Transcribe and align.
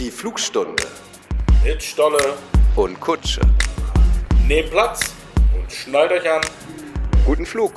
Die 0.00 0.10
Flugstunde 0.10 0.82
Mit 1.62 1.82
Stolle, 1.82 2.38
und 2.74 2.98
Kutsche. 3.00 3.42
nehmt 4.48 4.70
Platz 4.70 5.12
und 5.54 5.70
schnallt 5.70 6.10
euch 6.10 6.26
an. 6.26 6.40
Guten 7.26 7.44
Flug. 7.44 7.74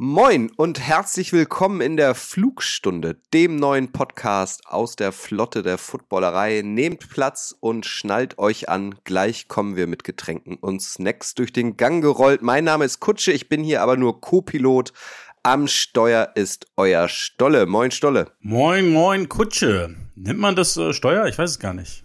Moin 0.00 0.50
und 0.56 0.80
herzlich 0.80 1.32
willkommen 1.32 1.80
in 1.80 1.96
der 1.96 2.16
Flugstunde, 2.16 3.20
dem 3.32 3.56
neuen 3.56 3.92
Podcast 3.92 4.62
aus 4.66 4.96
der 4.96 5.12
Flotte 5.12 5.62
der 5.62 5.78
Footballerei. 5.78 6.62
Nehmt 6.64 7.10
Platz 7.10 7.54
und 7.60 7.86
schnallt 7.86 8.38
euch 8.38 8.68
an. 8.68 8.96
Gleich 9.04 9.46
kommen 9.46 9.76
wir 9.76 9.86
mit 9.86 10.02
Getränken 10.02 10.56
und 10.56 10.82
Snacks 10.82 11.34
durch 11.34 11.52
den 11.52 11.76
Gang 11.76 12.02
gerollt. 12.02 12.42
Mein 12.42 12.64
Name 12.64 12.84
ist 12.84 12.98
Kutsche, 12.98 13.30
ich 13.30 13.48
bin 13.48 13.62
hier 13.62 13.82
aber 13.82 13.96
nur 13.96 14.20
Co-Pilot. 14.20 14.92
Am 15.42 15.68
Steuer 15.68 16.32
ist 16.34 16.66
euer 16.76 17.08
Stolle. 17.08 17.66
Moin 17.66 17.90
Stolle. 17.90 18.32
Moin, 18.40 18.88
moin, 18.90 19.28
Kutsche. 19.28 19.94
Nennt 20.14 20.38
man 20.38 20.56
das 20.56 20.76
äh, 20.76 20.92
Steuer? 20.92 21.26
Ich 21.26 21.38
weiß 21.38 21.50
es 21.50 21.58
gar 21.58 21.74
nicht. 21.74 22.04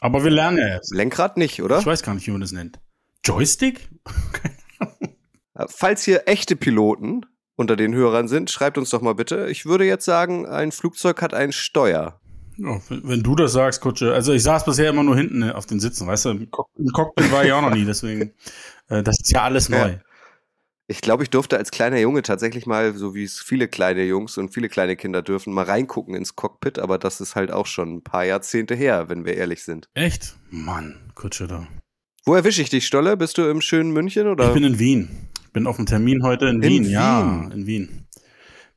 Aber 0.00 0.24
wir 0.24 0.30
lernen 0.30 0.58
jetzt. 0.58 0.92
Lenkrad 0.92 1.36
nicht, 1.36 1.62
oder? 1.62 1.78
Ich 1.78 1.86
weiß 1.86 2.02
gar 2.02 2.14
nicht, 2.14 2.26
wie 2.26 2.32
man 2.32 2.40
das 2.40 2.52
nennt. 2.52 2.80
Joystick? 3.24 3.88
Falls 5.68 6.04
hier 6.04 6.22
echte 6.26 6.56
Piloten 6.56 7.26
unter 7.56 7.76
den 7.76 7.94
Hörern 7.94 8.28
sind, 8.28 8.50
schreibt 8.50 8.78
uns 8.78 8.90
doch 8.90 9.00
mal 9.00 9.14
bitte. 9.14 9.48
Ich 9.48 9.66
würde 9.66 9.84
jetzt 9.84 10.04
sagen, 10.04 10.46
ein 10.46 10.72
Flugzeug 10.72 11.22
hat 11.22 11.34
ein 11.34 11.52
Steuer. 11.52 12.20
Ja, 12.56 12.80
wenn, 12.88 13.22
du 13.22 13.34
das 13.34 13.52
sagst, 13.52 13.80
Kutsche. 13.80 14.12
Also 14.12 14.32
ich 14.32 14.42
saß 14.42 14.64
bisher 14.64 14.90
immer 14.90 15.02
nur 15.02 15.16
hinten 15.16 15.42
äh, 15.42 15.52
auf 15.52 15.66
den 15.66 15.80
Sitzen, 15.80 16.06
weißt 16.06 16.26
du? 16.26 16.30
Im, 16.30 16.50
Cock 16.50 16.68
im 16.76 16.88
Cockpit 16.88 17.32
war 17.32 17.44
ich 17.44 17.52
auch 17.52 17.62
noch 17.62 17.74
nie, 17.74 17.84
deswegen. 17.84 18.32
Äh, 18.88 19.02
das 19.02 19.18
ist 19.20 19.32
ja 19.32 19.42
alles 19.42 19.68
Ja. 19.68 20.00
Ich 20.88 21.00
glaube, 21.00 21.22
ich 21.22 21.30
durfte 21.30 21.56
als 21.56 21.70
kleiner 21.70 21.98
Junge 21.98 22.22
tatsächlich 22.22 22.66
mal, 22.66 22.94
so 22.94 23.14
wie 23.14 23.24
es 23.24 23.40
viele 23.40 23.68
kleine 23.68 24.02
Jungs 24.04 24.36
und 24.36 24.52
viele 24.52 24.68
kleine 24.68 24.96
Kinder 24.96 25.22
dürfen, 25.22 25.52
mal 25.52 25.64
reingucken 25.64 26.14
ins 26.14 26.34
Cockpit, 26.36 26.78
aber 26.78 26.98
das 26.98 27.20
ist 27.20 27.36
halt 27.36 27.50
auch 27.52 27.66
schon 27.66 27.94
ein 27.96 28.02
paar 28.02 28.24
Jahrzehnte 28.24 28.74
her, 28.74 29.08
wenn 29.08 29.24
wir 29.24 29.34
ehrlich 29.34 29.62
sind. 29.62 29.88
Echt? 29.94 30.36
Mann, 30.50 30.96
Kutsche 31.14 31.46
da. 31.46 31.66
Wo 32.24 32.34
erwische 32.34 32.62
ich 32.62 32.68
dich, 32.70 32.86
Stolle? 32.86 33.16
Bist 33.16 33.38
du 33.38 33.48
im 33.48 33.60
schönen 33.60 33.92
München 33.92 34.26
oder 34.26 34.48
Ich 34.48 34.54
bin 34.54 34.64
in 34.64 34.78
Wien. 34.78 35.08
Ich 35.44 35.52
bin 35.52 35.66
auf 35.66 35.78
einem 35.78 35.86
Termin 35.86 36.22
heute 36.24 36.46
in, 36.46 36.62
In 36.62 36.70
Wien. 36.70 36.84
Ja, 36.90 37.22
Wien? 37.42 37.52
in 37.52 37.66
Wien. 37.66 38.06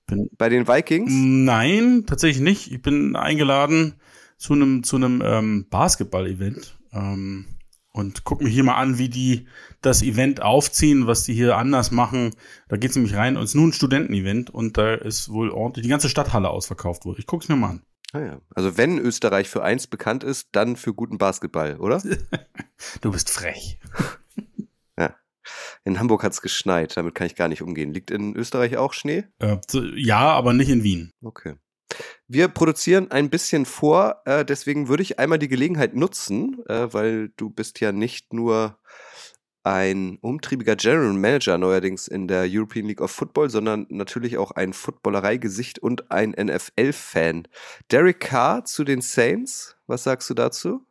Bin, 0.08 0.30
bei 0.38 0.50
den 0.50 0.67
Vikings? 0.67 1.11
Nein, 1.11 2.03
tatsächlich 2.06 2.42
nicht. 2.42 2.72
Ich 2.72 2.81
bin 2.81 3.16
eingeladen 3.16 3.95
zu 4.38 4.53
einem 4.53 4.83
zu 4.83 4.95
einem 4.98 5.22
ähm, 5.26 5.66
Basketball-Event 5.70 6.78
ähm, 6.94 7.45
und 7.96 8.24
guck 8.24 8.42
mir 8.42 8.50
hier 8.50 8.64
mal 8.64 8.76
an, 8.76 8.98
wie 8.98 9.10
die 9.10 9.48
das 9.82 10.02
Event 10.02 10.42
aufziehen, 10.42 11.08
was 11.08 11.24
die 11.24 11.34
hier 11.34 11.58
anders 11.58 11.92
machen. 11.92 12.36
Da 12.68 12.78
geht's 12.78 12.96
nämlich 12.96 13.16
rein. 13.16 13.38
Und 13.38 13.44
es 13.44 13.52
ist 13.52 13.56
nur 13.56 13.68
ein 13.68 13.74
Studentenevent 13.74 14.50
und 14.50 14.78
da 14.78 14.96
ist 14.96 15.30
wohl 15.30 15.50
ordentlich 15.50 15.84
die 15.84 15.90
ganze 15.90 16.10
Stadthalle 16.10 16.50
ausverkauft 16.50 17.06
wohl. 17.06 17.16
Ich 17.18 17.26
guck's 17.26 17.48
mir 17.48 17.56
mal 17.56 17.70
an. 17.70 17.82
Ah 18.12 18.20
ja. 18.20 18.42
Also 18.54 18.78
wenn 18.78 18.98
Österreich 19.00 19.50
für 19.50 19.64
eins 19.64 19.88
bekannt 19.88 20.23
ist, 20.23 20.50
dann 20.52 20.76
für 20.76 20.94
guten 20.94 21.18
Basketball, 21.18 21.78
oder? 21.78 22.02
Du 23.02 23.12
bist 23.12 23.30
frech. 23.30 23.80
In 25.84 26.00
Hamburg 26.00 26.23
hat's 26.23 26.42
geschneit, 26.42 26.98
damit 26.98 27.16
kann 27.16 27.28
ich 27.28 27.36
gar 27.36 27.48
nicht 27.48 27.62
umgehen. 27.62 27.94
Liegt 27.94 28.12
in 28.12 28.36
Österreich 28.36 28.78
auch 28.78 28.94
Schnee? 28.94 29.26
Äh, 29.40 29.58
ja, 29.96 30.32
aber 30.32 30.54
nicht 30.54 30.70
in 30.70 30.84
Wien. 30.84 31.12
Okay. 31.23 31.56
Wir 32.28 32.48
produzieren 32.48 33.12
ein 33.12 33.30
bisschen 33.30 33.66
vor, 33.66 34.22
äh, 34.26 34.46
deswegen 34.46 34.88
würde 34.88 35.04
ich 35.04 35.20
einmal 35.20 35.40
die 35.40 35.48
Gelegenheit 35.48 35.96
nutzen, 35.96 36.58
äh, 36.68 36.88
weil 36.92 37.30
du 37.38 37.50
bist 37.50 37.80
ja 37.80 37.92
nicht 37.92 38.34
nur 38.34 38.78
ein 39.66 40.20
umtriebiger 40.22 40.76
General 40.76 41.12
Manager 41.14 41.58
neuerdings 41.58 42.08
in 42.08 42.28
der 42.28 42.46
European 42.48 42.86
League 42.86 43.02
of 43.02 43.10
Football, 43.10 43.50
sondern 43.50 43.88
natürlich 43.90 44.38
auch 44.38 44.52
ein 44.52 44.73
Footballereigesicht 44.73 45.80
und 45.80 46.12
ein 46.12 46.36
NFL-Fan. 46.38 47.48
Derek 47.92 48.20
Carr 48.20 48.66
zu 48.66 48.84
den 48.84 49.02
Saints, 49.02 49.76
was 49.88 50.04
sagst 50.04 50.30
du 50.30 50.36
dazu? 50.36 50.86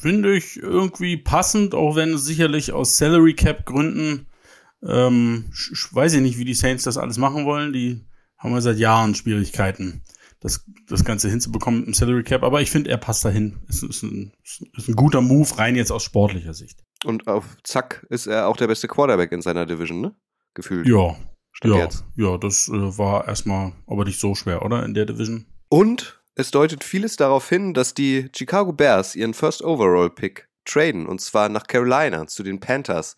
Finde 0.00 0.36
ich 0.36 0.56
irgendwie 0.56 1.16
passend, 1.16 1.74
auch 1.74 1.94
wenn 1.94 2.14
es 2.14 2.24
sicherlich 2.24 2.72
aus 2.72 2.96
Salary 2.96 3.34
Cap 3.34 3.64
Gründen, 3.64 4.26
ähm, 4.82 5.44
weiß 5.92 6.14
ich 6.14 6.20
nicht, 6.20 6.38
wie 6.38 6.44
die 6.44 6.54
Saints 6.54 6.82
das 6.82 6.98
alles 6.98 7.18
machen 7.18 7.44
wollen. 7.44 7.72
Die 7.72 8.04
haben 8.38 8.52
ja 8.52 8.60
seit 8.60 8.78
Jahren 8.78 9.14
Schwierigkeiten, 9.14 10.02
das, 10.46 10.64
das 10.88 11.04
Ganze 11.04 11.28
hinzubekommen 11.28 11.84
dem 11.84 11.94
Salary 11.94 12.22
Cap. 12.22 12.42
Aber 12.42 12.60
ich 12.60 12.70
finde, 12.70 12.90
er 12.90 12.98
passt 12.98 13.24
dahin. 13.24 13.58
Ist, 13.68 13.82
ist, 13.82 14.02
ein, 14.02 14.32
ist 14.42 14.88
ein 14.88 14.94
guter 14.94 15.20
Move, 15.20 15.58
rein 15.58 15.74
jetzt 15.74 15.90
aus 15.90 16.04
sportlicher 16.04 16.54
Sicht. 16.54 16.84
Und 17.04 17.26
auf 17.26 17.44
Zack 17.64 18.06
ist 18.10 18.26
er 18.26 18.48
auch 18.48 18.56
der 18.56 18.68
beste 18.68 18.88
Quarterback 18.88 19.32
in 19.32 19.42
seiner 19.42 19.66
Division, 19.66 20.00
ne? 20.00 20.14
Gefühlt. 20.54 20.86
Ja, 20.86 21.16
Stand 21.52 21.74
ja, 21.74 21.82
jetzt. 21.82 22.04
ja, 22.16 22.38
das 22.38 22.68
äh, 22.68 22.98
war 22.98 23.26
erstmal 23.26 23.72
aber 23.86 24.04
nicht 24.04 24.20
so 24.20 24.34
schwer, 24.34 24.64
oder? 24.64 24.84
In 24.84 24.94
der 24.94 25.06
Division. 25.06 25.46
Und 25.68 26.22
es 26.34 26.50
deutet 26.50 26.84
vieles 26.84 27.16
darauf 27.16 27.48
hin, 27.48 27.74
dass 27.74 27.94
die 27.94 28.28
Chicago 28.34 28.72
Bears 28.72 29.16
ihren 29.16 29.34
First 29.34 29.62
Overall 29.62 30.10
Pick 30.10 30.48
traden 30.64 31.06
und 31.06 31.20
zwar 31.20 31.48
nach 31.48 31.66
Carolina 31.66 32.26
zu 32.26 32.42
den 32.42 32.60
Panthers 32.60 33.16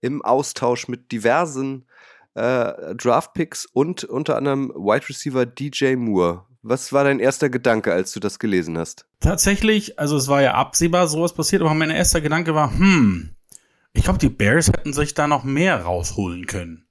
im 0.00 0.22
Austausch 0.22 0.88
mit 0.88 1.12
diversen 1.12 1.86
äh, 2.34 2.94
Draft 2.94 3.34
Picks 3.34 3.66
und 3.66 4.04
unter 4.04 4.36
anderem 4.36 4.70
Wide 4.70 5.08
Receiver 5.08 5.46
DJ 5.46 5.96
Moore. 5.96 6.46
Was 6.62 6.92
war 6.92 7.04
dein 7.04 7.20
erster 7.20 7.48
Gedanke, 7.48 7.92
als 7.92 8.12
du 8.12 8.20
das 8.20 8.38
gelesen 8.38 8.76
hast? 8.76 9.06
Tatsächlich, 9.20 9.98
also 9.98 10.16
es 10.16 10.28
war 10.28 10.42
ja 10.42 10.54
absehbar, 10.54 11.08
sowas 11.08 11.32
passiert, 11.32 11.62
aber 11.62 11.72
mein 11.74 11.90
erster 11.90 12.20
Gedanke 12.20 12.54
war, 12.54 12.72
hm, 12.72 13.30
ich 13.92 14.04
glaube, 14.04 14.18
die 14.18 14.28
Bears 14.28 14.68
hätten 14.68 14.92
sich 14.92 15.14
da 15.14 15.26
noch 15.26 15.44
mehr 15.44 15.82
rausholen 15.82 16.46
können. 16.46 16.84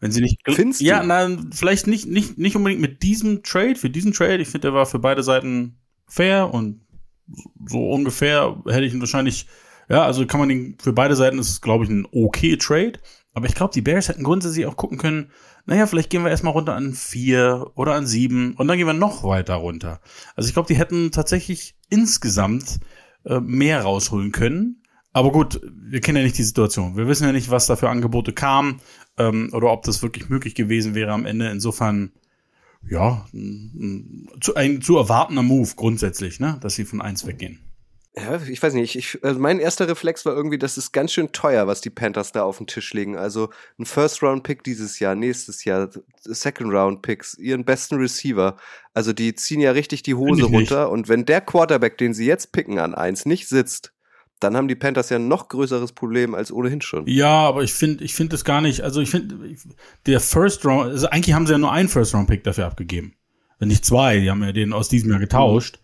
Wenn 0.00 0.10
sie 0.10 0.20
nicht. 0.20 0.40
Findest 0.44 0.80
du? 0.80 0.84
Ja, 0.84 1.02
nein, 1.02 1.50
vielleicht 1.54 1.86
nicht, 1.86 2.06
nicht, 2.06 2.36
nicht 2.36 2.56
unbedingt 2.56 2.80
mit 2.80 3.02
diesem 3.02 3.42
Trade, 3.42 3.76
für 3.76 3.88
diesen 3.88 4.12
Trade. 4.12 4.38
Ich 4.38 4.48
finde, 4.48 4.68
der 4.68 4.74
war 4.74 4.86
für 4.86 4.98
beide 4.98 5.22
Seiten 5.22 5.78
fair 6.06 6.52
und 6.52 6.80
so 7.66 7.90
ungefähr 7.90 8.60
hätte 8.66 8.84
ich 8.84 8.92
ihn 8.92 9.00
wahrscheinlich, 9.00 9.46
ja, 9.88 10.04
also 10.04 10.26
kann 10.26 10.40
man 10.40 10.48
den, 10.50 10.76
für 10.82 10.92
beide 10.92 11.16
Seiten 11.16 11.38
ist 11.38 11.48
es, 11.48 11.60
glaube 11.60 11.84
ich, 11.84 11.90
ein 11.90 12.06
okay 12.12 12.56
Trade. 12.56 12.94
Aber 13.32 13.46
ich 13.46 13.54
glaube, 13.54 13.72
die 13.72 13.80
Bears 13.80 14.08
hätten 14.08 14.24
grundsätzlich 14.24 14.66
auch 14.66 14.76
gucken 14.76 14.98
können, 14.98 15.30
naja, 15.66 15.86
vielleicht 15.86 16.10
gehen 16.10 16.22
wir 16.22 16.30
erstmal 16.30 16.52
runter 16.52 16.74
an 16.74 16.92
vier 16.92 17.70
oder 17.74 17.94
an 17.94 18.06
sieben 18.06 18.54
und 18.54 18.68
dann 18.68 18.76
gehen 18.76 18.86
wir 18.86 18.92
noch 18.92 19.24
weiter 19.24 19.54
runter. 19.54 20.00
Also 20.36 20.48
ich 20.48 20.54
glaube, 20.54 20.68
die 20.68 20.76
hätten 20.76 21.10
tatsächlich 21.10 21.74
insgesamt 21.88 22.80
äh, 23.24 23.40
mehr 23.40 23.82
rausholen 23.82 24.32
können. 24.32 24.82
Aber 25.12 25.30
gut, 25.30 25.60
wir 25.72 26.00
kennen 26.00 26.18
ja 26.18 26.24
nicht 26.24 26.38
die 26.38 26.42
Situation. 26.42 26.96
Wir 26.96 27.06
wissen 27.06 27.24
ja 27.24 27.32
nicht, 27.32 27.50
was 27.50 27.66
da 27.66 27.76
für 27.76 27.88
Angebote 27.88 28.32
kamen 28.32 28.80
ähm, 29.16 29.50
oder 29.52 29.70
ob 29.70 29.84
das 29.84 30.02
wirklich 30.02 30.28
möglich 30.28 30.54
gewesen 30.54 30.94
wäre 30.94 31.12
am 31.12 31.24
Ende. 31.24 31.48
Insofern, 31.50 32.12
ja, 32.86 33.24
ein, 33.32 34.28
ein, 34.34 34.40
zu, 34.40 34.56
ein 34.56 34.82
zu 34.82 34.96
erwartender 34.96 35.42
Move 35.42 35.70
grundsätzlich, 35.76 36.40
ne, 36.40 36.58
dass 36.60 36.74
sie 36.74 36.84
von 36.84 37.00
eins 37.00 37.26
weggehen. 37.26 37.60
Ja, 38.16 38.40
ich 38.48 38.62
weiß 38.62 38.74
nicht. 38.74 38.94
Ich, 38.94 39.24
also 39.24 39.40
mein 39.40 39.58
erster 39.58 39.88
Reflex 39.88 40.24
war 40.24 40.36
irgendwie, 40.36 40.58
das 40.58 40.78
ist 40.78 40.92
ganz 40.92 41.12
schön 41.12 41.32
teuer, 41.32 41.66
was 41.66 41.80
die 41.80 41.90
Panthers 41.90 42.30
da 42.30 42.44
auf 42.44 42.58
den 42.58 42.68
Tisch 42.68 42.94
legen. 42.94 43.16
Also 43.16 43.50
ein 43.76 43.86
First-Round-Pick 43.86 44.62
dieses 44.62 45.00
Jahr, 45.00 45.16
nächstes 45.16 45.64
Jahr, 45.64 45.90
Second-Round-Picks, 46.20 47.34
ihren 47.34 47.64
besten 47.64 47.96
Receiver. 47.96 48.56
Also 48.92 49.12
die 49.12 49.34
ziehen 49.34 49.60
ja 49.60 49.72
richtig 49.72 50.04
die 50.04 50.14
Hose 50.14 50.42
ich 50.42 50.48
nicht. 50.48 50.70
runter. 50.70 50.90
Und 50.90 51.08
wenn 51.08 51.24
der 51.24 51.40
Quarterback, 51.40 51.98
den 51.98 52.14
sie 52.14 52.26
jetzt 52.26 52.52
picken 52.52 52.78
an 52.78 52.94
eins, 52.94 53.26
nicht 53.26 53.48
sitzt, 53.48 53.92
dann 54.38 54.56
haben 54.56 54.68
die 54.68 54.76
Panthers 54.76 55.10
ja 55.10 55.16
ein 55.16 55.26
noch 55.26 55.48
größeres 55.48 55.92
Problem 55.92 56.36
als 56.36 56.52
ohnehin 56.52 56.82
schon. 56.82 57.08
Ja, 57.08 57.40
aber 57.40 57.64
ich 57.64 57.72
finde, 57.72 58.04
ich 58.04 58.14
finde 58.14 58.36
es 58.36 58.44
gar 58.44 58.60
nicht. 58.60 58.82
Also 58.82 59.00
ich 59.00 59.10
finde, 59.10 59.56
der 60.06 60.20
First 60.20 60.64
Round, 60.64 60.92
also 60.92 61.08
eigentlich 61.08 61.34
haben 61.34 61.46
sie 61.46 61.52
ja 61.52 61.58
nur 61.58 61.72
einen 61.72 61.88
First 61.88 62.14
Round 62.14 62.28
Pick 62.28 62.44
dafür 62.44 62.66
abgegeben, 62.66 63.14
wenn 63.58 63.68
nicht 63.68 63.84
zwei. 63.84 64.20
Die 64.20 64.30
haben 64.30 64.42
ja 64.44 64.52
den 64.52 64.72
aus 64.72 64.88
diesem 64.88 65.10
Jahr 65.10 65.18
getauscht 65.18 65.80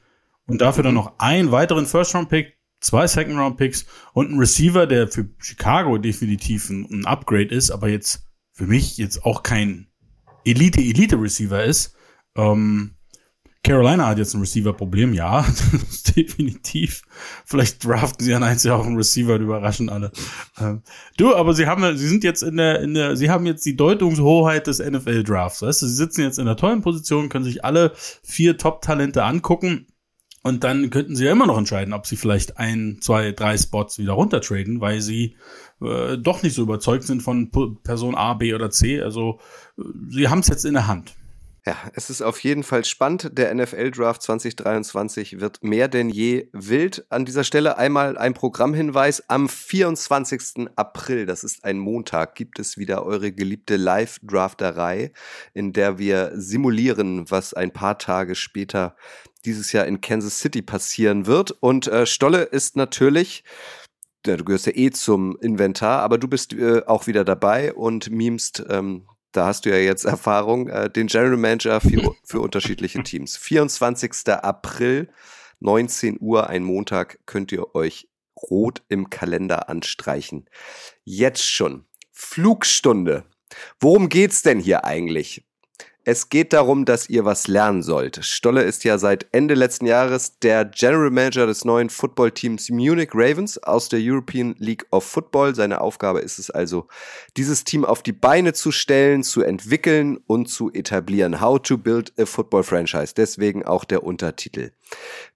und 0.51 0.61
dafür 0.61 0.83
dann 0.83 0.95
noch 0.95 1.13
einen 1.19 1.53
weiteren 1.53 1.87
First 1.87 2.15
Round 2.15 2.29
Pick, 2.29 2.59
zwei 2.81 3.07
Second 3.07 3.39
Round 3.39 3.57
Picks 3.57 3.87
und 4.13 4.29
einen 4.29 4.39
Receiver, 4.39 4.87
der 4.87 5.09
für 5.09 5.29
Chicago 5.39 5.97
definitiv 5.97 6.69
ein, 6.71 6.87
ein 6.91 7.07
Upgrade 7.07 7.55
ist, 7.55 7.71
aber 7.71 7.89
jetzt 7.89 8.25
für 8.53 8.67
mich 8.67 8.99
jetzt 8.99 9.25
auch 9.25 9.43
kein 9.43 9.87
Elite 10.45 10.81
Elite 10.81 11.21
Receiver 11.21 11.63
ist. 11.63 11.95
Ähm, 12.37 12.97
Carolina 13.63 14.07
hat 14.09 14.19
jetzt 14.19 14.35
ein 14.35 14.41
Receiver-Problem, 14.41 15.13
ja, 15.13 15.45
definitiv. 16.17 17.03
Vielleicht 17.45 17.85
draften 17.85 18.25
sie 18.25 18.35
an 18.35 18.43
eins 18.43 18.65
ja 18.65 18.75
auch 18.75 18.87
einen 18.87 18.97
Receiver 18.97 19.35
und 19.35 19.43
überraschen 19.43 19.91
alle. 19.91 20.11
Ähm, 20.59 20.83
du, 21.19 21.37
aber 21.37 21.53
sie 21.53 21.67
haben, 21.67 21.97
sie 21.97 22.09
sind 22.09 22.25
jetzt 22.25 22.43
in 22.43 22.57
der, 22.57 22.81
in 22.81 22.95
der, 22.95 23.17
sie 23.17 23.29
haben 23.29 23.45
jetzt 23.45 23.67
die 23.67 23.77
Deutungshoheit 23.77 24.67
des 24.67 24.79
NFL-Drafts. 24.79 25.61
Weißt 25.61 25.83
du, 25.83 25.87
sie 25.87 25.95
sitzen 25.95 26.23
jetzt 26.23 26.39
in 26.39 26.47
der 26.47 26.57
tollen 26.57 26.81
Position, 26.81 27.29
können 27.29 27.45
sich 27.45 27.63
alle 27.63 27.93
vier 28.23 28.57
Top-Talente 28.57 29.23
angucken 29.23 29.87
und 30.43 30.65
dann 30.65 30.91
könnten 30.91 31.17
sie 31.17 31.25
ja 31.27 31.33
immer 31.33 31.47
noch 31.47 31.59
entscheiden, 31.59 31.93
ob 31.93 32.07
sie 32.07 32.17
vielleicht 32.17 32.57
ein, 32.59 32.99
zwei, 33.01 33.33
drei 33.33 33.59
Spots 33.59 33.99
wieder 33.99 34.13
runtertraden, 34.13 34.81
weil 34.81 35.01
sie 35.01 35.37
äh, 35.83 36.17
doch 36.17 36.43
nicht 36.43 36.55
so 36.55 36.63
überzeugt 36.63 37.05
sind 37.05 37.23
von 37.23 37.51
P- 37.51 37.77
Person 37.83 38.15
A, 38.15 38.35
B 38.35 38.55
oder 38.55 38.71
C. 38.71 39.03
Also 39.03 39.39
äh, 39.79 39.83
sie 40.09 40.29
haben 40.29 40.41
es 40.41 40.49
jetzt 40.49 40.65
in 40.65 40.75
der 40.75 40.87
Hand. 40.87 41.15
Ja, 41.71 41.77
es 41.95 42.11
ist 42.11 42.21
auf 42.21 42.41
jeden 42.41 42.65
Fall 42.65 42.85
spannend. 42.85 43.31
Der 43.39 43.55
NFL 43.55 43.93
Draft 43.93 44.23
2023 44.23 45.39
wird 45.39 45.63
mehr 45.63 45.87
denn 45.87 46.11
je 46.11 46.49
wild. 46.53 47.07
An 47.11 47.25
dieser 47.25 47.45
Stelle 47.45 47.79
einmal 47.79 48.19
ein 48.19 48.35
Programmhinweis. 48.35 49.23
Am 49.29 49.49
24. 49.49 50.67
April, 50.75 51.27
das 51.27 51.45
ist 51.45 51.63
ein 51.63 51.79
Montag, 51.79 52.35
gibt 52.35 52.59
es 52.59 52.77
wieder 52.77 53.07
eure 53.07 53.31
geliebte 53.31 53.77
Live-Drafterei, 53.77 55.13
in 55.55 55.73
der 55.73 55.97
wir 55.97 56.33
simulieren, 56.35 57.31
was 57.31 57.55
ein 57.55 57.71
paar 57.71 57.99
Tage 57.99 58.35
später 58.35 58.97
dieses 59.45 59.71
Jahr 59.71 59.87
in 59.87 60.01
Kansas 60.01 60.41
City 60.41 60.63
passieren 60.63 61.27
wird. 61.27 61.53
Und 61.53 61.87
äh, 61.87 62.05
Stolle 62.05 62.43
ist 62.43 62.75
natürlich 62.75 63.45
ja, 64.27 64.37
du 64.37 64.45
gehörst 64.45 64.67
ja 64.67 64.73
eh 64.75 64.91
zum 64.91 65.39
Inventar, 65.41 66.03
aber 66.03 66.19
du 66.19 66.27
bist 66.27 66.53
äh, 66.53 66.83
auch 66.85 67.07
wieder 67.07 67.25
dabei 67.25 67.73
und 67.73 68.11
memst 68.11 68.65
ähm, 68.69 69.07
da 69.33 69.47
hast 69.47 69.65
du 69.65 69.71
ja 69.71 69.77
jetzt 69.77 70.05
Erfahrung, 70.05 70.69
äh, 70.69 70.91
den 70.91 71.07
General 71.07 71.37
Manager 71.37 71.81
für, 71.81 72.15
für 72.25 72.41
unterschiedliche 72.41 73.03
Teams. 73.05 73.37
24. 73.37 74.29
April, 74.29 75.09
19 75.61 76.19
Uhr, 76.21 76.49
ein 76.49 76.65
Montag, 76.65 77.19
könnt 77.27 77.53
ihr 77.53 77.75
euch 77.75 78.09
rot 78.51 78.83
im 78.89 79.11
Kalender 79.11 79.69
anstreichen. 79.69 80.49
Jetzt 81.05 81.45
schon. 81.45 81.85
Flugstunde. 82.11 83.25
Worum 83.81 84.09
geht's 84.09 84.43
denn 84.43 84.61
hier 84.61 84.85
eigentlich? 84.85 85.45
Es 86.05 86.31
geht 86.31 86.55
darum, 86.55 86.87
dass 86.87 87.11
ihr 87.11 87.27
was 87.27 87.47
lernen 87.47 87.83
sollt. 87.83 88.25
Stolle 88.25 88.63
ist 88.63 88.85
ja 88.85 88.97
seit 88.97 89.27
Ende 89.33 89.53
letzten 89.53 89.85
Jahres 89.85 90.39
der 90.39 90.65
General 90.65 91.11
Manager 91.11 91.47
des 91.47 91.67
neuen 91.67 91.91
Footballteams 91.91 92.71
Munich 92.71 93.11
Ravens 93.13 93.59
aus 93.59 93.91
der 93.91 94.01
European 94.03 94.55
League 94.59 94.87
of 94.91 95.05
Football. 95.05 95.55
Seine 95.55 95.83
Aufgabe 95.83 96.21
ist 96.21 96.39
es 96.39 96.51
also, 96.51 96.89
dieses 97.37 97.65
Team 97.65 97.85
auf 97.85 98.03
die 98.03 98.13
Beine 98.13 98.55
zu 98.55 98.73
stellen, 98.73 99.23
zu 99.23 99.43
entwickeln 99.43 100.19
und 100.27 100.47
zu 100.47 100.73
etablieren. 100.73 101.41
How 101.43 101.61
to 101.61 101.77
build 101.77 102.13
a 102.19 102.25
football 102.25 102.63
franchise. 102.63 103.13
Deswegen 103.15 103.67
auch 103.67 103.85
der 103.85 104.03
Untertitel. 104.03 104.71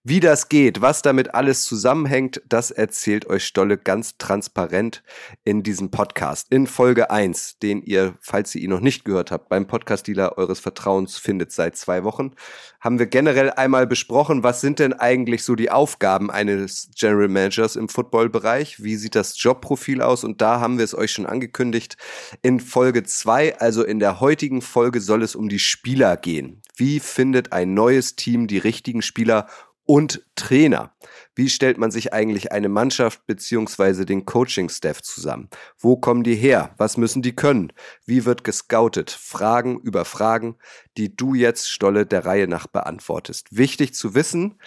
Wie 0.07 0.21
das 0.21 0.51
geht, 0.51 0.83
was 0.83 1.01
damit 1.01 1.35
alles 1.35 1.63
zusammenhängt, 1.63 2.43
das 2.47 2.71
erzählt 2.71 3.27
euch 3.27 3.47
Stolle 3.47 3.79
ganz 3.79 4.19
transparent 4.19 5.03
in 5.45 5.63
diesem 5.63 5.91
Podcast. 5.91 6.49
In 6.51 6.67
Folge 6.67 7.11
1, 7.11 7.59
den 7.61 7.81
ihr, 7.81 8.15
falls 8.21 8.55
ihr 8.55 8.61
ihn 8.61 8.69
noch 8.69 8.81
nicht 8.81 9.07
gehört 9.07 9.31
habt, 9.31 9.49
beim 9.49 9.67
Podcast-Dealer 9.67 10.37
eures 10.37 10.61
Vertrauens 10.61 11.17
findet 11.17 11.53
seit 11.53 11.77
zwei 11.77 12.05
Wochen, 12.05 12.33
haben 12.81 12.99
wir 12.99 13.07
generell 13.07 13.51
einmal 13.51 13.87
besprochen, 13.87 14.43
was 14.43 14.61
sind 14.61 14.79
denn 14.79 14.93
eigentlich 14.93 15.43
so 15.43 15.55
die 15.55 15.71
Aufgaben 15.71 16.31
eines 16.31 16.91
General 16.95 17.29
Managers 17.29 17.75
im 17.75 17.89
Footballbereich? 17.89 18.83
Wie 18.83 18.97
sieht 18.97 19.15
das 19.15 19.43
Jobprofil 19.43 20.03
aus? 20.03 20.23
Und 20.23 20.43
da 20.43 20.61
haben 20.61 20.77
wir 20.77 20.85
es 20.85 20.95
euch 20.95 21.13
schon 21.13 21.25
angekündigt. 21.25 21.97
In 22.43 22.61
Folge 22.61 23.05
2, 23.05 23.59
also 23.59 23.83
in 23.83 24.01
der 24.01 24.21
heutigen 24.21 24.61
Folge, 24.61 25.01
soll 25.01 25.23
es 25.23 25.35
um 25.35 25.49
die 25.49 25.59
Spieler 25.61 26.19
gehen. 26.19 26.61
Wie 26.77 27.01
findet 27.01 27.53
ein 27.53 27.75
neues 27.75 28.17
Team 28.17 28.47
die 28.47 28.59
richtigen 28.59 29.03
Spieler 29.03 29.47
und 29.87 30.25
Trainer. 30.35 30.95
Wie 31.35 31.49
stellt 31.49 31.79
man 31.79 31.91
sich 31.91 32.13
eigentlich 32.13 32.53
eine 32.53 32.69
Mannschaft 32.69 33.27
beziehungsweise 33.27 34.07
den 34.07 34.25
Coaching-Staff 34.25 35.03
zusammen? 35.03 35.49
Wo 35.79 35.97
kommen 35.97 36.23
die 36.23 36.37
her? 36.37 36.75
Was 36.79 36.97
müssen 36.97 37.23
die 37.23 37.37
können? 37.37 37.73
Wie 38.07 38.25
wird 38.25 38.45
gescoutet? 38.45 39.11
Fragen 39.11 39.79
über 39.81 40.05
Fragen, 40.05 40.57
die 40.97 41.15
du 41.15 41.35
jetzt, 41.35 41.71
Stolle, 41.71 42.07
der 42.07 42.25
Reihe 42.25 42.49
nach 42.49 42.67
beantwortest. 42.67 43.49
Wichtig 43.51 43.95
zu 43.95 44.15
wissen, 44.15 44.59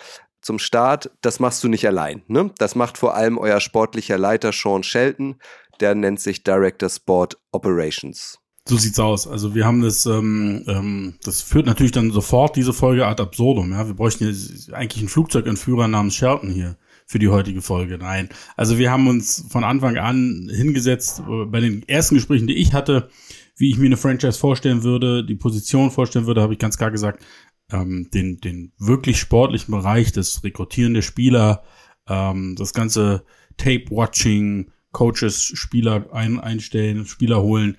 zum 0.42 0.60
Start, 0.60 1.12
das 1.22 1.40
machst 1.40 1.64
du 1.64 1.68
nicht 1.68 1.88
allein. 1.88 2.24
Ne? 2.28 2.52
Das 2.58 2.76
macht 2.76 2.98
vor 2.98 3.16
allem 3.16 3.38
euer 3.38 3.60
sportlicher 3.60 4.18
Leiter 4.18 4.52
Sean 4.54 4.84
Shelton. 4.84 5.40
Der 5.80 5.96
nennt 5.96 6.20
sich 6.20 6.44
Director 6.44 6.90
Sport 6.90 7.40
Operations. 7.52 8.40
So 8.68 8.78
sieht's 8.78 9.00
aus. 9.00 9.28
Also 9.28 9.56
wir 9.56 9.66
haben 9.66 9.82
das, 9.82 10.06
ähm, 10.06 10.64
ähm, 10.68 11.16
das 11.24 11.42
führt 11.42 11.66
natürlich 11.66 11.94
dann 11.94 12.12
sofort 12.12 12.56
diese 12.58 12.74
Folge 12.74 13.08
ad 13.08 13.22
absurdum. 13.24 13.72
Ja, 13.72 13.88
wir 13.88 13.94
bräuchten 13.94 14.28
jetzt 14.28 14.74
eigentlich 14.74 15.02
einen 15.02 15.10
Flugzeugentführer 15.10 15.88
namens 15.88 16.16
Shelton 16.16 16.50
hier 16.50 16.78
für 17.06 17.20
die 17.20 17.30
heutige 17.30 17.62
Folge. 17.62 17.98
Nein, 17.98 18.28
also 18.58 18.78
wir 18.78 18.92
haben 18.92 19.08
uns 19.08 19.46
von 19.50 19.64
Anfang 19.64 19.98
an 19.98 20.50
hingesetzt 20.54 21.22
äh, 21.22 21.46
bei 21.46 21.62
den 21.62 21.88
ersten 21.88 22.16
Gesprächen, 22.16 22.48
die 22.48 22.58
ich 22.58 22.74
hatte, 22.74 23.10
wie 23.56 23.70
ich 23.70 23.78
mir 23.78 23.86
eine 23.86 23.98
Franchise 23.98 24.38
vorstellen 24.38 24.84
würde, 24.84 25.26
die 25.26 25.36
Position 25.36 25.90
vorstellen 25.90 26.28
würde, 26.28 26.42
habe 26.42 26.54
ich 26.54 26.60
ganz 26.60 26.78
klar 26.78 26.92
gesagt, 26.92 27.24
ähm, 27.72 28.10
den 28.14 28.42
den 28.42 28.74
wirklich 28.78 29.18
sportlichen 29.18 29.72
Bereich, 29.72 30.12
das 30.12 30.44
Rekrutieren 30.44 30.94
der 30.94 31.02
Spieler, 31.02 31.64
ähm, 32.08 32.56
das 32.58 32.74
ganze 32.74 33.24
Tape-Watching, 33.56 34.72
Coaches, 34.92 35.42
Spieler 35.42 36.08
ein, 36.12 36.40
einstellen, 36.40 37.06
Spieler 37.06 37.42
holen, 37.42 37.78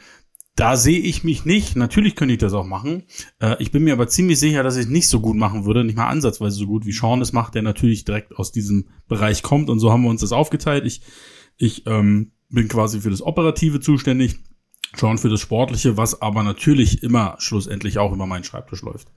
da 0.59 0.77
sehe 0.77 0.99
ich 0.99 1.23
mich 1.23 1.45
nicht. 1.45 1.77
Natürlich 1.77 2.17
könnte 2.17 2.35
ich 2.35 2.41
das 2.41 2.53
auch 2.53 2.67
machen. 2.67 3.05
Äh, 3.41 3.57
ich 3.61 3.71
bin 3.71 3.85
mir 3.85 3.93
aber 3.93 4.09
ziemlich 4.09 4.41
sicher, 4.41 4.65
dass 4.65 4.77
ich 4.77 4.87
es 4.87 4.91
nicht 4.91 5.09
so 5.09 5.21
gut 5.21 5.37
machen 5.37 5.65
würde, 5.65 5.85
nicht 5.85 5.97
mal 5.97 6.09
ansatzweise 6.09 6.57
so 6.57 6.67
gut 6.67 6.85
wie 6.85 6.93
Sean 6.93 7.23
es 7.23 7.33
macht, 7.33 7.55
der 7.55 7.63
natürlich 7.63 8.05
direkt 8.05 8.35
aus 8.35 8.51
diesem 8.51 8.89
Bereich 9.07 9.45
kommt. 9.45 9.71
Und 9.71 9.79
so 9.79 9.93
haben 9.93 10.03
wir 10.03 10.11
uns 10.11 10.21
das 10.21 10.33
aufgeteilt. 10.33 10.85
Ich, 10.85 11.03
ich 11.57 11.87
ähm, 11.87 12.33
bin 12.49 12.67
quasi 12.67 13.01
für 13.01 13.11
das 13.11 13.23
Operative 13.23 13.79
zuständig, 13.79 14.41
Sean 14.97 15.19
für 15.19 15.29
das 15.29 15.41
Sportliche, 15.41 15.97
was 15.97 16.23
aber 16.23 16.43
natürlich 16.43 17.05
immer 17.05 17.37
schlussendlich 17.39 17.99
auch 17.99 18.13
über 18.13 18.27
meinen 18.27 18.45
Schreibtisch 18.45 18.83
läuft. 18.83 19.13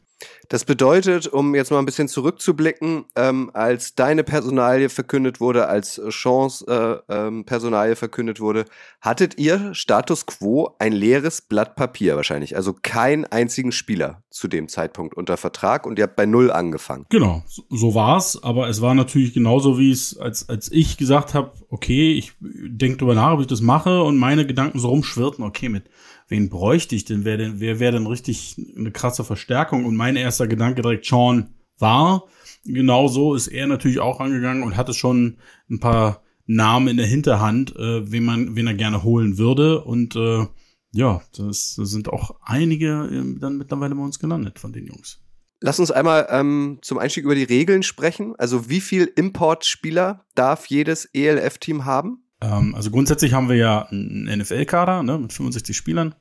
Das 0.51 0.65
bedeutet, 0.65 1.27
um 1.27 1.56
jetzt 1.56 1.71
mal 1.71 1.80
ein 1.80 1.86
bisschen 1.86 2.09
zurückzublicken, 2.09 3.06
ähm, 3.15 3.51
als 3.53 3.95
deine 3.95 4.25
Personalie 4.25 4.89
verkündet 4.89 5.39
wurde, 5.39 5.69
als 5.69 6.01
Chance 6.09 7.03
äh, 7.07 7.13
ähm, 7.13 7.45
Personalie 7.45 7.95
verkündet 7.95 8.42
wurde, 8.42 8.65
hattet 9.00 9.38
ihr 9.39 9.74
Status 9.74 10.25
quo 10.25 10.75
ein 10.77 10.92
leeres 10.92 11.39
Blatt 11.39 11.77
Papier 11.77 12.18
wahrscheinlich, 12.18 12.57
also 12.57 12.74
keinen 12.74 13.24
einzigen 13.24 13.71
Spieler 13.71 14.24
zu 14.30 14.50
dem 14.50 14.68
Zeitpunkt 14.68 15.15
unter 15.15 15.38
Vertrag 15.38 15.86
und 15.86 15.98
ihr 15.98 16.03
habt 16.03 16.18
bei 16.18 16.25
null 16.25 16.51
angefangen. 16.51 17.06
Genau, 17.07 17.44
so, 17.69 17.95
war's, 17.95 18.44
aber 18.44 18.68
es 18.68 18.81
war 18.81 18.94
natürlich 18.94 19.33
genauso 19.33 19.80
wie 19.80 19.92
es, 19.92 20.18
als, 20.18 20.50
als 20.50 20.69
ich 20.69 20.97
gesagt 20.97 21.33
habe, 21.33 21.54
okay, 21.69 22.12
ich 22.12 22.33
denke 22.42 22.97
drüber 22.97 23.15
nach, 23.15 23.36
ob 23.36 23.39
ich 23.39 23.47
das 23.47 23.62
mache 23.62 24.04
und 24.04 24.18
meine 24.18 24.45
Gedanken 24.45 24.80
so 24.80 24.89
rumschwirrten, 24.89 25.45
okay, 25.45 25.69
mit 25.69 25.86
wen 26.31 26.50
bräuchte 26.50 26.95
ich 26.95 27.06
denn? 27.06 27.25
Wer 27.25 27.38
denn, 27.38 27.60
wer 27.60 27.80
wäre 27.80 27.92
denn 27.92 28.07
richtig 28.07 28.56
eine 28.75 28.92
krasse 28.92 29.24
Verstärkung? 29.24 29.86
Und 29.86 29.95
mein 29.95 30.16
erster 30.16 30.48
Gedanke 30.48 30.81
direkt 30.81 31.06
Sean 31.06 31.54
war. 31.78 32.24
Genauso 32.63 33.36
ist 33.36 33.48
er 33.48 33.68
natürlich 33.68 34.00
auch 34.00 34.19
angegangen 34.19 34.63
und 34.63 34.78
hatte 34.78 34.94
schon 34.94 35.38
ein 35.69 35.80
paar 35.80 36.24
Namen 36.45 36.88
in 36.88 36.98
der 36.98 37.06
Hinterhand, 37.06 37.75
äh, 37.75 38.12
wen 38.12 38.24
man, 38.24 38.56
wen 38.56 38.68
er 38.68 38.74
gerne 38.74 39.04
holen 39.04 39.38
würde. 39.38 39.83
Und 39.83 40.16
äh, 40.16 40.45
ja, 40.92 41.22
das, 41.36 41.75
das 41.78 41.89
sind 41.89 42.10
auch 42.10 42.39
einige 42.42 43.10
äh, 43.12 43.39
dann 43.39 43.57
mittlerweile 43.57 43.95
bei 43.95 44.01
uns 44.01 44.19
gelandet 44.19 44.57
von 44.57 44.74
den 44.74 44.88
Jungs. 44.88 45.19
Lass 45.60 45.80
uns 45.80 45.92
einmal 45.92 46.28
ähm, 46.30 46.80
zum 46.81 46.98
Einstieg 46.98 47.24
über 47.24 47.36
die 47.36 47.44
Regeln 47.44 47.83
sprechen. 47.83 48.36
Also 48.38 48.69
wie 48.69 48.81
viel 48.81 49.04
Importspieler 49.04 50.25
darf 50.33 50.68
jedes 50.68 51.06
ELF-Team 51.06 51.86
haben? 51.86 52.24
Ähm, 52.41 52.75
also 52.75 52.91
grundsätzlich 52.91 53.33
haben 53.33 53.49
wir 53.49 53.55
ja 53.55 53.83
einen 53.88 54.25
NFL-Kader 54.39 55.03
ne, 55.03 55.17
mit 55.17 55.33
65 55.33 55.75
Spielern. 55.75 56.15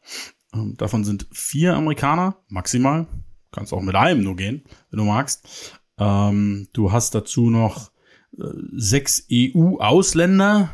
Ähm, 0.55 0.77
davon 0.77 1.05
sind 1.05 1.27
vier 1.33 1.75
Amerikaner 1.75 2.37
maximal. 2.49 3.07
Kannst 3.53 3.73
auch 3.73 3.81
mit 3.81 3.97
einem 3.97 4.23
nur 4.23 4.37
gehen, 4.37 4.63
wenn 4.91 4.99
du 4.99 5.05
magst. 5.05 5.81
Ähm, 5.99 6.69
du 6.73 6.93
hast 6.93 7.15
dazu 7.15 7.51
noch 7.51 7.91
äh, 8.39 8.45
sechs 8.73 9.27
EU-Ausländer 9.31 10.71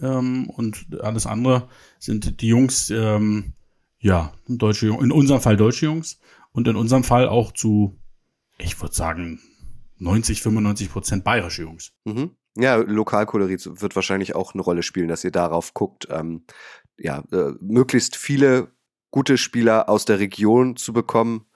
ähm, 0.00 0.50
und 0.50 0.86
alles 1.00 1.26
andere 1.26 1.68
sind 1.98 2.40
die 2.40 2.48
Jungs, 2.48 2.90
ähm, 2.90 3.54
ja, 4.00 4.32
deutsche 4.46 4.86
Jungs, 4.86 5.02
in 5.02 5.12
unserem 5.12 5.40
Fall 5.40 5.56
deutsche 5.56 5.86
Jungs 5.86 6.18
und 6.52 6.66
in 6.68 6.76
unserem 6.76 7.04
Fall 7.04 7.28
auch 7.28 7.52
zu, 7.52 7.98
ich 8.58 8.80
würde 8.80 8.94
sagen, 8.94 9.40
90, 9.98 10.42
95 10.42 10.90
Prozent 10.90 11.24
bayerische 11.24 11.62
Jungs. 11.62 11.92
Mhm. 12.04 12.30
Ja, 12.58 12.76
Lokalkolorit 12.76 13.80
wird 13.80 13.94
wahrscheinlich 13.94 14.34
auch 14.34 14.54
eine 14.54 14.62
Rolle 14.62 14.82
spielen, 14.82 15.08
dass 15.08 15.24
ihr 15.24 15.30
darauf 15.30 15.74
guckt, 15.74 16.08
ähm, 16.10 16.42
ja, 16.98 17.22
äh, 17.30 17.52
möglichst 17.60 18.16
viele 18.16 18.72
gute 19.10 19.38
Spieler 19.38 19.88
aus 19.88 20.04
der 20.04 20.18
Region 20.18 20.76
zu 20.76 20.92
bekommen, 20.92 21.46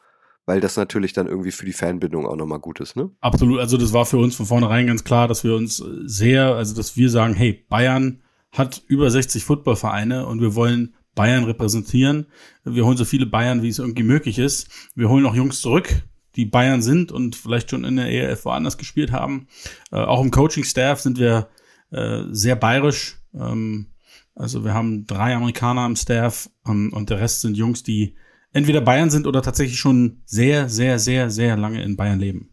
weil 0.47 0.61
das 0.61 0.77
natürlich 0.77 1.13
dann 1.13 1.27
irgendwie 1.27 1.51
für 1.51 1.67
die 1.67 1.73
Fanbindung 1.73 2.27
auch 2.27 2.37
nochmal 2.37 2.61
gut 2.61 2.81
ist, 2.81 2.97
ne? 2.97 3.11
Absolut, 3.21 3.59
also 3.59 3.77
das 3.77 3.93
war 3.93 4.07
für 4.07 4.19
uns 4.19 4.35
von 4.37 4.47
vornherein 4.47 4.87
ganz 4.87 5.05
klar, 5.05 5.29
dass 5.29 5.45
wir 5.45 5.55
uns 5.55 5.83
sehr, 6.05 6.55
also 6.55 6.75
dass 6.75 6.97
wir 6.97 7.11
sagen, 7.11 7.35
hey, 7.35 7.65
Bayern 7.69 8.23
hat 8.53 8.83
über 8.87 9.11
60 9.11 9.45
Footballvereine 9.45 10.27
und 10.27 10.41
wir 10.41 10.55
wollen 10.55 10.95
Bayern 11.15 11.45
repräsentieren. 11.45 12.27
Wir 12.65 12.85
holen 12.85 12.97
so 12.97 13.05
viele 13.05 13.27
Bayern, 13.27 13.63
wie 13.63 13.69
es 13.69 13.79
irgendwie 13.79 14.03
möglich 14.03 14.39
ist. 14.39 14.69
Wir 14.95 15.09
holen 15.09 15.27
auch 15.27 15.35
Jungs 15.35 15.61
zurück, 15.61 16.03
die 16.37 16.47
Bayern 16.47 16.83
sind 16.83 17.13
und 17.13 17.37
vielleicht 17.37 17.71
schon 17.71 17.85
in 17.85 17.97
der 17.97 18.11
ERF 18.11 18.45
woanders 18.45 18.79
gespielt 18.79 19.13
haben. 19.13 19.49
Äh, 19.91 19.97
auch 19.97 20.23
im 20.23 20.31
Coaching-Staff 20.31 21.01
sind 21.01 21.19
wir 21.19 21.49
äh, 21.91 22.23
sehr 22.31 22.57
bayerisch. 22.57 23.19
Ähm, 23.35 23.87
also 24.35 24.65
wir 24.65 24.75
haben 24.75 25.07
drei 25.07 25.35
Amerikaner 25.35 25.87
im 25.87 25.97
Staff 25.97 26.49
ähm, 26.67 26.93
und 26.93 27.11
der 27.11 27.21
Rest 27.21 27.43
sind 27.43 27.57
Jungs, 27.57 27.83
die 27.83 28.17
entweder 28.53 28.81
Bayern 28.81 29.11
sind 29.11 29.27
oder 29.27 29.43
tatsächlich 29.43 29.79
schon 29.79 30.23
sehr, 30.25 30.69
sehr, 30.69 30.99
sehr, 30.99 31.31
sehr 31.31 31.57
lange 31.57 31.83
in 31.83 31.97
Bayern 31.97 32.19
leben. 32.19 32.49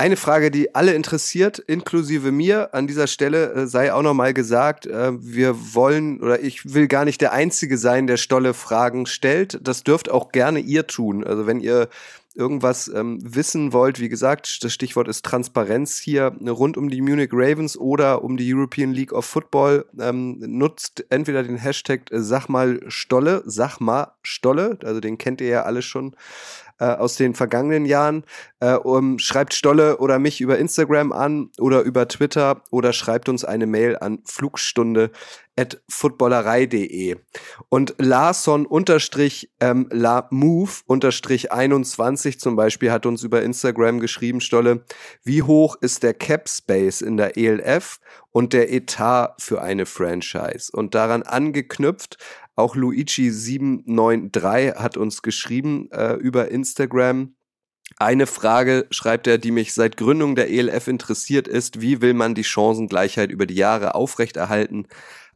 Eine 0.00 0.16
Frage, 0.16 0.50
die 0.50 0.74
alle 0.74 0.94
interessiert, 0.94 1.58
inklusive 1.58 2.32
mir, 2.32 2.74
an 2.74 2.86
dieser 2.86 3.06
Stelle 3.06 3.52
äh, 3.52 3.66
sei 3.66 3.92
auch 3.92 4.00
nochmal 4.00 4.32
gesagt, 4.32 4.86
äh, 4.86 5.12
wir 5.20 5.74
wollen 5.74 6.22
oder 6.22 6.40
ich 6.40 6.72
will 6.72 6.88
gar 6.88 7.04
nicht 7.04 7.20
der 7.20 7.34
Einzige 7.34 7.76
sein, 7.76 8.06
der 8.06 8.16
Stolle 8.16 8.54
Fragen 8.54 9.04
stellt. 9.04 9.58
Das 9.62 9.84
dürft 9.84 10.10
auch 10.10 10.32
gerne 10.32 10.60
ihr 10.60 10.86
tun. 10.86 11.22
Also 11.22 11.46
wenn 11.46 11.60
ihr 11.60 11.90
irgendwas 12.34 12.88
ähm, 12.88 13.18
wissen 13.22 13.72
wollt, 13.72 14.00
wie 14.00 14.08
gesagt, 14.08 14.62
das 14.64 14.72
Stichwort 14.72 15.08
ist 15.08 15.24
Transparenz 15.24 15.98
hier 15.98 16.32
ne, 16.38 16.50
rund 16.50 16.76
um 16.76 16.88
die 16.88 17.00
Munich 17.00 17.30
Ravens 17.32 17.76
oder 17.76 18.22
um 18.22 18.36
die 18.36 18.54
European 18.54 18.92
League 18.92 19.12
of 19.12 19.24
Football, 19.24 19.86
ähm, 19.98 20.38
nutzt 20.38 21.04
entweder 21.10 21.42
den 21.42 21.56
Hashtag 21.56 22.10
äh, 22.12 22.20
Sag 22.20 22.48
mal 22.48 22.80
Stolle, 22.86 23.42
also 24.84 25.00
den 25.00 25.18
kennt 25.18 25.40
ihr 25.40 25.48
ja 25.48 25.62
alle 25.62 25.82
schon 25.82 26.14
äh, 26.80 26.84
aus 26.86 27.16
den 27.16 27.34
vergangenen 27.34 27.84
Jahren. 27.84 28.24
Äh, 28.60 28.78
schreibt 29.18 29.54
Stolle 29.54 29.98
oder 29.98 30.18
mich 30.18 30.40
über 30.40 30.58
Instagram 30.58 31.12
an 31.12 31.50
oder 31.58 31.82
über 31.82 32.08
Twitter 32.08 32.62
oder 32.70 32.92
schreibt 32.92 33.28
uns 33.28 33.44
eine 33.44 33.66
Mail 33.66 33.96
an 33.98 34.20
flugstunde 34.24 35.10
footballerei.de. 35.88 37.16
Und 37.68 37.94
Larson 37.98 38.66
unterstrich 38.66 39.52
ähm, 39.60 39.88
La 39.90 40.26
Move 40.30 40.72
unterstrich 40.86 41.52
21 41.52 42.40
zum 42.40 42.56
Beispiel 42.56 42.90
hat 42.90 43.06
uns 43.06 43.22
über 43.22 43.42
Instagram 43.42 44.00
geschrieben, 44.00 44.40
Stolle, 44.40 44.84
wie 45.22 45.42
hoch 45.42 45.76
ist 45.80 46.02
der 46.02 46.14
Cap 46.14 46.48
Space 46.48 47.00
in 47.00 47.16
der 47.16 47.36
ELF 47.36 48.00
und 48.30 48.52
der 48.52 48.72
Etat 48.72 49.34
für 49.38 49.62
eine 49.62 49.86
Franchise? 49.86 50.70
Und 50.72 50.94
daran 50.94 51.22
angeknüpft 51.22 52.18
auch 52.60 52.76
Luigi793 52.76 54.76
hat 54.76 54.98
uns 54.98 55.22
geschrieben 55.22 55.90
äh, 55.92 56.14
über 56.14 56.50
Instagram. 56.50 57.34
Eine 57.96 58.26
Frage 58.26 58.86
schreibt 58.90 59.26
er, 59.26 59.38
die 59.38 59.50
mich 59.50 59.72
seit 59.72 59.96
Gründung 59.96 60.34
der 60.34 60.50
ELF 60.50 60.86
interessiert, 60.86 61.48
ist, 61.48 61.80
wie 61.80 62.02
will 62.02 62.14
man 62.14 62.34
die 62.34 62.44
Chancengleichheit 62.44 63.30
über 63.30 63.46
die 63.46 63.54
Jahre 63.54 63.94
aufrechterhalten? 63.94 64.86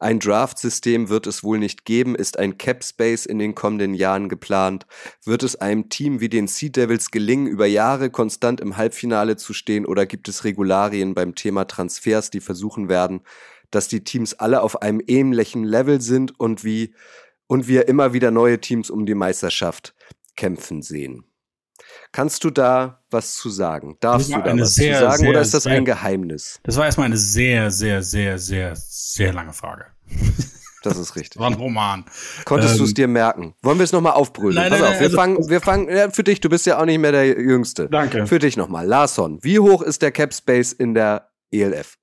Ein 0.05 0.19
Draft-System 0.19 1.09
wird 1.09 1.25
es 1.25 1.43
wohl 1.43 1.57
nicht 1.57 1.83
geben. 1.83 2.13
Ist 2.13 2.37
ein 2.37 2.59
Cap-Space 2.59 3.25
in 3.25 3.39
den 3.39 3.55
kommenden 3.55 3.95
Jahren 3.95 4.29
geplant? 4.29 4.85
Wird 5.23 5.41
es 5.41 5.55
einem 5.55 5.89
Team 5.89 6.19
wie 6.19 6.29
den 6.29 6.45
Sea 6.45 6.69
Devils 6.69 7.09
gelingen, 7.09 7.47
über 7.47 7.65
Jahre 7.65 8.11
konstant 8.11 8.61
im 8.61 8.77
Halbfinale 8.77 9.35
zu 9.35 9.51
stehen? 9.51 9.83
Oder 9.83 10.05
gibt 10.05 10.27
es 10.27 10.43
Regularien 10.43 11.15
beim 11.15 11.33
Thema 11.33 11.65
Transfers, 11.65 12.29
die 12.29 12.39
versuchen 12.39 12.87
werden, 12.87 13.21
dass 13.71 13.87
die 13.87 14.03
Teams 14.03 14.35
alle 14.35 14.61
auf 14.61 14.83
einem 14.83 15.01
ähnlichen 15.07 15.63
Level 15.63 15.99
sind 15.99 16.39
und 16.39 16.63
wie 16.63 16.93
und 17.47 17.67
wir 17.67 17.87
immer 17.87 18.13
wieder 18.13 18.29
neue 18.29 18.61
Teams 18.61 18.91
um 18.91 19.07
die 19.07 19.15
Meisterschaft 19.15 19.95
kämpfen 20.35 20.83
sehen. 20.83 21.25
Kannst 22.11 22.43
du 22.43 22.51
da 22.51 23.03
was 23.09 23.33
zu 23.33 23.49
sagen? 23.49 23.97
Darfst 24.01 24.29
du 24.29 24.39
da 24.39 24.55
was 24.55 24.75
sehr, 24.75 24.99
zu 24.99 25.05
sagen 25.05 25.17
sehr, 25.17 25.29
oder 25.29 25.41
ist 25.41 25.55
das 25.55 25.63
sehr, 25.63 25.73
ein 25.73 25.85
Geheimnis? 25.85 26.59
Das 26.61 26.77
war 26.77 26.85
erstmal 26.85 27.07
eine 27.07 27.17
sehr, 27.17 27.71
sehr, 27.71 28.03
sehr, 28.03 28.37
sehr, 28.37 28.75
sehr 28.75 29.33
lange 29.33 29.53
Frage. 29.53 29.94
Das 30.83 30.97
ist 30.97 31.15
richtig. 31.15 31.39
War 31.39 31.47
ein 31.47 31.55
Roman. 31.55 32.05
Konntest 32.45 32.73
ähm, 32.73 32.77
du 32.79 32.83
es 32.85 32.93
dir 32.93 33.07
merken? 33.07 33.55
Wollen 33.61 33.79
wir 33.79 33.83
es 33.83 33.91
nochmal 33.91 34.13
aufbrüllen? 34.13 34.55
Nein, 34.55 34.69
Pass 34.69 34.79
nein, 34.79 34.93
auf, 34.93 34.99
wir 34.99 35.05
also, 35.05 35.17
fangen, 35.17 35.49
wir 35.49 35.61
fangen, 35.61 35.89
ja, 35.89 36.09
für 36.11 36.23
dich, 36.23 36.39
du 36.39 36.49
bist 36.49 36.65
ja 36.65 36.79
auch 36.79 36.85
nicht 36.85 36.99
mehr 36.99 37.11
der 37.11 37.39
Jüngste. 37.39 37.89
Danke. 37.89 38.27
Für 38.27 38.39
dich 38.39 38.55
nochmal. 38.55 38.85
Larson, 38.85 39.39
wie 39.41 39.59
hoch 39.59 39.81
ist 39.81 40.01
der 40.01 40.11
Cap 40.11 40.33
Space 40.33 40.71
in 40.73 40.93
der 40.93 41.29
ELF? 41.51 41.97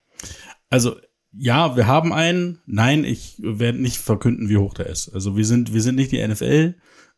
Also, 0.68 0.96
ja, 1.32 1.76
wir 1.76 1.86
haben 1.86 2.12
einen. 2.12 2.60
Nein, 2.66 3.04
ich 3.04 3.36
werde 3.38 3.80
nicht 3.80 3.98
verkünden, 3.98 4.48
wie 4.48 4.58
hoch 4.58 4.74
der 4.74 4.86
ist. 4.86 5.08
Also 5.14 5.36
wir 5.36 5.46
sind, 5.46 5.72
wir 5.72 5.80
sind 5.80 5.94
nicht 5.94 6.12
die 6.12 6.26
NFL. 6.26 6.74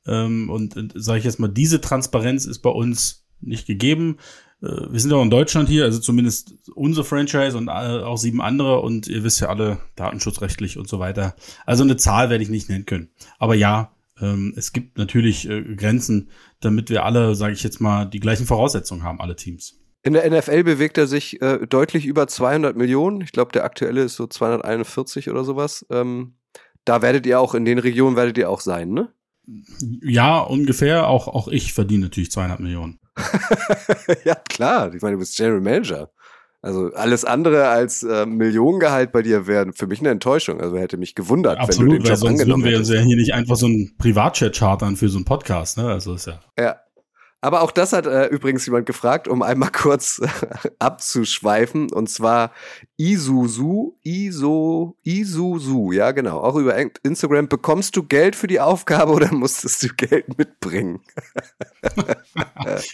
Ähm, 0.07 0.51
und, 0.51 0.77
und 0.77 0.93
sage 0.97 1.19
ich 1.19 1.25
jetzt 1.25 1.41
mal, 1.41 1.49
diese 1.49 1.81
Transparenz 1.81 2.45
ist 2.45 2.61
bei 2.61 2.71
uns 2.71 3.27
nicht 3.41 3.67
gegeben. 3.67 4.19
Äh, 4.63 4.91
wir 4.91 5.01
sind 5.01 5.13
auch 5.13 5.23
in 5.23 5.31
Deutschland 5.31 5.69
hier, 5.69 5.85
also 5.85 5.99
zumindest 5.99 6.55
unsere 6.75 7.05
Franchise 7.05 7.57
und 7.57 7.69
äh, 7.69 7.71
auch 7.71 8.19
sieben 8.19 8.41
andere. 8.41 8.81
Und 8.81 9.07
ihr 9.07 9.25
wisst 9.25 9.41
ja 9.41 9.49
alle, 9.49 9.79
datenschutzrechtlich 9.97 10.79
und 10.79 10.89
so 10.89 10.99
weiter. 10.99 11.35
Also 11.67 11.83
eine 11.83 11.97
Zahl 11.97 12.31
werde 12.31 12.43
ich 12.43 12.51
nicht 12.51 12.69
nennen 12.69 12.87
können. 12.87 13.11
Aber 13.39 13.55
ja, 13.55 13.93
ähm, 14.21 14.55
es 14.57 14.73
gibt 14.73 14.99
natürlich 14.99 15.49
äh, 15.49 15.63
Grenzen, 15.75 16.31
damit 16.61 16.91
wir 16.91 17.05
alle, 17.05 17.35
sage 17.35 17.55
ich 17.55 17.63
jetzt 17.63 17.81
mal, 17.81 18.05
die 18.05 18.21
gleichen 18.21 18.47
Voraussetzungen 18.47 19.03
haben, 19.03 19.21
alle 19.21 19.37
Teams. 19.37 19.81
In 20.03 20.13
der 20.13 20.31
NFL 20.31 20.65
bewegt 20.65 20.99
er 20.99 21.07
sich 21.07 21.41
äh, 21.41 21.67
deutlich 21.67 22.05
über 22.05 22.27
200 22.27 22.77
Millionen. 22.77 23.23
Ich 23.23 23.33
glaube, 23.33 23.53
der 23.53 23.65
aktuelle 23.65 24.03
ist 24.03 24.17
so 24.17 24.27
241 24.27 25.31
oder 25.31 25.45
sowas. 25.45 25.87
Ähm, 25.91 26.35
da 26.85 27.01
werdet 27.01 27.25
ihr 27.25 27.41
auch, 27.41 27.55
in 27.55 27.65
den 27.65 27.79
Regionen 27.79 28.15
werdet 28.15 28.37
ihr 28.37 28.51
auch 28.51 28.61
sein, 28.61 28.91
ne? 28.91 29.13
Ja, 30.03 30.41
ungefähr. 30.41 31.09
Auch, 31.09 31.29
auch 31.29 31.49
ich 31.49 31.73
verdiene 31.73 32.05
natürlich 32.05 32.31
200 32.31 32.61
Millionen. 32.61 32.99
ja, 34.25 34.35
klar. 34.35 34.95
Ich 34.95 35.03
meine, 35.03 35.15
du 35.15 35.21
bist 35.21 35.37
General 35.37 35.61
Manager. 35.61 36.11
Also 36.63 36.91
alles 36.95 37.27
andere 37.27 37.69
als 37.69 38.03
äh, 38.05 38.25
Millionengehalt 38.25 39.13
bei 39.13 39.21
dir 39.21 39.47
wäre 39.47 39.71
für 39.75 39.87
mich 39.87 40.01
eine 40.01 40.09
Enttäuschung. 40.09 40.63
Also 40.63 40.79
hätte 40.79 40.97
mich 40.97 41.15
gewundert, 41.15 41.59
Absolut, 41.59 41.93
wenn 41.93 41.99
du 41.99 42.03
den 42.05 42.05
Job 42.05 42.11
weil 42.11 42.17
sonst 42.17 42.47
würden 42.47 42.65
wir 42.65 42.71
hättest. 42.73 42.91
uns 42.91 42.99
ja 42.99 43.05
hier 43.05 43.17
nicht 43.17 43.35
einfach 43.35 43.57
so 43.57 43.67
ein 43.67 43.95
Privatchat 43.99 44.57
chartern 44.57 44.97
für 44.97 45.11
so 45.11 45.19
einen 45.19 45.27
Podcast, 45.27 45.77
ne? 45.77 45.89
Also 45.89 46.15
ist 46.15 46.27
ja. 46.27 46.41
Ja, 46.59 46.77
aber 47.45 47.61
auch 47.61 47.73
das 47.73 47.93
hat 47.93 48.07
äh, 48.07 48.29
übrigens 48.29 48.65
jemand 48.65 48.87
gefragt, 48.87 49.29
um 49.29 49.43
einmal 49.43 49.71
kurz 49.71 50.23
abzuschweifen. 50.79 51.93
Und 51.93 52.09
zwar 52.09 52.53
Isuzu, 52.97 53.99
Iso, 54.03 54.97
Isuzu, 55.03 55.93
ja 55.93 56.13
genau. 56.13 56.41
Auch 56.41 56.57
über 56.57 56.75
Instagram. 57.03 57.49
Bekommst 57.49 57.97
du 57.97 58.03
Geld 58.03 58.35
für 58.35 58.47
die 58.47 58.61
Aufgabe 58.61 59.13
oder 59.13 59.31
musstest 59.35 59.83
du 59.83 59.89
Geld 59.89 60.39
mitbringen? 60.39 61.01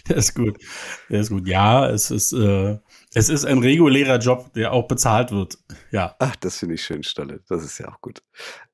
der 0.09 0.17
ist 0.17 0.35
gut. 0.35 0.57
Der 1.09 1.21
ist 1.21 1.29
gut. 1.29 1.47
Ja, 1.47 1.89
es 1.89 2.11
ist, 2.11 2.33
äh, 2.33 2.77
es 3.13 3.29
ist 3.29 3.45
ein 3.45 3.57
regulärer 3.57 4.19
Job, 4.19 4.53
der 4.53 4.71
auch 4.71 4.87
bezahlt 4.87 5.31
wird. 5.31 5.57
Ja. 5.91 6.15
Ach, 6.19 6.35
das 6.37 6.57
finde 6.57 6.75
ich 6.75 6.83
schön, 6.83 7.03
Stolle. 7.03 7.41
Das 7.49 7.63
ist 7.63 7.77
ja 7.77 7.89
auch 7.89 7.99
gut. 7.99 8.21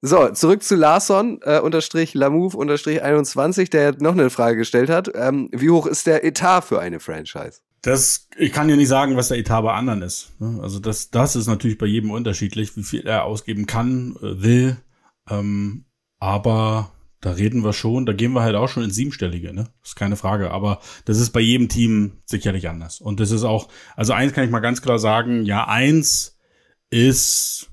So, 0.01 0.29
zurück 0.29 0.61
zu 0.61 0.75
Larson, 0.75 1.39
äh, 1.43 1.59
unterstrich 1.59 2.13
Lamove, 2.13 2.55
unterstrich 2.55 3.01
21, 3.01 3.71
der 3.71 3.95
noch 3.99 4.11
eine 4.11 4.29
Frage 4.29 4.57
gestellt 4.57 4.89
hat. 4.89 5.09
Ähm, 5.15 5.49
wie 5.51 5.71
hoch 5.71 5.87
ist 5.87 6.05
der 6.05 6.23
Etat 6.23 6.61
für 6.61 6.79
eine 6.79 6.99
Franchise? 6.99 7.61
Das, 7.81 8.27
ich 8.37 8.51
kann 8.51 8.69
ja 8.69 8.75
nicht 8.75 8.89
sagen, 8.89 9.17
was 9.17 9.29
der 9.29 9.37
Etat 9.37 9.61
bei 9.61 9.73
anderen 9.73 10.03
ist. 10.03 10.31
Ne? 10.39 10.59
Also 10.61 10.79
das, 10.79 11.09
das 11.09 11.35
ist 11.35 11.47
natürlich 11.47 11.77
bei 11.79 11.85
jedem 11.87 12.11
unterschiedlich, 12.11 12.75
wie 12.77 12.83
viel 12.83 13.07
er 13.07 13.23
ausgeben 13.23 13.65
kann, 13.65 14.15
äh, 14.17 14.41
will. 14.43 14.77
Ähm, 15.29 15.85
aber 16.19 16.91
da 17.21 17.31
reden 17.31 17.63
wir 17.63 17.73
schon, 17.73 18.05
da 18.05 18.13
gehen 18.13 18.33
wir 18.33 18.41
halt 18.41 18.55
auch 18.55 18.69
schon 18.69 18.83
ins 18.83 18.95
Siebenstellige, 18.95 19.53
ne? 19.53 19.69
Ist 19.83 19.95
keine 19.95 20.15
Frage. 20.15 20.51
Aber 20.51 20.79
das 21.05 21.19
ist 21.19 21.31
bei 21.31 21.39
jedem 21.39 21.67
Team 21.67 22.21
sicherlich 22.25 22.69
anders. 22.69 23.01
Und 23.01 23.19
das 23.19 23.31
ist 23.31 23.43
auch, 23.43 23.69
also 23.95 24.13
eins 24.13 24.33
kann 24.33 24.45
ich 24.45 24.51
mal 24.51 24.59
ganz 24.59 24.81
klar 24.81 24.99
sagen, 24.99 25.43
ja, 25.43 25.67
eins 25.67 26.37
ist 26.89 27.71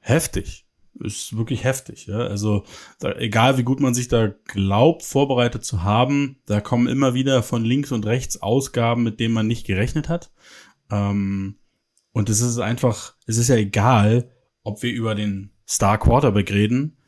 heftig. 0.00 0.66
Ist 1.00 1.36
wirklich 1.36 1.64
heftig, 1.64 2.06
ja. 2.06 2.18
Also, 2.18 2.64
da, 2.98 3.12
egal 3.16 3.58
wie 3.58 3.62
gut 3.62 3.80
man 3.80 3.94
sich 3.94 4.08
da 4.08 4.28
glaubt, 4.44 5.02
vorbereitet 5.02 5.64
zu 5.64 5.82
haben, 5.82 6.40
da 6.46 6.60
kommen 6.60 6.86
immer 6.86 7.14
wieder 7.14 7.42
von 7.42 7.64
links 7.64 7.92
und 7.92 8.06
rechts 8.06 8.40
Ausgaben, 8.40 9.02
mit 9.02 9.18
denen 9.18 9.34
man 9.34 9.46
nicht 9.46 9.66
gerechnet 9.66 10.08
hat. 10.08 10.30
Ähm, 10.90 11.56
und 12.12 12.28
es 12.28 12.40
ist 12.40 12.58
einfach, 12.58 13.14
es 13.26 13.38
ist 13.38 13.48
ja 13.48 13.56
egal, 13.56 14.30
ob 14.62 14.82
wir 14.82 14.92
über 14.92 15.14
den 15.14 15.50
Star 15.66 15.98
Quarterback 15.98 16.52
reden 16.52 16.98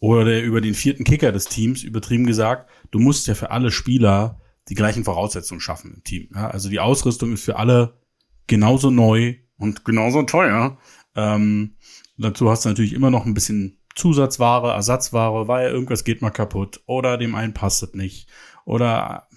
oder 0.00 0.40
über 0.42 0.60
den 0.60 0.74
vierten 0.74 1.04
Kicker 1.04 1.32
des 1.32 1.46
Teams, 1.46 1.82
übertrieben 1.82 2.26
gesagt, 2.26 2.70
du 2.90 2.98
musst 2.98 3.26
ja 3.26 3.34
für 3.34 3.50
alle 3.50 3.70
Spieler 3.70 4.40
die 4.68 4.74
gleichen 4.74 5.04
Voraussetzungen 5.04 5.60
schaffen 5.60 5.94
im 5.94 6.04
Team. 6.04 6.28
Ja, 6.34 6.48
also 6.50 6.68
die 6.68 6.80
Ausrüstung 6.80 7.32
ist 7.32 7.44
für 7.44 7.56
alle 7.56 8.00
genauso 8.46 8.90
neu 8.90 9.36
und 9.56 9.84
genauso 9.84 10.22
teuer. 10.22 10.78
Ähm, 11.16 11.76
dazu 12.16 12.50
hast 12.50 12.64
du 12.64 12.68
natürlich 12.68 12.92
immer 12.92 13.10
noch 13.10 13.26
ein 13.26 13.34
bisschen 13.34 13.78
Zusatzware, 13.94 14.72
Ersatzware, 14.72 15.48
weil 15.48 15.70
irgendwas 15.70 16.04
geht 16.04 16.22
mal 16.22 16.30
kaputt 16.30 16.80
oder 16.86 17.18
dem 17.18 17.34
einen 17.34 17.54
passt 17.54 17.82
es 17.82 17.94
nicht. 17.94 18.28
Oder 18.64 19.28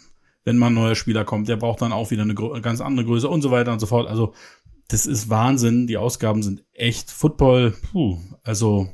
wenn 0.44 0.58
mal 0.58 0.68
ein 0.68 0.76
neuer 0.76 0.96
Spieler 0.96 1.26
kommt, 1.26 1.48
der 1.48 1.56
braucht 1.56 1.82
dann 1.82 1.94
auch 1.94 2.12
wieder 2.12 2.24
eine 2.24 2.36
ganz 2.36 2.82
andere 2.82 3.06
Größe 3.06 3.28
und 3.28 3.42
so 3.42 3.52
weiter 3.52 3.72
und 3.72 3.80
so 3.80 3.88
fort. 3.88 4.08
Also 4.08 4.34
das 4.88 5.06
ist 5.06 5.30
Wahnsinn. 5.30 5.88
Die 5.88 5.98
Ausgaben 5.98 6.44
sind 6.44 6.66
echt 6.74 7.10
Football. 7.10 7.74
Puh, 7.92 8.20
also 8.44 8.90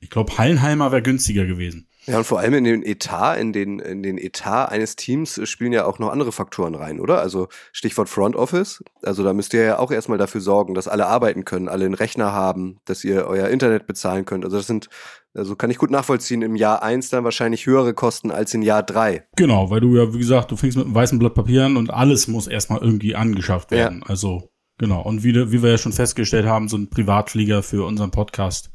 ich 0.00 0.10
glaube, 0.10 0.38
Hallenheimer 0.38 0.92
wäre 0.92 1.02
günstiger 1.02 1.44
gewesen. 1.44 1.88
Ja, 2.08 2.16
und 2.16 2.24
vor 2.24 2.38
allem 2.38 2.54
in 2.54 2.64
den 2.64 2.82
Etat, 2.82 3.36
in 3.36 3.52
den, 3.52 3.80
in 3.80 4.02
den 4.02 4.16
Etat 4.16 4.66
eines 4.66 4.96
Teams 4.96 5.38
spielen 5.46 5.74
ja 5.74 5.84
auch 5.84 5.98
noch 5.98 6.08
andere 6.08 6.32
Faktoren 6.32 6.74
rein, 6.74 7.00
oder? 7.00 7.20
Also 7.20 7.48
Stichwort 7.70 8.08
Front 8.08 8.34
Office. 8.34 8.82
Also 9.02 9.22
da 9.22 9.34
müsst 9.34 9.52
ihr 9.52 9.62
ja 9.62 9.78
auch 9.78 9.90
erstmal 9.90 10.16
dafür 10.16 10.40
sorgen, 10.40 10.72
dass 10.72 10.88
alle 10.88 11.06
arbeiten 11.06 11.44
können, 11.44 11.68
alle 11.68 11.84
einen 11.84 11.92
Rechner 11.92 12.32
haben, 12.32 12.78
dass 12.86 13.04
ihr 13.04 13.26
euer 13.26 13.48
Internet 13.48 13.86
bezahlen 13.86 14.24
könnt. 14.24 14.46
Also 14.46 14.56
das 14.56 14.66
sind, 14.66 14.88
also 15.34 15.54
kann 15.54 15.70
ich 15.70 15.76
gut 15.76 15.90
nachvollziehen, 15.90 16.40
im 16.40 16.56
Jahr 16.56 16.82
eins 16.82 17.10
dann 17.10 17.24
wahrscheinlich 17.24 17.66
höhere 17.66 17.92
Kosten 17.92 18.30
als 18.30 18.54
in 18.54 18.62
Jahr 18.62 18.82
drei. 18.82 19.26
Genau, 19.36 19.68
weil 19.68 19.80
du 19.80 19.94
ja, 19.94 20.14
wie 20.14 20.18
gesagt, 20.18 20.50
du 20.50 20.56
fängst 20.56 20.78
mit 20.78 20.86
einem 20.86 20.94
weißen 20.94 21.18
Blatt 21.18 21.34
Papier 21.34 21.66
an 21.66 21.76
und 21.76 21.90
alles 21.90 22.26
muss 22.26 22.46
erstmal 22.46 22.80
irgendwie 22.80 23.16
angeschafft 23.16 23.70
werden. 23.70 24.00
Ja. 24.00 24.08
Also, 24.08 24.50
genau. 24.78 25.02
Und 25.02 25.24
wie, 25.24 25.34
wie 25.34 25.62
wir 25.62 25.72
ja 25.72 25.78
schon 25.78 25.92
festgestellt 25.92 26.46
haben, 26.46 26.68
so 26.68 26.78
ein 26.78 26.88
Privatflieger 26.88 27.62
für 27.62 27.84
unseren 27.84 28.12
Podcast 28.12 28.70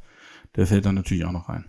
der 0.56 0.68
fällt 0.68 0.86
dann 0.86 0.96
natürlich 0.96 1.26
auch 1.26 1.32
noch 1.32 1.50
rein. 1.50 1.66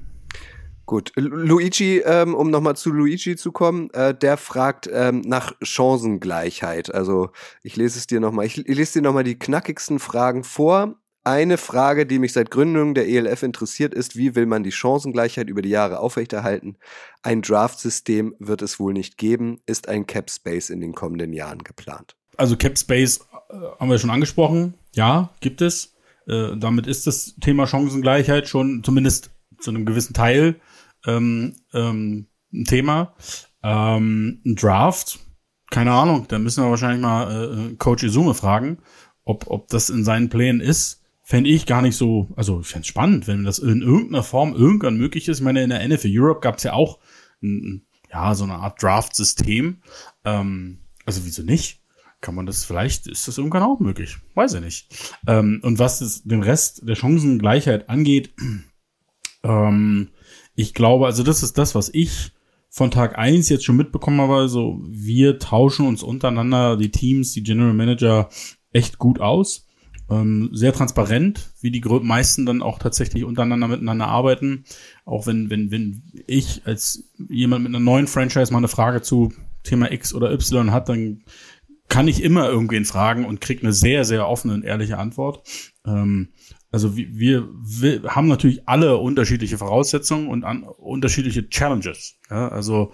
Gut, 0.87 1.13
Luigi, 1.17 2.03
ähm, 2.05 2.35
um 2.35 2.51
nochmal 2.51 2.77
zu 2.77 2.93
Luigi 2.93 3.37
zu 3.37 3.53
kommen, 3.53 3.89
äh, 3.95 4.15
der 4.15 4.37
fragt 4.37 4.89
ähm, 4.93 5.23
nach 5.23 5.55
Chancengleichheit. 5.63 6.95
Also 6.95 7.31
ich 7.63 7.77
lese 7.77 7.99
es 7.99 8.07
dir 8.07 8.21
nochmal, 8.21 8.45
ich, 8.45 8.59
ich 8.59 8.77
lese 8.77 8.99
dir 8.99 9.03
nochmal 9.03 9.25
die 9.25 9.39
knackigsten 9.39 9.99
Fragen 9.99 10.45
vor 10.45 10.97
Eine 11.27 11.57
Frage, 11.57 12.05
die 12.05 12.19
mich 12.19 12.35
seit 12.35 12.51
Gründung 12.51 12.93
der 12.93 13.09
ELF 13.09 13.43
interessiert, 13.43 13.95
ist, 13.95 14.15
wie 14.15 14.35
will 14.35 14.45
man 14.45 14.63
die 14.63 14.73
Chancengleichheit 14.73 15.49
über 15.49 15.63
die 15.63 15.71
Jahre 15.71 16.01
aufrechterhalten? 16.01 16.77
Ein 17.23 17.41
Draft-System 17.41 18.35
wird 18.39 18.61
es 18.61 18.79
wohl 18.79 18.93
nicht 18.93 19.17
geben. 19.17 19.63
Ist 19.65 19.89
ein 19.89 20.07
Cap 20.07 20.31
Space 20.31 20.69
in 20.69 20.83
den 20.83 20.95
kommenden 20.95 21.33
Jahren 21.33 21.65
geplant? 21.65 22.15
Also 22.37 22.59
Cap 22.59 22.77
Space 22.77 23.21
äh, 23.49 23.55
haben 23.81 23.89
wir 23.89 23.99
schon 23.99 24.11
angesprochen. 24.11 24.75
Ja, 24.95 25.31
gibt 25.41 25.63
es. 25.63 25.94
Äh, 26.27 26.57
damit 26.57 26.87
ist 26.87 27.07
das 27.07 27.37
Thema 27.41 27.67
Chancengleichheit 27.67 28.49
schon 28.49 28.83
zumindest 28.85 29.31
zu 29.59 29.71
einem 29.71 29.87
gewissen 29.87 30.15
Teil 30.15 30.61
ähm, 31.07 31.57
ähm, 31.73 32.27
ein 32.53 32.65
Thema. 32.65 33.15
Ähm, 33.63 34.43
ein 34.45 34.57
Draft, 34.57 35.19
keine 35.71 35.93
Ahnung, 35.93 36.27
da 36.29 36.39
müssen 36.39 36.63
wir 36.63 36.71
wahrscheinlich 36.71 37.01
mal 37.01 37.71
äh, 37.73 37.77
Coach 37.77 38.05
Izume 38.05 38.35
fragen, 38.35 38.79
ob, 39.25 39.47
ob 39.49 39.69
das 39.69 39.91
in 39.91 40.05
seinen 40.05 40.29
Plänen 40.29 40.61
ist 40.61 41.05
fände 41.25 41.49
ich 41.49 41.65
gar 41.67 41.83
nicht 41.83 41.97
so, 41.97 42.29
also 42.37 42.61
ich 42.61 42.67
fände 42.67 42.87
spannend, 42.87 43.27
wenn 43.27 43.45
das 43.45 43.59
in 43.59 43.81
irgendeiner 43.81 44.23
Form 44.23 44.55
irgendwann 44.55 44.99
möglich 44.99 45.27
ist. 45.27 45.39
Ich 45.39 45.45
meine, 45.45 45.63
in 45.63 45.71
der 45.71 45.87
NFL 45.89 46.11
Europe 46.13 46.41
gab 46.41 46.59
es 46.59 46.63
ja 46.65 46.75
auch 46.75 47.01
ein, 47.43 47.87
ja, 48.13 48.35
so 48.35 48.45
eine 48.45 48.57
Art 48.57 48.81
Draft-System. 48.83 49.81
Ähm, 50.25 50.81
also 51.07 51.25
wieso 51.25 51.43
nicht? 51.43 51.81
Kann 52.25 52.35
man 52.35 52.47
das 52.47 52.65
vielleicht, 52.65 53.07
ist 53.07 53.29
das 53.29 53.37
irgendwann 53.37 53.63
auch 53.63 53.81
möglich? 53.81 54.17
Weiß 54.35 54.55
ich 54.55 54.61
nicht. 54.63 55.13
Ähm, 55.27 55.61
und 55.63 55.79
was 55.79 55.99
das, 55.99 56.23
den 56.23 56.43
Rest 56.43 56.89
der 56.89 56.95
Chancengleichheit 56.95 57.91
angeht, 57.91 58.35
ähm, 59.43 60.09
ich 60.55 60.73
glaube, 60.73 61.05
also 61.05 61.23
das 61.23 61.43
ist 61.43 61.59
das, 61.59 61.75
was 61.75 61.91
ich 61.93 62.33
von 62.71 62.91
Tag 62.91 63.19
eins 63.19 63.51
jetzt 63.51 63.65
schon 63.65 63.77
mitbekommen 63.77 64.21
habe. 64.21 64.37
Also 64.37 64.81
wir 64.87 65.39
tauschen 65.39 65.87
uns 65.87 66.03
untereinander, 66.03 66.79
die 66.79 66.91
Teams, 66.91 67.33
die 67.33 67.43
General 67.43 67.75
Manager 67.75 68.31
echt 68.73 68.99
gut 68.99 69.21
aus 69.21 69.67
ähm, 70.11 70.51
sehr 70.53 70.73
transparent, 70.73 71.53
wie 71.61 71.71
die 71.71 71.81
meisten 72.03 72.47
dann 72.47 72.63
auch 72.63 72.79
tatsächlich 72.79 73.25
untereinander 73.25 73.69
miteinander 73.69 74.09
arbeiten. 74.09 74.65
Auch 75.05 75.27
wenn, 75.27 75.51
wenn, 75.51 75.71
wenn 75.71 76.03
ich 76.27 76.63
als 76.67 77.11
jemand 77.29 77.65
mit 77.65 77.71
einer 77.71 77.85
neuen 77.85 78.07
Franchise 78.07 78.53
mal 78.53 78.59
eine 78.59 78.69
Frage 78.69 79.03
zu 79.03 79.33
Thema 79.63 79.91
X 79.91 80.15
oder 80.15 80.31
Y 80.31 80.73
hat, 80.73 80.89
dann 80.89 81.23
kann 81.95 82.09
ich 82.09 82.25
immer 82.25 82.49
irgendwen 82.49 82.85
fragen 82.85 83.25
und 83.25 83.41
krieg 83.41 83.63
eine 83.63 83.73
sehr, 83.73 84.05
sehr 84.05 84.27
offene 84.27 84.53
und 84.55 84.65
ehrliche 84.65 84.99
Antwort. 84.99 85.49
Ähm, 85.87 86.31
also 86.73 86.97
wir, 86.97 87.49
wir 87.63 88.03
haben 88.17 88.27
natürlich 88.27 88.69
alle 88.69 88.97
unterschiedliche 88.97 89.59
Voraussetzungen 89.59 90.27
und 90.27 90.43
an, 90.43 90.65
unterschiedliche 90.65 91.49
Challenges. 91.49 92.17
Ja? 92.29 92.49
Also 92.49 92.93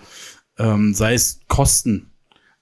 ähm, 0.58 0.92
sei 0.92 1.14
es 1.14 1.40
Kosten, 1.48 2.12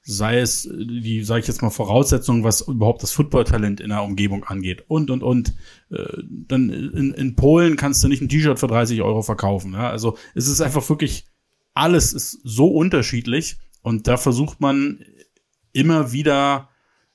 sei 0.03 0.39
es 0.39 0.63
die, 0.73 1.25
sage 1.25 1.41
ich 1.41 1.49
jetzt 1.49 1.61
mal, 1.61 1.71
Voraussetzungen, 1.71 2.45
was 2.45 2.61
überhaupt 2.61 3.03
das 3.03 3.11
Footballtalent 3.11 3.81
in 3.81 3.89
der 3.89 4.05
Umgebung 4.05 4.45
angeht 4.45 4.85
und 4.87 5.11
und 5.11 5.25
und. 5.25 5.57
Äh, 5.91 6.23
dann 6.23 6.71
in, 6.71 7.15
in 7.15 7.35
Polen 7.35 7.75
kannst 7.75 8.05
du 8.05 8.07
nicht 8.07 8.23
ein 8.23 8.29
T-Shirt 8.29 8.61
für 8.61 8.69
30 8.69 9.03
Euro 9.03 9.23
verkaufen. 9.23 9.73
Ja? 9.73 9.91
Also 9.91 10.17
es 10.37 10.47
ist 10.47 10.61
einfach 10.61 10.89
wirklich 10.89 11.27
alles 11.75 12.13
ist 12.13 12.39
so 12.45 12.69
unterschiedlich 12.69 13.57
und 13.83 14.07
da 14.07 14.17
versucht 14.17 14.61
man 14.61 15.01
immer 15.79 16.13
wieder 16.13 16.69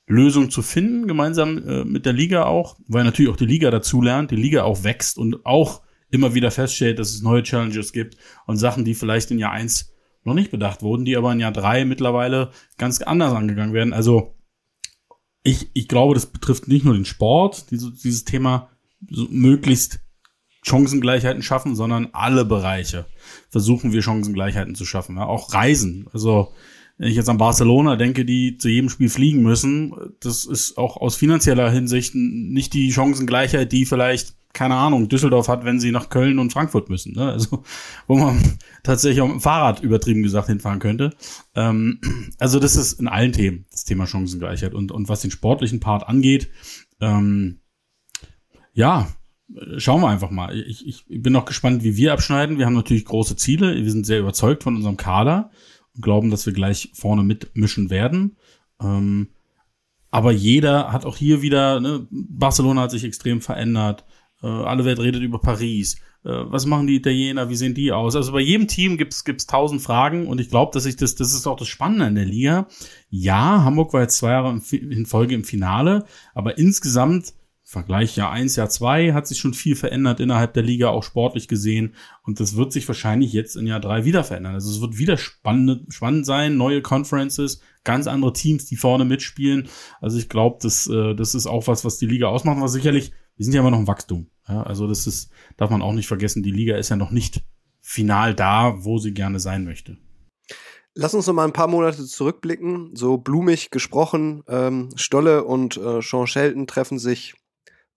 Lösungen 0.08 0.50
zu 0.50 0.62
finden, 0.62 1.08
gemeinsam 1.08 1.58
äh, 1.67 1.84
mit 1.84 2.05
der 2.05 2.13
Liga 2.13 2.46
auch, 2.46 2.77
weil 2.88 3.03
natürlich 3.03 3.32
auch 3.32 3.38
die 3.38 3.46
Liga 3.46 3.72
dazulernt, 3.72 4.32
die 4.32 4.36
Liga 4.36 4.63
auch 4.63 4.84
wächst 4.84 5.17
und 5.17 5.46
auch 5.46 5.82
immer 6.10 6.34
wieder 6.34 6.51
feststellt, 6.51 7.00
dass 7.00 7.13
es 7.13 7.22
neue 7.22 7.43
Challenges 7.43 7.91
gibt 7.91 8.17
und 8.46 8.58
Sachen, 8.58 8.86
die 8.86 8.93
vielleicht 8.93 9.32
in 9.32 9.39
Jahr 9.39 9.51
eins 9.51 9.93
noch 10.24 10.34
nicht 10.34 10.51
bedacht 10.51 10.82
wurden, 10.82 11.05
die 11.05 11.17
aber 11.17 11.32
in 11.34 11.39
Jahr 11.39 11.51
drei 11.51 11.86
mittlerweile 11.86 12.51
ganz 12.77 13.01
anders 13.01 13.34
angegangen 13.34 13.74
werden. 13.74 13.93
Also 13.93 14.36
ich, 15.43 15.70
ich 15.74 15.88
glaube, 15.88 16.13
das 16.13 16.27
betrifft 16.27 16.67
nicht 16.67 16.86
nur 16.86 16.93
den 16.93 17.05
Sport, 17.05 17.72
dieses, 17.72 18.01
dieses 18.01 18.24
Thema 18.24 18.70
so 19.10 19.27
möglichst 19.29 20.00
Chancengleichheiten 20.63 21.41
schaffen, 21.41 21.75
sondern 21.75 22.10
alle 22.13 22.46
Bereiche 22.46 23.05
versuchen 23.50 23.91
wir 23.91 24.01
Chancengleichheiten 24.01 24.75
zu 24.75 24.86
schaffen. 24.86 25.17
Ja, 25.17 25.25
auch 25.25 25.53
Reisen. 25.53 26.08
Also 26.13 26.53
wenn 26.97 27.09
ich 27.09 27.15
jetzt 27.15 27.29
an 27.29 27.38
Barcelona 27.38 27.95
denke, 27.95 28.25
die 28.25 28.57
zu 28.57 28.69
jedem 28.69 28.89
Spiel 28.89 29.09
fliegen 29.09 29.41
müssen, 29.41 29.93
das 30.19 30.45
ist 30.45 30.77
auch 30.77 30.97
aus 30.97 31.15
finanzieller 31.15 31.71
Hinsicht 31.71 32.13
nicht 32.15 32.73
die 32.73 32.91
Chancengleichheit, 32.91 33.71
die 33.71 33.85
vielleicht 33.85 34.35
keine 34.53 34.75
Ahnung, 34.75 35.09
Düsseldorf 35.09 35.47
hat, 35.47 35.65
wenn 35.65 35.79
sie 35.79 35.91
nach 35.91 36.09
Köln 36.09 36.38
und 36.38 36.53
Frankfurt 36.53 36.88
müssen. 36.88 37.13
Ne? 37.13 37.31
Also, 37.31 37.63
wo 38.07 38.17
man 38.17 38.39
tatsächlich 38.83 39.21
auch 39.21 39.27
mit 39.27 39.38
dem 39.38 39.41
Fahrrad 39.41 39.81
übertrieben 39.81 40.21
gesagt 40.21 40.47
hinfahren 40.47 40.79
könnte. 40.79 41.15
Ähm, 41.55 42.00
also, 42.38 42.59
das 42.59 42.75
ist 42.75 43.00
in 43.00 43.07
allen 43.07 43.33
Themen 43.33 43.65
das 43.71 43.83
Thema 43.83 44.05
Chancengleichheit. 44.05 44.75
Und, 44.75 44.91
und 44.91 45.09
was 45.09 45.21
den 45.21 45.31
sportlichen 45.31 45.79
Part 45.79 46.07
angeht, 46.07 46.49
ähm, 47.01 47.62
ja, 48.73 49.08
schauen 49.77 50.01
wir 50.01 50.10
einfach 50.10 50.29
mal. 50.29 50.56
Ich, 50.56 50.88
ich 50.88 51.06
bin 51.08 51.34
noch 51.34 51.45
gespannt, 51.45 51.84
wie 51.84 51.97
wir 51.97 52.13
abschneiden. 52.13 52.60
Wir 52.60 52.67
haben 52.67 52.73
natürlich 52.75 53.06
große 53.06 53.36
Ziele. 53.36 53.75
Wir 53.75 53.91
sind 53.91 54.06
sehr 54.06 54.19
überzeugt 54.19 54.63
von 54.63 54.75
unserem 54.75 54.97
Kader 54.97 55.49
glauben, 55.99 56.32
dass 56.32 56.45
wir 56.45 56.53
gleich 56.53 56.91
vorne 56.93 57.23
mitmischen 57.23 57.89
werden. 57.89 58.38
Ähm, 58.82 59.29
aber 60.12 60.32
jeder 60.32 60.91
hat 60.91 61.06
auch 61.06 61.17
hier 61.17 61.41
wieder, 61.41 61.79
ne, 61.79 62.08
Barcelona 62.12 62.82
hat 62.82 62.91
sich 62.91 63.03
extrem 63.03 63.41
verändert. 63.41 64.06
Äh, 64.41 64.47
alle 64.47 64.86
Welt 64.86 64.99
redet 64.99 65.23
über 65.23 65.39
Paris. 65.39 65.95
Äh, 66.23 66.29
was 66.29 66.65
machen 66.65 66.88
die 66.88 66.95
Italiener? 66.95 67.49
Wie 67.49 67.56
sehen 67.56 67.73
die 67.73 67.91
aus? 67.91 68.15
Also 68.15 68.32
bei 68.32 68.41
jedem 68.41 68.67
Team 68.67 68.97
gibt's 68.97 69.25
gibt's 69.25 69.47
tausend 69.47 69.82
Fragen 69.82 70.27
und 70.27 70.39
ich 70.39 70.49
glaube, 70.49 70.71
dass 70.73 70.86
ich 70.86 70.95
das, 70.95 71.15
das 71.15 71.34
ist 71.34 71.47
auch 71.47 71.58
das 71.58 71.67
Spannende 71.67 72.08
in 72.08 72.15
der 72.15 72.25
Liga. 72.25 72.67
Ja, 73.10 73.63
Hamburg 73.63 73.93
war 73.93 74.01
jetzt 74.01 74.17
zwei 74.17 74.32
Jahre 74.32 74.60
in 74.71 75.06
Folge 75.06 75.36
im 75.36 75.43
Finale, 75.43 76.06
aber 76.34 76.58
insgesamt 76.58 77.34
Vergleich 77.73 78.15
Jahr 78.15 78.31
eins, 78.31 78.55
Jahr 78.55 78.69
zwei 78.69 79.13
hat 79.13 79.25
sich 79.25 79.39
schon 79.39 79.55
viel 79.55 79.75
verändert 79.75 80.19
innerhalb 80.19 80.53
der 80.53 80.62
Liga, 80.62 80.89
auch 80.89 81.01
sportlich 81.01 81.47
gesehen. 81.47 81.95
Und 82.21 82.39
das 82.39 82.55
wird 82.55 82.71
sich 82.71 82.88
wahrscheinlich 82.88 83.33
jetzt 83.33 83.55
in 83.55 83.65
Jahr 83.65 83.79
drei 83.79 84.05
wieder 84.05 84.23
verändern. 84.23 84.53
Also 84.53 84.69
es 84.69 84.79
wird 84.79 84.99
wieder 84.99 85.17
spannend, 85.17 85.91
spannend 85.91 86.27
sein, 86.27 86.55
neue 86.55 86.83
Conferences, 86.83 87.62
ganz 87.83 88.05
andere 88.05 88.31
Teams, 88.31 88.65
die 88.65 88.75
vorne 88.75 89.05
mitspielen. 89.05 89.69
Also 90.01 90.19
ich 90.19 90.29
glaube, 90.29 90.59
das, 90.62 90.86
äh, 90.86 91.15
das 91.15 91.33
ist 91.33 91.47
auch 91.47 91.65
was, 91.65 91.83
was 91.83 91.97
die 91.97 92.05
Liga 92.05 92.27
ausmacht, 92.27 92.62
was 92.62 92.73
sicherlich, 92.73 93.12
wir 93.38 93.43
sind 93.43 93.55
ja 93.55 93.62
immer 93.62 93.71
noch 93.71 93.79
im 93.79 93.88
Wachstum. 93.88 94.27
Ja, 94.47 94.62
also 94.62 94.88
das 94.88 95.07
ist, 95.07 95.31
darf 95.57 95.71
man 95.71 95.81
auch 95.81 95.93
nicht 95.93 96.07
vergessen, 96.07 96.43
die 96.43 96.51
Liga 96.51 96.77
ist 96.77 96.89
ja 96.89 96.95
noch 96.95 97.09
nicht 97.09 97.43
final 97.81 98.36
da, 98.36 98.86
wo 98.86 98.99
sie 98.99 99.15
gerne 99.15 99.39
sein 99.39 99.65
möchte. 99.65 99.97
Lass 100.93 101.15
uns 101.15 101.25
noch 101.25 101.33
mal 101.33 101.45
ein 101.45 101.53
paar 101.53 101.67
Monate 101.67 102.05
zurückblicken. 102.05 102.95
So 102.95 103.17
blumig 103.17 103.71
gesprochen, 103.71 104.43
ähm, 104.47 104.89
Stolle 104.95 105.43
und 105.43 105.75
äh, 105.77 106.03
Sean 106.03 106.27
Shelton 106.27 106.67
treffen 106.67 106.99
sich 106.99 107.33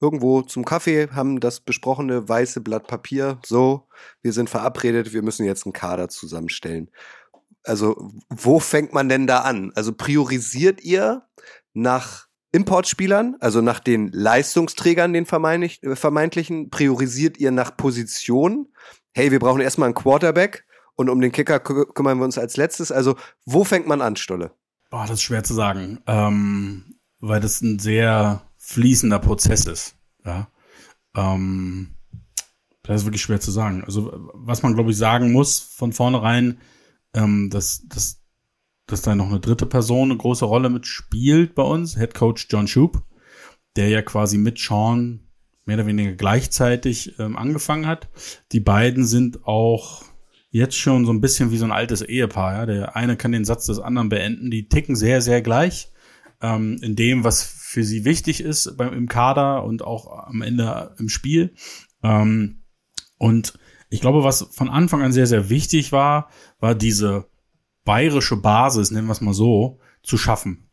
irgendwo 0.00 0.42
zum 0.42 0.64
Kaffee, 0.64 1.08
haben 1.10 1.40
das 1.40 1.60
besprochene 1.60 2.28
weiße 2.28 2.60
Blatt 2.60 2.86
Papier. 2.86 3.38
So, 3.44 3.88
wir 4.22 4.32
sind 4.32 4.50
verabredet, 4.50 5.12
wir 5.12 5.22
müssen 5.22 5.46
jetzt 5.46 5.64
einen 5.64 5.72
Kader 5.72 6.08
zusammenstellen. 6.08 6.90
Also, 7.64 8.12
wo 8.28 8.60
fängt 8.60 8.92
man 8.92 9.08
denn 9.08 9.26
da 9.26 9.40
an? 9.40 9.72
Also 9.74 9.92
priorisiert 9.92 10.82
ihr 10.82 11.22
nach 11.72 12.26
Importspielern, 12.52 13.36
also 13.40 13.60
nach 13.60 13.80
den 13.80 14.08
Leistungsträgern, 14.12 15.12
den 15.12 15.24
äh, 15.24 15.96
vermeintlichen, 15.96 16.70
priorisiert 16.70 17.38
ihr 17.38 17.50
nach 17.50 17.76
Position. 17.76 18.68
Hey, 19.14 19.30
wir 19.30 19.40
brauchen 19.40 19.60
erstmal 19.60 19.86
einen 19.86 19.94
Quarterback 19.94 20.64
und 20.94 21.10
um 21.10 21.20
den 21.20 21.32
Kicker 21.32 21.60
kümmern 21.60 22.18
wir 22.18 22.24
uns 22.24 22.38
als 22.38 22.56
letztes. 22.56 22.92
Also, 22.92 23.16
wo 23.44 23.64
fängt 23.64 23.86
man 23.86 24.00
an, 24.00 24.16
Stolle? 24.16 24.52
Boah, 24.90 25.02
das 25.02 25.14
ist 25.14 25.22
schwer 25.22 25.42
zu 25.42 25.54
sagen, 25.54 26.00
ähm, 26.06 26.98
weil 27.20 27.40
das 27.40 27.60
ein 27.60 27.78
sehr 27.78 28.45
fließender 28.66 29.18
Prozess 29.18 29.66
ist. 29.66 29.96
Ja, 30.24 30.48
ähm, 31.16 31.94
das 32.82 33.00
ist 33.00 33.06
wirklich 33.06 33.22
schwer 33.22 33.40
zu 33.40 33.50
sagen. 33.50 33.84
Also, 33.84 34.30
was 34.34 34.62
man, 34.62 34.74
glaube 34.74 34.90
ich, 34.90 34.96
sagen 34.96 35.32
muss 35.32 35.58
von 35.60 35.92
vornherein, 35.92 36.58
ähm, 37.14 37.50
dass, 37.50 37.86
dass 37.88 38.22
dass 38.86 39.02
da 39.02 39.14
noch 39.14 39.28
eine 39.28 39.40
dritte 39.40 39.66
Person 39.66 40.10
eine 40.10 40.18
große 40.18 40.44
Rolle 40.44 40.70
mitspielt 40.70 41.54
bei 41.54 41.62
uns, 41.62 41.96
Head 41.96 42.14
Coach 42.14 42.46
John 42.48 42.68
Shoup, 42.68 43.02
der 43.74 43.88
ja 43.88 44.02
quasi 44.02 44.38
mit 44.38 44.58
Sean 44.58 45.26
mehr 45.64 45.76
oder 45.76 45.86
weniger 45.86 46.12
gleichzeitig 46.12 47.18
ähm, 47.18 47.36
angefangen 47.36 47.86
hat. 47.86 48.08
Die 48.52 48.60
beiden 48.60 49.04
sind 49.04 49.44
auch 49.44 50.04
jetzt 50.50 50.76
schon 50.76 51.04
so 51.04 51.12
ein 51.12 51.20
bisschen 51.20 51.50
wie 51.50 51.56
so 51.56 51.64
ein 51.64 51.72
altes 51.72 52.02
Ehepaar. 52.02 52.54
Ja? 52.54 52.66
Der 52.66 52.96
eine 52.96 53.16
kann 53.16 53.32
den 53.32 53.44
Satz 53.44 53.66
des 53.66 53.80
anderen 53.80 54.08
beenden. 54.08 54.52
Die 54.52 54.68
ticken 54.68 54.94
sehr, 54.94 55.20
sehr 55.20 55.42
gleich 55.42 55.90
ähm, 56.40 56.78
in 56.80 56.94
dem, 56.94 57.24
was 57.24 57.42
für 57.76 57.84
sie 57.84 58.06
wichtig 58.06 58.40
ist 58.40 58.78
beim, 58.78 58.94
im 58.94 59.06
Kader 59.06 59.62
und 59.62 59.82
auch 59.82 60.28
am 60.28 60.40
Ende 60.40 60.94
im 60.98 61.10
Spiel. 61.10 61.52
Ähm, 62.02 62.62
und 63.18 63.58
ich 63.90 64.00
glaube, 64.00 64.24
was 64.24 64.48
von 64.50 64.70
Anfang 64.70 65.02
an 65.02 65.12
sehr, 65.12 65.26
sehr 65.26 65.50
wichtig 65.50 65.92
war, 65.92 66.30
war 66.58 66.74
diese 66.74 67.28
bayerische 67.84 68.38
Basis, 68.38 68.90
nennen 68.90 69.08
wir 69.08 69.12
es 69.12 69.20
mal 69.20 69.34
so, 69.34 69.78
zu 70.02 70.16
schaffen. 70.16 70.70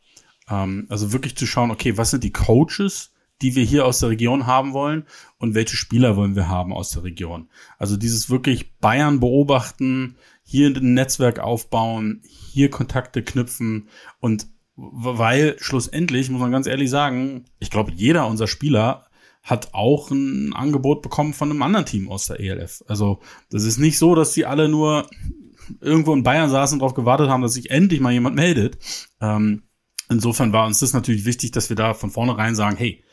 Ähm, 0.48 0.86
also 0.88 1.12
wirklich 1.12 1.36
zu 1.36 1.44
schauen, 1.44 1.70
okay, 1.70 1.98
was 1.98 2.10
sind 2.10 2.24
die 2.24 2.32
Coaches, 2.32 3.12
die 3.42 3.54
wir 3.54 3.64
hier 3.64 3.84
aus 3.84 3.98
der 3.98 4.08
Region 4.08 4.46
haben 4.46 4.72
wollen 4.72 5.04
und 5.36 5.54
welche 5.54 5.76
Spieler 5.76 6.16
wollen 6.16 6.36
wir 6.36 6.48
haben 6.48 6.72
aus 6.72 6.88
der 6.88 7.04
Region. 7.04 7.50
Also 7.76 7.98
dieses 7.98 8.30
wirklich 8.30 8.78
Bayern 8.78 9.20
beobachten, 9.20 10.16
hier 10.42 10.68
ein 10.68 10.94
Netzwerk 10.94 11.38
aufbauen, 11.38 12.22
hier 12.24 12.70
Kontakte 12.70 13.22
knüpfen 13.22 13.90
und 14.20 14.46
weil 14.76 15.56
schlussendlich, 15.58 16.30
muss 16.30 16.40
man 16.40 16.52
ganz 16.52 16.66
ehrlich 16.66 16.90
sagen, 16.90 17.44
ich 17.58 17.70
glaube, 17.70 17.92
jeder 17.94 18.26
unserer 18.26 18.48
Spieler 18.48 19.06
hat 19.42 19.74
auch 19.74 20.10
ein 20.10 20.54
Angebot 20.54 21.02
bekommen 21.02 21.34
von 21.34 21.50
einem 21.50 21.62
anderen 21.62 21.86
Team 21.86 22.10
aus 22.10 22.26
der 22.26 22.40
ELF. 22.40 22.82
Also 22.88 23.20
das 23.50 23.64
ist 23.64 23.78
nicht 23.78 23.98
so, 23.98 24.14
dass 24.14 24.32
die 24.32 24.46
alle 24.46 24.68
nur 24.68 25.06
irgendwo 25.80 26.14
in 26.14 26.22
Bayern 26.22 26.50
saßen 26.50 26.76
und 26.76 26.80
darauf 26.80 26.94
gewartet 26.94 27.28
haben, 27.28 27.42
dass 27.42 27.54
sich 27.54 27.70
endlich 27.70 28.00
mal 28.00 28.12
jemand 28.12 28.36
meldet. 28.36 28.78
Ähm, 29.20 29.64
insofern 30.08 30.52
war 30.52 30.66
uns 30.66 30.80
das 30.80 30.94
natürlich 30.94 31.26
wichtig, 31.26 31.52
dass 31.52 31.68
wir 31.68 31.76
da 31.76 31.94
von 31.94 32.10
vornherein 32.10 32.54
sagen, 32.54 32.76
hey, 32.76 33.04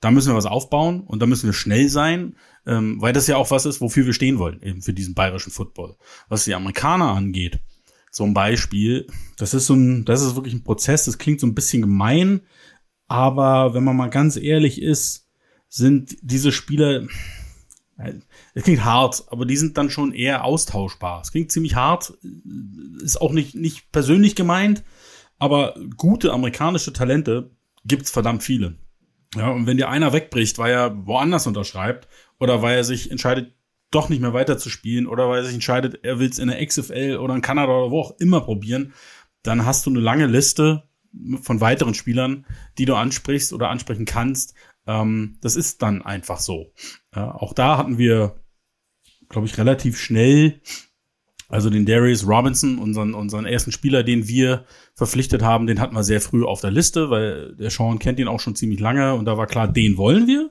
da 0.00 0.10
müssen 0.10 0.30
wir 0.30 0.36
was 0.36 0.46
aufbauen 0.46 1.00
und 1.00 1.20
da 1.20 1.26
müssen 1.26 1.46
wir 1.46 1.54
schnell 1.54 1.88
sein, 1.88 2.36
ähm, 2.66 3.00
weil 3.00 3.12
das 3.12 3.26
ja 3.26 3.36
auch 3.36 3.50
was 3.50 3.66
ist, 3.66 3.80
wofür 3.80 4.06
wir 4.06 4.12
stehen 4.12 4.38
wollen, 4.38 4.62
eben 4.62 4.82
für 4.82 4.92
diesen 4.92 5.14
bayerischen 5.14 5.50
Football. 5.50 5.96
Was 6.28 6.44
die 6.44 6.54
Amerikaner 6.54 7.12
angeht, 7.12 7.60
zum 8.18 8.34
Beispiel, 8.34 9.06
das 9.36 9.54
ist 9.54 9.66
so 9.66 9.74
ein, 9.74 10.04
das 10.04 10.22
ist 10.22 10.34
wirklich 10.34 10.52
ein 10.52 10.64
Prozess, 10.64 11.04
das 11.04 11.18
klingt 11.18 11.38
so 11.38 11.46
ein 11.46 11.54
bisschen 11.54 11.82
gemein, 11.82 12.40
aber 13.06 13.74
wenn 13.74 13.84
man 13.84 13.94
mal 13.94 14.10
ganz 14.10 14.36
ehrlich 14.36 14.82
ist, 14.82 15.28
sind 15.68 16.16
diese 16.20 16.50
Spieler, 16.50 17.06
es 18.54 18.64
klingt 18.64 18.84
hart, 18.84 19.22
aber 19.28 19.46
die 19.46 19.56
sind 19.56 19.78
dann 19.78 19.88
schon 19.88 20.12
eher 20.12 20.42
austauschbar. 20.42 21.20
Es 21.20 21.30
klingt 21.30 21.52
ziemlich 21.52 21.76
hart, 21.76 22.12
ist 23.00 23.20
auch 23.20 23.30
nicht, 23.30 23.54
nicht 23.54 23.92
persönlich 23.92 24.34
gemeint, 24.34 24.82
aber 25.38 25.76
gute 25.96 26.32
amerikanische 26.32 26.92
Talente 26.92 27.52
gibt's 27.84 28.10
verdammt 28.10 28.42
viele. 28.42 28.74
Ja, 29.36 29.50
und 29.50 29.68
wenn 29.68 29.76
dir 29.76 29.90
einer 29.90 30.12
wegbricht, 30.12 30.58
weil 30.58 30.72
er 30.72 31.06
woanders 31.06 31.46
unterschreibt 31.46 32.08
oder 32.40 32.62
weil 32.62 32.78
er 32.78 32.84
sich 32.84 33.12
entscheidet, 33.12 33.54
doch 33.90 34.08
nicht 34.08 34.20
mehr 34.20 34.34
weiter 34.34 34.58
zu 34.58 34.70
spielen 34.70 35.06
oder 35.06 35.28
weil 35.28 35.38
er 35.38 35.44
sich 35.44 35.54
entscheidet, 35.54 36.00
er 36.04 36.18
will 36.18 36.28
es 36.28 36.38
in 36.38 36.48
der 36.48 36.64
XFL 36.64 37.18
oder 37.20 37.34
in 37.34 37.42
Kanada 37.42 37.72
oder 37.72 37.90
wo 37.90 38.00
auch 38.00 38.18
immer 38.18 38.40
probieren, 38.40 38.92
dann 39.42 39.64
hast 39.64 39.86
du 39.86 39.90
eine 39.90 40.00
lange 40.00 40.26
Liste 40.26 40.84
von 41.40 41.60
weiteren 41.60 41.94
Spielern, 41.94 42.44
die 42.76 42.84
du 42.84 42.94
ansprichst 42.94 43.52
oder 43.52 43.70
ansprechen 43.70 44.04
kannst. 44.04 44.54
Ähm, 44.86 45.38
das 45.40 45.56
ist 45.56 45.82
dann 45.82 46.02
einfach 46.02 46.40
so. 46.40 46.72
Äh, 47.12 47.20
auch 47.20 47.54
da 47.54 47.78
hatten 47.78 47.98
wir, 47.98 48.36
glaube 49.28 49.46
ich, 49.46 49.56
relativ 49.56 49.98
schnell, 49.98 50.60
also 51.48 51.70
den 51.70 51.86
Darius 51.86 52.26
Robinson, 52.26 52.78
unseren, 52.78 53.14
unseren 53.14 53.46
ersten 53.46 53.72
Spieler, 53.72 54.02
den 54.02 54.28
wir 54.28 54.66
verpflichtet 54.94 55.42
haben, 55.42 55.66
den 55.66 55.80
hatten 55.80 55.94
wir 55.94 56.04
sehr 56.04 56.20
früh 56.20 56.44
auf 56.44 56.60
der 56.60 56.70
Liste, 56.70 57.08
weil 57.08 57.54
der 57.56 57.70
Sean 57.70 57.98
kennt 57.98 58.20
ihn 58.20 58.28
auch 58.28 58.40
schon 58.40 58.54
ziemlich 58.54 58.80
lange 58.80 59.14
und 59.14 59.24
da 59.24 59.38
war 59.38 59.46
klar, 59.46 59.66
den 59.66 59.96
wollen 59.96 60.26
wir, 60.26 60.50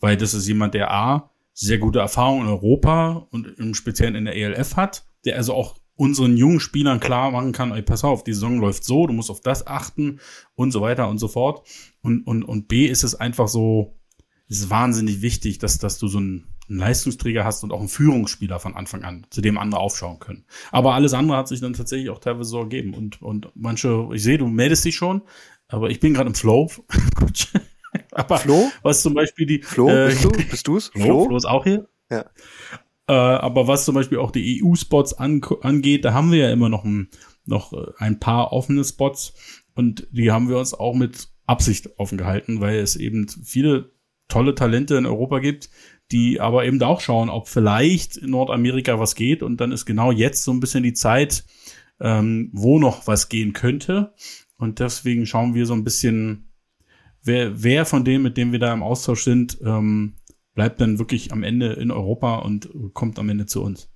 weil 0.00 0.16
das 0.16 0.32
ist 0.32 0.48
jemand, 0.48 0.72
der 0.72 0.90
A, 0.90 1.30
sehr 1.60 1.78
gute 1.78 1.98
Erfahrung 1.98 2.42
in 2.42 2.46
Europa 2.46 3.26
und 3.30 3.58
im 3.58 3.74
Speziellen 3.74 4.14
in 4.14 4.26
der 4.26 4.36
ELF 4.36 4.76
hat, 4.76 5.04
der 5.24 5.36
also 5.36 5.54
auch 5.54 5.76
unseren 5.96 6.36
jungen 6.36 6.60
Spielern 6.60 7.00
klar 7.00 7.32
machen 7.32 7.50
kann, 7.50 7.72
ey, 7.72 7.82
pass 7.82 8.04
auf, 8.04 8.22
die 8.22 8.32
Saison 8.32 8.60
läuft 8.60 8.84
so, 8.84 9.08
du 9.08 9.12
musst 9.12 9.30
auf 9.30 9.40
das 9.40 9.66
achten 9.66 10.20
und 10.54 10.70
so 10.70 10.80
weiter 10.80 11.08
und 11.08 11.18
so 11.18 11.26
fort. 11.26 11.66
Und, 12.00 12.24
und, 12.28 12.44
und 12.44 12.68
B 12.68 12.86
ist 12.86 13.02
es 13.02 13.16
einfach 13.16 13.48
so, 13.48 13.98
ist 14.46 14.70
wahnsinnig 14.70 15.20
wichtig, 15.20 15.58
dass, 15.58 15.78
dass 15.78 15.98
du 15.98 16.06
so 16.06 16.18
einen, 16.18 16.46
einen 16.68 16.78
Leistungsträger 16.78 17.44
hast 17.44 17.64
und 17.64 17.72
auch 17.72 17.80
einen 17.80 17.88
Führungsspieler 17.88 18.60
von 18.60 18.76
Anfang 18.76 19.02
an, 19.02 19.26
zu 19.30 19.40
dem 19.40 19.58
andere 19.58 19.80
aufschauen 19.80 20.20
können. 20.20 20.44
Aber 20.70 20.94
alles 20.94 21.12
andere 21.12 21.38
hat 21.38 21.48
sich 21.48 21.60
dann 21.60 21.72
tatsächlich 21.72 22.10
auch 22.10 22.20
teilweise 22.20 22.50
so 22.50 22.60
ergeben. 22.60 22.94
Und, 22.94 23.20
und 23.20 23.50
manche, 23.56 24.08
ich 24.14 24.22
sehe, 24.22 24.38
du 24.38 24.46
meldest 24.46 24.84
dich 24.84 24.94
schon, 24.94 25.22
aber 25.66 25.90
ich 25.90 25.98
bin 25.98 26.14
gerade 26.14 26.28
im 26.28 26.36
Flow. 26.36 26.70
Aber 28.12 28.38
Flo? 28.38 28.70
Was 28.82 29.02
zum 29.02 29.14
Beispiel 29.14 29.46
die. 29.46 29.62
Flo, 29.62 29.88
äh, 29.88 30.06
bist 30.06 30.24
du? 30.24 30.30
Bist 30.30 30.68
du's? 30.68 30.88
Flo? 30.94 31.04
Flo? 31.04 31.24
Flo 31.26 31.36
ist 31.36 31.46
auch 31.46 31.64
hier. 31.64 31.88
Ja. 32.10 32.24
Äh, 33.08 33.12
aber 33.12 33.66
was 33.66 33.84
zum 33.84 33.94
Beispiel 33.94 34.18
auch 34.18 34.30
die 34.30 34.62
EU-Spots 34.62 35.14
an, 35.14 35.40
angeht, 35.62 36.04
da 36.04 36.12
haben 36.12 36.30
wir 36.30 36.38
ja 36.38 36.50
immer 36.50 36.68
noch 36.68 36.84
ein, 36.84 37.08
noch 37.46 37.72
äh, 37.72 37.86
ein 37.98 38.20
paar 38.20 38.52
offene 38.52 38.84
Spots 38.84 39.32
und 39.74 40.06
die 40.10 40.30
haben 40.30 40.48
wir 40.48 40.58
uns 40.58 40.74
auch 40.74 40.94
mit 40.94 41.28
Absicht 41.46 41.98
offen 41.98 42.18
gehalten, 42.18 42.60
weil 42.60 42.78
es 42.78 42.96
eben 42.96 43.26
viele 43.28 43.92
tolle 44.28 44.54
Talente 44.54 44.96
in 44.96 45.06
Europa 45.06 45.38
gibt, 45.38 45.70
die 46.12 46.38
aber 46.38 46.66
eben 46.66 46.82
auch 46.82 47.00
schauen, 47.00 47.30
ob 47.30 47.48
vielleicht 47.48 48.18
in 48.18 48.30
Nordamerika 48.30 49.00
was 49.00 49.14
geht 49.14 49.42
und 49.42 49.58
dann 49.58 49.72
ist 49.72 49.86
genau 49.86 50.12
jetzt 50.12 50.44
so 50.44 50.52
ein 50.52 50.60
bisschen 50.60 50.82
die 50.82 50.92
Zeit, 50.92 51.44
ähm, 52.00 52.50
wo 52.52 52.78
noch 52.78 53.06
was 53.06 53.30
gehen 53.30 53.54
könnte 53.54 54.12
und 54.58 54.80
deswegen 54.80 55.24
schauen 55.24 55.54
wir 55.54 55.64
so 55.64 55.72
ein 55.72 55.84
bisschen 55.84 56.47
wer, 57.28 57.62
wer 57.62 57.86
von 57.86 58.04
denen, 58.04 58.24
mit 58.24 58.36
denen 58.36 58.50
wir 58.50 58.58
da 58.58 58.72
im 58.72 58.82
Austausch 58.82 59.22
sind, 59.22 59.58
ähm, 59.64 60.14
bleibt 60.54 60.80
dann 60.80 60.98
wirklich 60.98 61.30
am 61.30 61.44
Ende 61.44 61.74
in 61.74 61.92
Europa 61.92 62.38
und 62.38 62.68
kommt 62.92 63.20
am 63.20 63.28
Ende 63.28 63.46
zu 63.46 63.62
uns. 63.62 63.88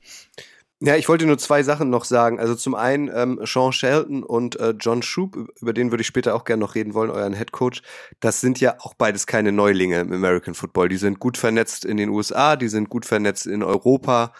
Ja, 0.84 0.96
ich 0.96 1.08
wollte 1.08 1.26
nur 1.26 1.38
zwei 1.38 1.62
Sachen 1.62 1.90
noch 1.90 2.04
sagen. 2.04 2.40
Also 2.40 2.56
zum 2.56 2.74
einen 2.74 3.08
ähm, 3.14 3.40
Sean 3.44 3.72
Shelton 3.72 4.24
und 4.24 4.58
äh, 4.58 4.74
John 4.78 5.02
Shoup, 5.02 5.36
über 5.60 5.72
den 5.72 5.92
würde 5.92 6.02
ich 6.02 6.08
später 6.08 6.34
auch 6.34 6.44
gerne 6.44 6.60
noch 6.60 6.74
reden 6.74 6.94
wollen, 6.94 7.10
euren 7.10 7.34
Head 7.34 7.52
Coach. 7.52 7.82
Das 8.18 8.40
sind 8.40 8.60
ja 8.60 8.76
auch 8.80 8.94
beides 8.94 9.26
keine 9.26 9.52
Neulinge 9.52 10.00
im 10.00 10.12
American 10.12 10.54
Football. 10.54 10.88
Die 10.88 10.96
sind 10.96 11.20
gut 11.20 11.38
vernetzt 11.38 11.84
in 11.84 11.96
den 11.96 12.08
USA, 12.08 12.56
die 12.56 12.68
sind 12.68 12.88
gut 12.88 13.06
vernetzt 13.06 13.46
in 13.46 13.62
Europa. 13.62 14.32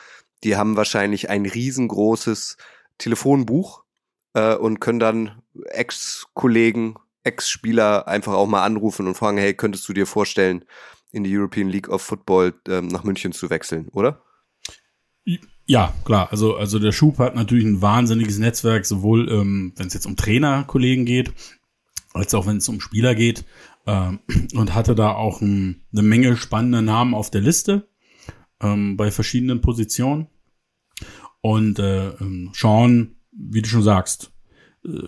Die 0.42 0.56
haben 0.56 0.76
wahrscheinlich 0.76 1.30
ein 1.30 1.46
riesengroßes 1.46 2.56
Telefonbuch 2.98 3.84
äh, 4.34 4.56
und 4.56 4.80
können 4.80 4.98
dann 4.98 5.42
Ex-Kollegen 5.66 6.96
Ex-Spieler 7.24 8.08
einfach 8.08 8.32
auch 8.32 8.46
mal 8.46 8.64
anrufen 8.64 9.06
und 9.06 9.16
fragen, 9.16 9.38
hey, 9.38 9.54
könntest 9.54 9.88
du 9.88 9.92
dir 9.92 10.06
vorstellen, 10.06 10.64
in 11.12 11.24
die 11.24 11.36
European 11.36 11.68
League 11.68 11.88
of 11.88 12.02
Football 12.02 12.54
ähm, 12.68 12.88
nach 12.88 13.04
München 13.04 13.32
zu 13.32 13.50
wechseln, 13.50 13.88
oder? 13.88 14.22
Ja, 15.66 15.94
klar. 16.04 16.28
Also, 16.32 16.56
also 16.56 16.78
der 16.78 16.92
Schub 16.92 17.18
hat 17.18 17.34
natürlich 17.34 17.64
ein 17.64 17.82
wahnsinniges 17.82 18.38
Netzwerk, 18.38 18.84
sowohl 18.84 19.30
ähm, 19.30 19.72
wenn 19.76 19.86
es 19.86 19.94
jetzt 19.94 20.06
um 20.06 20.16
Trainerkollegen 20.16 21.04
geht, 21.04 21.32
als 22.12 22.34
auch 22.34 22.46
wenn 22.46 22.56
es 22.56 22.68
um 22.68 22.80
Spieler 22.80 23.14
geht. 23.14 23.44
Ähm, 23.86 24.20
und 24.54 24.74
hatte 24.74 24.94
da 24.94 25.12
auch 25.12 25.40
ein, 25.40 25.82
eine 25.92 26.02
Menge 26.02 26.36
spannender 26.36 26.82
Namen 26.82 27.14
auf 27.14 27.30
der 27.30 27.40
Liste 27.40 27.88
ähm, 28.60 28.96
bei 28.96 29.10
verschiedenen 29.10 29.60
Positionen. 29.60 30.28
Und 31.40 31.78
äh, 31.78 32.08
ähm, 32.08 32.50
Sean, 32.54 33.16
wie 33.32 33.62
du 33.62 33.68
schon 33.68 33.82
sagst, 33.82 34.31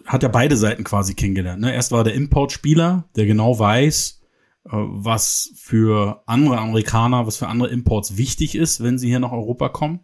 hat 0.07 0.23
ja 0.23 0.29
beide 0.29 0.57
Seiten 0.57 0.85
quasi 0.85 1.15
kennengelernt. 1.15 1.61
Ne? 1.61 1.75
Erst 1.75 1.93
war 1.93 2.05
der 2.05 2.15
Importspieler, 2.15 3.09
der 3.17 3.27
genau 3.27 3.59
weiß, 3.59 4.23
äh, 4.67 4.71
was 4.71 5.53
für 5.57 6.23
andere 6.27 6.59
Amerikaner, 6.59 7.27
was 7.27 7.37
für 7.37 7.49
andere 7.49 7.69
Imports 7.69 8.17
wichtig 8.17 8.55
ist, 8.55 8.83
wenn 8.83 8.99
sie 8.99 9.09
hier 9.09 9.21
nach 9.21 9.33
Europa 9.33 9.69
kommen. 9.69 10.01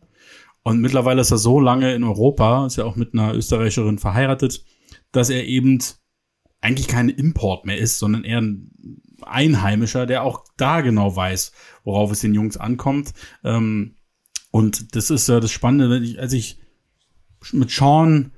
Und 0.63 0.81
mittlerweile 0.81 1.21
ist 1.21 1.31
er 1.31 1.39
so 1.39 1.61
lange 1.61 1.95
in 1.95 2.05
Europa, 2.05 2.67
ist 2.67 2.77
ja 2.77 2.85
auch 2.85 2.97
mit 2.97 3.15
einer 3.15 3.35
Österreicherin 3.35 3.99
verheiratet, 3.99 4.65
dass 5.13 5.31
er 5.31 5.47
eben 5.47 5.79
eigentlich 6.61 6.89
kein 6.89 7.09
Import 7.09 7.65
mehr 7.65 7.79
ist, 7.79 7.99
sondern 7.99 8.25
eher 8.25 8.41
ein 8.43 8.71
Einheimischer, 9.23 10.07
der 10.07 10.23
auch 10.25 10.45
da 10.57 10.81
genau 10.81 11.15
weiß, 11.15 11.53
worauf 11.85 12.11
es 12.11 12.21
den 12.21 12.35
Jungs 12.35 12.57
ankommt. 12.57 13.13
Ähm, 13.45 13.95
und 14.51 14.97
das 14.97 15.11
ist 15.11 15.29
ja 15.29 15.41
das 15.41 15.53
Spannende, 15.53 16.19
als 16.21 16.33
ich 16.33 16.59
mit 17.53 17.71
Sean 17.71 18.33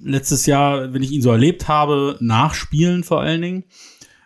letztes 0.00 0.46
Jahr, 0.46 0.92
wenn 0.92 1.02
ich 1.02 1.12
ihn 1.12 1.22
so 1.22 1.30
erlebt 1.30 1.68
habe, 1.68 2.16
nachspielen 2.20 3.04
vor 3.04 3.20
allen 3.20 3.42
Dingen, 3.42 3.64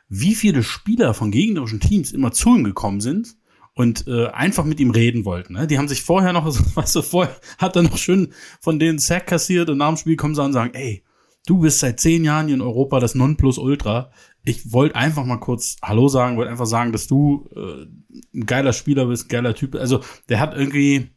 wie 0.09 0.35
viele 0.35 0.63
Spieler 0.63 1.15
von 1.15 1.31
gegnerischen 1.31 1.81
Teams 1.81 2.13
immer 2.13 2.33
zu 2.33 2.57
ihm 2.57 2.65
gekommen 2.65 3.01
sind 3.01 3.37
und 3.75 4.07
äh, 4.07 4.29
einfach 4.29 4.65
mit 4.65 4.81
ihm 4.81 4.91
reden 4.91 5.25
wollten. 5.25 5.55
Ne? 5.55 5.67
Die 5.67 5.79
haben 5.79 5.89
sich 5.89 6.03
vorher 6.03 6.33
noch, 6.33 6.47
weißt 6.77 6.97
du, 6.97 7.03
vorher 7.03 7.37
hat 7.59 7.77
er 7.77 7.83
noch 7.83 7.99
schön 7.99 8.33
von 8.61 8.79
denen 8.79 8.99
Sack 8.99 9.27
kassiert 9.27 9.69
und 9.69 9.79
nach 9.79 9.89
dem 9.89 9.97
Spiel 9.97 10.17
kommen 10.17 10.35
sie 10.35 10.43
und 10.43 10.53
sagen, 10.53 10.75
ey, 10.75 11.05
du 11.47 11.59
bist 11.59 11.81
seit 11.81 12.01
zehn 12.01 12.25
Jahren 12.25 12.47
hier 12.47 12.57
in 12.57 12.63
Europa 12.63 13.01
das 13.01 13.15
Nonplusultra. 13.15 14.11
Ich 14.45 14.73
wollte 14.73 14.97
einfach 14.97 15.25
mal 15.25 15.39
kurz 15.39 15.77
Hallo 15.83 16.09
sagen, 16.09 16.37
wollte 16.37 16.51
einfach 16.51 16.67
sagen, 16.67 16.93
dass 16.93 17.07
du 17.07 17.49
äh, 17.55 17.87
ein 18.35 18.47
geiler 18.47 18.73
Spieler 18.73 19.07
bist, 19.07 19.27
ein 19.27 19.29
geiler 19.29 19.55
Typ. 19.55 19.75
Also 19.75 20.01
der 20.29 20.41
hat 20.41 20.55
irgendwie, 20.55 21.11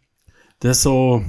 der 0.61 0.71
ist 0.71 0.81
so, 0.81 1.23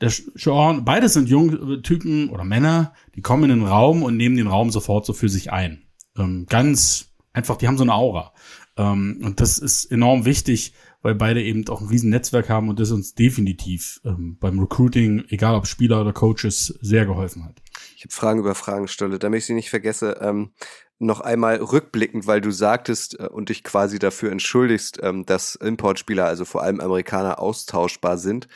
der 0.00 0.10
Sean, 0.10 0.84
beides 0.84 1.14
sind 1.14 1.28
junge 1.28 1.82
Typen 1.82 2.30
oder 2.30 2.44
Männer, 2.44 2.92
die 3.14 3.22
kommen 3.22 3.50
in 3.50 3.60
den 3.60 3.66
Raum 3.66 4.02
und 4.02 4.16
nehmen 4.16 4.36
den 4.36 4.46
Raum 4.46 4.70
sofort 4.70 5.04
so 5.06 5.12
für 5.12 5.28
sich 5.28 5.52
ein. 5.52 5.82
Ähm, 6.16 6.46
ganz 6.48 7.12
einfach, 7.32 7.56
die 7.56 7.66
haben 7.66 7.78
so 7.78 7.84
eine 7.84 7.94
Aura. 7.94 8.32
Ähm, 8.76 9.20
und 9.24 9.40
das 9.40 9.58
ist 9.58 9.86
enorm 9.86 10.24
wichtig, 10.24 10.74
weil 11.02 11.14
beide 11.14 11.42
eben 11.42 11.66
auch 11.68 11.80
ein 11.80 11.88
riesen 11.88 12.10
Netzwerk 12.10 12.48
haben 12.48 12.68
und 12.68 12.80
das 12.80 12.90
uns 12.90 13.14
definitiv 13.14 14.00
ähm, 14.04 14.36
beim 14.40 14.58
Recruiting, 14.58 15.24
egal 15.28 15.54
ob 15.54 15.66
Spieler 15.66 16.00
oder 16.00 16.12
Coaches, 16.12 16.78
sehr 16.80 17.06
geholfen 17.06 17.44
hat. 17.44 17.60
Ich 17.96 18.04
habe 18.04 18.12
Fragen 18.12 18.40
über 18.40 18.54
Fragen, 18.54 18.88
Stolle, 18.88 19.18
damit 19.18 19.38
ich 19.38 19.46
sie 19.46 19.54
nicht 19.54 19.70
vergesse. 19.70 20.18
Ähm, 20.20 20.52
noch 21.00 21.20
einmal 21.20 21.56
rückblickend, 21.56 22.26
weil 22.26 22.40
du 22.40 22.50
sagtest 22.50 23.18
äh, 23.20 23.28
und 23.28 23.48
dich 23.48 23.62
quasi 23.62 23.98
dafür 23.98 24.32
entschuldigst, 24.32 24.98
ähm, 25.02 25.24
dass 25.24 25.54
Importspieler, 25.54 26.24
also 26.24 26.44
vor 26.44 26.62
allem 26.62 26.80
Amerikaner, 26.80 27.38
austauschbar 27.38 28.18
sind. 28.18 28.48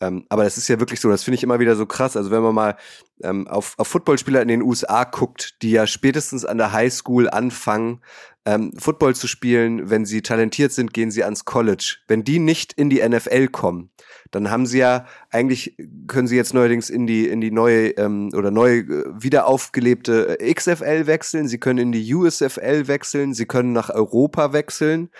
Ähm, 0.00 0.24
aber 0.28 0.44
das 0.44 0.56
ist 0.56 0.68
ja 0.68 0.80
wirklich 0.80 1.00
so, 1.00 1.10
das 1.10 1.24
finde 1.24 1.36
ich 1.36 1.42
immer 1.42 1.60
wieder 1.60 1.76
so 1.76 1.86
krass. 1.86 2.16
Also 2.16 2.30
wenn 2.30 2.42
man 2.42 2.54
mal 2.54 2.76
ähm, 3.22 3.46
auf, 3.48 3.74
auf 3.76 3.88
Footballspieler 3.88 4.40
in 4.40 4.48
den 4.48 4.62
USA 4.62 5.04
guckt, 5.04 5.62
die 5.62 5.72
ja 5.72 5.86
spätestens 5.86 6.44
an 6.44 6.58
der 6.58 6.72
Highschool 6.72 7.28
anfangen, 7.28 8.00
ähm, 8.46 8.72
Football 8.78 9.14
zu 9.14 9.26
spielen, 9.26 9.90
wenn 9.90 10.06
sie 10.06 10.22
talentiert 10.22 10.72
sind, 10.72 10.94
gehen 10.94 11.10
sie 11.10 11.22
ans 11.22 11.44
College. 11.44 11.98
Wenn 12.08 12.24
die 12.24 12.38
nicht 12.38 12.72
in 12.72 12.88
die 12.88 13.06
NFL 13.06 13.48
kommen, 13.48 13.90
dann 14.30 14.50
haben 14.50 14.64
sie 14.64 14.78
ja 14.78 15.06
eigentlich 15.30 15.76
können 16.06 16.26
sie 16.26 16.36
jetzt 16.36 16.54
neuerdings 16.54 16.88
in 16.88 17.06
die 17.06 17.28
in 17.28 17.42
die 17.42 17.50
neue 17.50 17.90
ähm, 17.90 18.30
oder 18.34 18.50
neu 18.50 18.78
äh, 18.78 19.04
wieder 19.22 19.46
aufgelebte 19.46 20.40
äh, 20.40 20.54
XFL 20.54 21.06
wechseln, 21.06 21.48
sie 21.48 21.58
können 21.58 21.78
in 21.78 21.92
die 21.92 22.14
USFL 22.14 22.88
wechseln, 22.88 23.34
sie 23.34 23.46
können 23.46 23.72
nach 23.72 23.90
Europa 23.90 24.54
wechseln. 24.54 25.10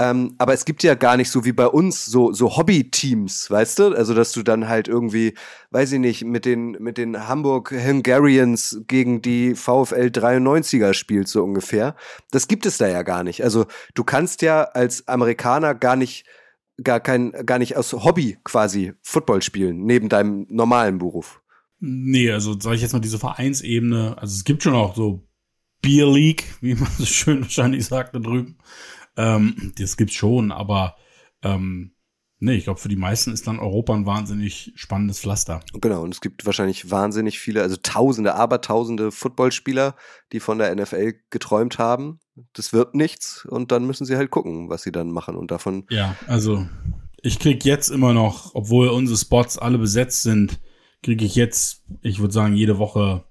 Ähm, 0.00 0.34
aber 0.38 0.54
es 0.54 0.64
gibt 0.64 0.82
ja 0.82 0.94
gar 0.94 1.18
nicht 1.18 1.30
so 1.30 1.44
wie 1.44 1.52
bei 1.52 1.66
uns 1.66 2.06
so, 2.06 2.32
so 2.32 2.56
Hobby-Teams, 2.56 3.50
weißt 3.50 3.78
du? 3.78 3.94
Also, 3.94 4.14
dass 4.14 4.32
du 4.32 4.42
dann 4.42 4.66
halt 4.66 4.88
irgendwie, 4.88 5.34
weiß 5.72 5.92
ich 5.92 5.98
nicht, 5.98 6.24
mit 6.24 6.46
den, 6.46 6.70
mit 6.80 6.96
den 6.96 7.28
Hamburg 7.28 7.70
Hungarians 7.70 8.80
gegen 8.88 9.20
die 9.20 9.54
VfL 9.54 10.06
93er 10.06 10.94
spielst, 10.94 11.34
so 11.34 11.44
ungefähr. 11.44 11.96
Das 12.30 12.48
gibt 12.48 12.64
es 12.64 12.78
da 12.78 12.88
ja 12.88 13.02
gar 13.02 13.24
nicht. 13.24 13.44
Also, 13.44 13.66
du 13.94 14.02
kannst 14.02 14.40
ja 14.40 14.62
als 14.62 15.06
Amerikaner 15.06 15.74
gar 15.74 15.96
nicht, 15.96 16.24
gar 16.82 17.00
kein, 17.00 17.32
gar 17.44 17.58
nicht 17.58 17.76
aus 17.76 17.92
Hobby 17.92 18.38
quasi 18.42 18.94
Football 19.02 19.42
spielen, 19.42 19.84
neben 19.84 20.08
deinem 20.08 20.46
normalen 20.48 20.96
Beruf. 20.96 21.42
Nee, 21.78 22.30
also 22.30 22.58
sage 22.58 22.76
ich 22.76 22.82
jetzt 22.82 22.94
mal 22.94 23.00
diese 23.00 23.18
Vereinsebene, 23.18 24.16
also 24.18 24.34
es 24.34 24.44
gibt 24.44 24.62
schon 24.62 24.74
auch 24.74 24.96
so 24.96 25.26
Beer 25.82 26.10
League, 26.10 26.44
wie 26.62 26.74
man 26.74 26.88
so 26.98 27.04
schön 27.04 27.42
wahrscheinlich 27.42 27.84
sagt 27.84 28.14
da 28.14 28.18
drüben. 28.18 28.56
Ähm, 29.20 29.72
das 29.78 29.96
gibt's 29.96 30.14
schon, 30.14 30.50
aber 30.50 30.96
ähm, 31.42 31.92
nee, 32.38 32.54
ich 32.54 32.64
glaube, 32.64 32.80
für 32.80 32.88
die 32.88 32.96
meisten 32.96 33.32
ist 33.32 33.46
dann 33.46 33.58
Europa 33.58 33.94
ein 33.94 34.06
wahnsinnig 34.06 34.72
spannendes 34.76 35.20
Pflaster. 35.20 35.60
Genau, 35.74 36.02
und 36.02 36.14
es 36.14 36.22
gibt 36.22 36.46
wahrscheinlich 36.46 36.90
wahnsinnig 36.90 37.38
viele, 37.38 37.62
also 37.62 37.76
tausende, 37.82 38.34
aber 38.34 38.62
tausende 38.62 39.12
Footballspieler, 39.12 39.94
die 40.32 40.40
von 40.40 40.58
der 40.58 40.74
NFL 40.74 41.14
geträumt 41.28 41.78
haben. 41.78 42.20
Das 42.54 42.72
wird 42.72 42.94
nichts 42.94 43.44
und 43.44 43.70
dann 43.72 43.86
müssen 43.86 44.06
sie 44.06 44.16
halt 44.16 44.30
gucken, 44.30 44.70
was 44.70 44.82
sie 44.82 44.92
dann 44.92 45.10
machen 45.10 45.36
und 45.36 45.50
davon. 45.50 45.84
Ja, 45.90 46.16
also 46.26 46.66
ich 47.22 47.38
krieg 47.38 47.64
jetzt 47.66 47.90
immer 47.90 48.14
noch, 48.14 48.54
obwohl 48.54 48.88
unsere 48.88 49.18
Spots 49.18 49.58
alle 49.58 49.76
besetzt 49.76 50.22
sind, 50.22 50.58
kriege 51.02 51.26
ich 51.26 51.34
jetzt, 51.34 51.84
ich 52.00 52.20
würde 52.20 52.32
sagen, 52.32 52.54
jede 52.54 52.78
Woche 52.78 53.24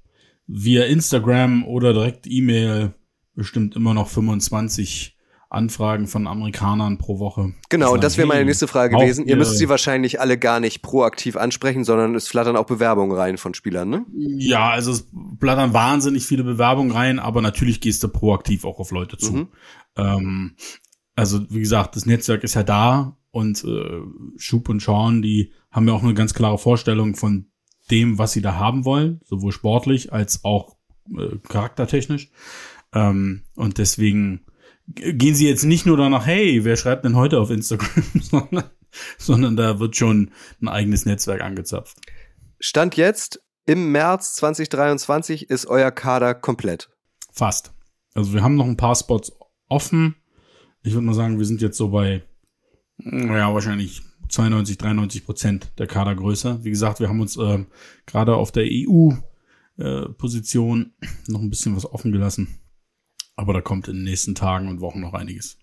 via 0.45 0.83
Instagram 0.83 1.65
oder 1.65 1.93
direkt 1.93 2.27
E-Mail 2.27 2.93
bestimmt 3.33 3.75
immer 3.75 3.95
noch 3.95 4.07
25 4.07 5.17
Anfragen 5.51 6.05
von 6.05 6.27
Amerikanern 6.27 6.99
pro 6.99 7.17
Woche. 7.17 7.53
Genau, 7.69 7.93
und 7.93 8.03
das 8.03 8.17
wäre 8.17 8.27
meine 8.27 8.45
nächste 8.45 8.67
Frage 8.67 8.95
gewesen. 8.95 9.25
Ihr 9.25 9.35
müsst 9.35 9.57
sie 9.57 9.67
wahrscheinlich 9.67 10.21
alle 10.21 10.37
gar 10.37 10.59
nicht 10.59 10.83
proaktiv 10.83 11.35
ansprechen, 11.35 11.83
sondern 11.83 12.13
es 12.13 12.27
flattern 12.27 12.55
auch 12.55 12.67
Bewerbungen 12.67 13.17
rein 13.17 13.39
von 13.39 13.55
Spielern, 13.55 13.89
ne? 13.89 14.05
Ja, 14.13 14.69
also 14.69 14.91
es 14.91 15.07
flattern 15.39 15.73
wahnsinnig 15.73 16.25
viele 16.25 16.43
Bewerbungen 16.43 16.91
rein, 16.91 17.17
aber 17.17 17.41
natürlich 17.41 17.81
gehst 17.81 18.03
du 18.03 18.09
proaktiv 18.09 18.63
auch 18.63 18.79
auf 18.79 18.91
Leute 18.91 19.17
zu. 19.17 19.33
Mhm. 19.33 19.47
Ähm, 19.97 20.55
also 21.15 21.41
wie 21.49 21.59
gesagt, 21.59 21.95
das 21.95 22.05
Netzwerk 22.05 22.43
ist 22.43 22.53
ja 22.53 22.63
da 22.63 23.17
und 23.31 23.63
äh, 23.63 24.01
Schub 24.37 24.69
und 24.69 24.83
Sean, 24.83 25.23
die 25.23 25.51
haben 25.71 25.87
ja 25.87 25.95
auch 25.95 26.03
eine 26.03 26.13
ganz 26.13 26.35
klare 26.35 26.59
Vorstellung 26.59 27.15
von 27.15 27.47
dem, 27.89 28.19
was 28.19 28.33
sie 28.33 28.41
da 28.41 28.55
haben 28.55 28.85
wollen, 28.85 29.19
sowohl 29.25 29.51
sportlich 29.51 30.13
als 30.13 30.43
auch 30.43 30.75
äh, 31.17 31.37
charaktertechnisch. 31.47 32.29
Ähm, 32.93 33.43
und 33.55 33.79
deswegen 33.79 34.45
gehen 34.95 35.35
sie 35.35 35.47
jetzt 35.47 35.63
nicht 35.63 35.85
nur 35.85 35.97
danach, 35.97 36.25
hey, 36.25 36.63
wer 36.63 36.75
schreibt 36.75 37.05
denn 37.05 37.15
heute 37.15 37.39
auf 37.39 37.51
Instagram, 37.51 38.03
sondern, 38.21 38.63
sondern 39.17 39.55
da 39.55 39.79
wird 39.79 39.95
schon 39.95 40.31
ein 40.61 40.67
eigenes 40.67 41.05
Netzwerk 41.05 41.41
angezapft. 41.41 41.97
Stand 42.59 42.97
jetzt, 42.97 43.41
im 43.65 43.91
März 43.91 44.33
2023 44.35 45.49
ist 45.49 45.67
euer 45.67 45.91
Kader 45.91 46.33
komplett. 46.33 46.89
Fast. 47.31 47.71
Also 48.15 48.33
wir 48.33 48.41
haben 48.41 48.55
noch 48.55 48.65
ein 48.65 48.77
paar 48.77 48.95
Spots 48.95 49.31
offen. 49.67 50.15
Ich 50.81 50.93
würde 50.93 51.05
mal 51.05 51.13
sagen, 51.13 51.37
wir 51.37 51.45
sind 51.45 51.61
jetzt 51.61 51.77
so 51.77 51.89
bei, 51.89 52.23
ja, 52.97 53.53
wahrscheinlich 53.53 54.01
92, 54.29 54.77
93 54.77 55.25
Prozent 55.25 55.71
der 55.77 55.87
Kadergröße. 55.87 56.63
Wie 56.63 56.69
gesagt, 56.69 56.99
wir 56.99 57.09
haben 57.09 57.21
uns 57.21 57.37
äh, 57.37 57.65
gerade 58.05 58.35
auf 58.35 58.51
der 58.51 58.65
EU-Position 59.77 60.93
äh, 61.01 61.07
noch 61.27 61.41
ein 61.41 61.49
bisschen 61.49 61.75
was 61.75 61.85
offen 61.85 62.11
gelassen. 62.11 62.59
Aber 63.39 63.53
da 63.53 63.61
kommt 63.61 63.87
in 63.87 63.95
den 63.95 64.03
nächsten 64.03 64.35
Tagen 64.35 64.67
und 64.67 64.81
Wochen 64.81 64.99
noch 64.99 65.13
einiges. 65.13 65.57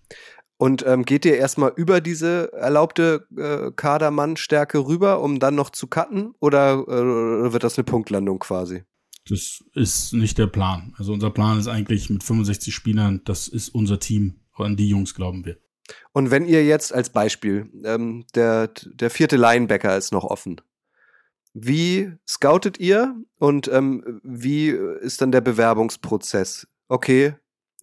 Und 0.57 0.83
ähm, 0.87 1.05
geht 1.05 1.27
ihr 1.27 1.37
erstmal 1.37 1.75
über 1.77 2.01
diese 2.01 2.51
erlaubte 2.55 3.27
äh, 3.37 3.71
Kadermannstärke 3.77 4.79
rüber, 4.79 5.21
um 5.21 5.39
dann 5.41 5.57
noch 5.57 5.69
zu 5.69 5.87
cutten? 5.87 6.33
Oder 6.41 6.85
äh, 6.89 7.53
wird 7.53 7.65
das 7.65 7.77
eine 7.77 7.85
Punktlandung 7.85 8.39
quasi? 8.39 8.85
Das 9.29 9.63
ist 9.75 10.15
nicht 10.15 10.39
der 10.39 10.47
Plan. 10.47 10.95
Also 10.97 11.13
unser 11.13 11.29
Plan 11.29 11.59
ist 11.59 11.69
eigentlich 11.69 12.09
mit 12.09 12.25
65 12.25 12.75
Spielern, 12.75 13.21
das 13.27 13.47
ist 13.47 13.69
unser 13.69 14.01
Team. 14.01 14.41
An 14.55 14.77
die 14.77 14.89
Jungs 14.89 15.15
glauben 15.15 15.45
wir. 15.45 15.59
Und 16.15 16.31
wenn 16.31 16.47
ihr 16.47 16.65
jetzt 16.65 16.95
als 16.95 17.11
Beispiel, 17.11 17.69
ähm, 17.85 18.25
der, 18.35 18.69
der 18.87 19.11
vierte 19.11 19.37
Linebacker 19.37 19.95
ist 19.99 20.13
noch 20.13 20.25
offen. 20.25 20.63
Wie 21.53 22.11
scoutet 22.27 22.81
ihr 22.81 23.15
und 23.39 23.69
ähm, 23.69 24.21
wie 24.23 24.69
ist 24.69 25.21
dann 25.21 25.31
der 25.31 25.43
Bewerbungsprozess? 25.43 26.67
Okay, 26.89 27.35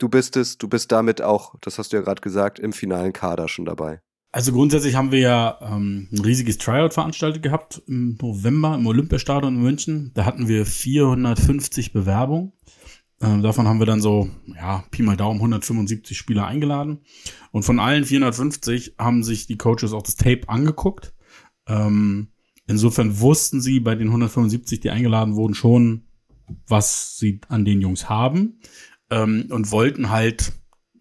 du 0.04 0.10
bist 0.10 0.36
es, 0.36 0.58
du 0.58 0.68
bist 0.68 0.92
damit 0.92 1.22
auch, 1.22 1.56
das 1.62 1.80
hast 1.80 1.94
du 1.94 1.98
ja 1.98 2.04
gerade 2.04 2.22
gesagt, 2.22 2.60
im 2.60 2.74
finalen 2.74 3.14
Kader 3.14 3.48
schon 3.48 3.64
dabei. 3.64 4.02
Also 4.34 4.52
grundsätzlich 4.52 4.96
haben 4.96 5.12
wir 5.14 5.20
ja 5.20 5.58
ähm, 5.62 6.10
ein 6.12 6.20
riesiges 6.20 6.58
Tryout 6.58 6.94
veranstaltet 6.94 7.42
gehabt 7.42 7.82
im 7.88 8.18
November 8.22 8.76
im 8.76 8.86
Olympiastadion 8.86 9.56
in 9.56 9.62
München. 9.62 10.12
Da 10.14 10.26
hatten 10.26 10.50
wir 10.50 10.66
450 10.66 11.94
Bewerbungen. 11.94 12.52
Ähm, 13.22 13.44
davon 13.44 13.66
haben 13.66 13.80
wir 13.80 13.86
dann 13.86 14.02
so, 14.02 14.30
ja, 14.56 14.84
Pi 14.92 15.04
mal 15.04 15.16
Daumen 15.16 15.40
175 15.40 16.18
Spieler 16.18 16.48
eingeladen. 16.48 17.06
Und 17.52 17.64
von 17.64 17.80
allen 17.80 18.04
450 18.04 18.96
haben 18.98 19.24
sich 19.24 19.48
die 19.48 19.58
Coaches 19.58 19.94
auch 19.94 20.04
das 20.04 20.16
Tape 20.16 20.50
angeguckt. 20.50 21.14
Ähm, 21.68 22.34
insofern 22.68 23.22
wussten 23.22 23.62
sie 23.62 23.80
bei 23.80 23.96
den 23.96 24.08
175, 24.08 24.82
die 24.82 24.90
eingeladen 24.90 25.36
wurden, 25.36 25.54
schon, 25.54 26.08
was 26.68 27.18
sie 27.18 27.40
an 27.48 27.64
den 27.64 27.80
Jungs 27.80 28.10
haben 28.10 28.60
ähm, 29.10 29.48
und 29.50 29.72
wollten 29.72 30.10
halt 30.10 30.54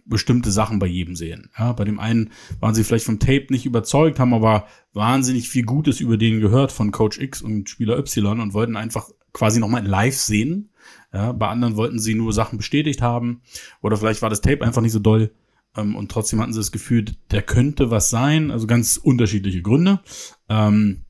bestimmte 0.05 0.51
Sachen 0.51 0.79
bei 0.79 0.87
jedem 0.87 1.15
sehen. 1.17 1.51
Ja, 1.59 1.73
bei 1.73 1.85
dem 1.85 2.01
einen 2.01 2.31
waren 2.61 2.75
sie 2.75 2.85
vielleicht 2.85 3.07
vom 3.07 3.19
Tape 3.19 3.47
nicht 3.51 3.67
überzeugt, 3.67 4.19
haben 4.19 4.35
aber 4.35 4.67
wahnsinnig 4.93 5.49
viel 5.49 5.65
Gutes 5.65 6.01
über 6.01 6.17
den 6.17 6.41
gehört 6.41 6.73
von 6.73 6.91
Coach 6.91 7.19
X 7.19 7.41
und 7.41 7.71
Spieler 7.71 7.99
Y 7.99 8.41
und 8.41 8.53
wollten 8.53 8.77
einfach 8.77 9.11
quasi 9.33 9.61
nochmal 9.61 9.87
live 9.87 10.17
sehen. 10.17 10.71
Ja, 11.13 11.33
bei 11.33 11.49
anderen 11.49 11.77
wollten 11.77 11.99
sie 11.99 12.15
nur 12.15 12.33
Sachen 12.33 12.59
bestätigt 12.59 13.03
haben 13.03 13.43
oder 13.81 13.97
vielleicht 13.97 14.23
war 14.23 14.31
das 14.31 14.41
Tape 14.41 14.65
einfach 14.65 14.83
nicht 14.83 14.93
so 14.93 14.99
doll 14.99 15.31
ähm, 15.77 15.97
und 15.97 16.11
trotzdem 16.11 16.41
hatten 16.41 16.53
sie 16.53 16.61
das 16.61 16.73
Gefühl, 16.73 17.05
der 17.31 17.43
könnte 17.43 17.91
was 17.91 18.11
sein. 18.11 18.51
Also 18.51 18.67
ganz 18.67 18.97
unterschiedliche 18.97 19.63
Gründe. 19.63 20.01
Ähm, 20.49 21.05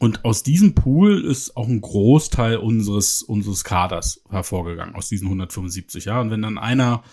und 0.00 0.24
aus 0.24 0.42
diesem 0.42 0.74
Pool 0.74 1.26
ist 1.26 1.58
auch 1.58 1.68
ein 1.68 1.82
Großteil 1.82 2.56
unseres, 2.56 3.22
unseres 3.22 3.64
Kaders 3.64 4.22
hervorgegangen, 4.30 4.94
aus 4.94 5.10
diesen 5.10 5.26
175, 5.26 6.06
ja. 6.06 6.22
Und 6.22 6.30
wenn 6.30 6.40
dann 6.40 6.56
einer 6.56 7.04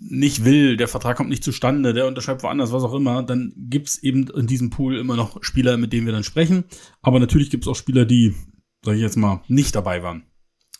nicht 0.00 0.44
will, 0.44 0.76
der 0.76 0.88
Vertrag 0.88 1.16
kommt 1.16 1.30
nicht 1.30 1.44
zustande, 1.44 1.94
der 1.94 2.08
unterschreibt 2.08 2.42
woanders, 2.42 2.72
was 2.72 2.82
auch 2.82 2.92
immer, 2.92 3.22
dann 3.22 3.52
gibt's 3.56 3.98
eben 3.98 4.26
in 4.30 4.48
diesem 4.48 4.70
Pool 4.70 4.98
immer 4.98 5.14
noch 5.14 5.44
Spieler, 5.44 5.76
mit 5.76 5.92
denen 5.92 6.06
wir 6.06 6.12
dann 6.12 6.24
sprechen. 6.24 6.64
Aber 7.02 7.20
natürlich 7.20 7.50
gibt's 7.50 7.68
auch 7.68 7.76
Spieler, 7.76 8.04
die, 8.04 8.34
sag 8.84 8.96
ich 8.96 9.00
jetzt 9.00 9.16
mal, 9.16 9.42
nicht 9.46 9.76
dabei 9.76 10.02
waren. 10.02 10.24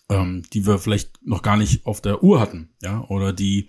Ähm, 0.08 0.42
die 0.52 0.66
wir 0.66 0.80
vielleicht 0.80 1.24
noch 1.24 1.42
gar 1.42 1.56
nicht 1.56 1.86
auf 1.86 2.00
der 2.00 2.24
Uhr 2.24 2.40
hatten, 2.40 2.70
ja, 2.82 3.04
oder 3.08 3.32
die 3.32 3.68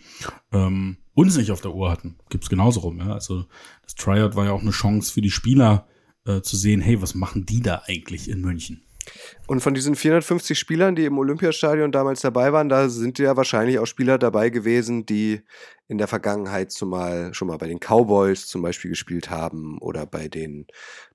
ähm, 0.51 0.97
uns 1.13 1.37
nicht 1.37 1.51
auf 1.51 1.61
der 1.61 1.75
Uhr 1.75 1.91
hatten. 1.91 2.17
Gibt's 2.29 2.49
genauso 2.49 2.79
rum, 2.79 2.97
ja. 2.97 3.13
Also 3.13 3.45
das 3.83 3.93
Tryout 3.93 4.35
war 4.35 4.45
ja 4.45 4.53
auch 4.53 4.61
eine 4.61 4.71
Chance 4.71 5.13
für 5.13 5.21
die 5.21 5.29
Spieler, 5.29 5.85
äh, 6.25 6.41
zu 6.41 6.55
sehen, 6.57 6.81
hey, 6.81 7.01
was 7.01 7.15
machen 7.15 7.45
die 7.45 7.61
da 7.61 7.83
eigentlich 7.87 8.29
in 8.29 8.41
München? 8.41 8.83
Und 9.47 9.61
von 9.61 9.73
diesen 9.73 9.95
450 9.95 10.57
Spielern, 10.57 10.95
die 10.95 11.05
im 11.05 11.17
Olympiastadion 11.17 11.91
damals 11.91 12.21
dabei 12.21 12.53
waren, 12.53 12.69
da 12.69 12.89
sind 12.89 13.19
ja 13.19 13.35
wahrscheinlich 13.35 13.79
auch 13.79 13.85
Spieler 13.85 14.17
dabei 14.17 14.49
gewesen, 14.49 15.05
die 15.05 15.41
in 15.87 15.97
der 15.97 16.07
Vergangenheit 16.07 16.71
zumal 16.71 17.33
schon 17.33 17.47
mal 17.47 17.57
bei 17.57 17.67
den 17.67 17.79
Cowboys 17.79 18.47
zum 18.47 18.61
Beispiel 18.61 18.91
gespielt 18.91 19.29
haben 19.29 19.77
oder 19.79 20.05
bei 20.05 20.27
den, 20.27 20.67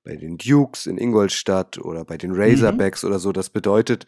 bei 0.04 0.16
den 0.16 0.36
Dukes 0.36 0.86
in 0.86 0.98
Ingolstadt 0.98 1.78
oder 1.78 2.04
bei 2.04 2.18
den 2.18 2.32
Razorbacks 2.32 3.02
mhm. 3.02 3.08
oder 3.08 3.18
so. 3.18 3.32
Das 3.32 3.50
bedeutet, 3.50 4.06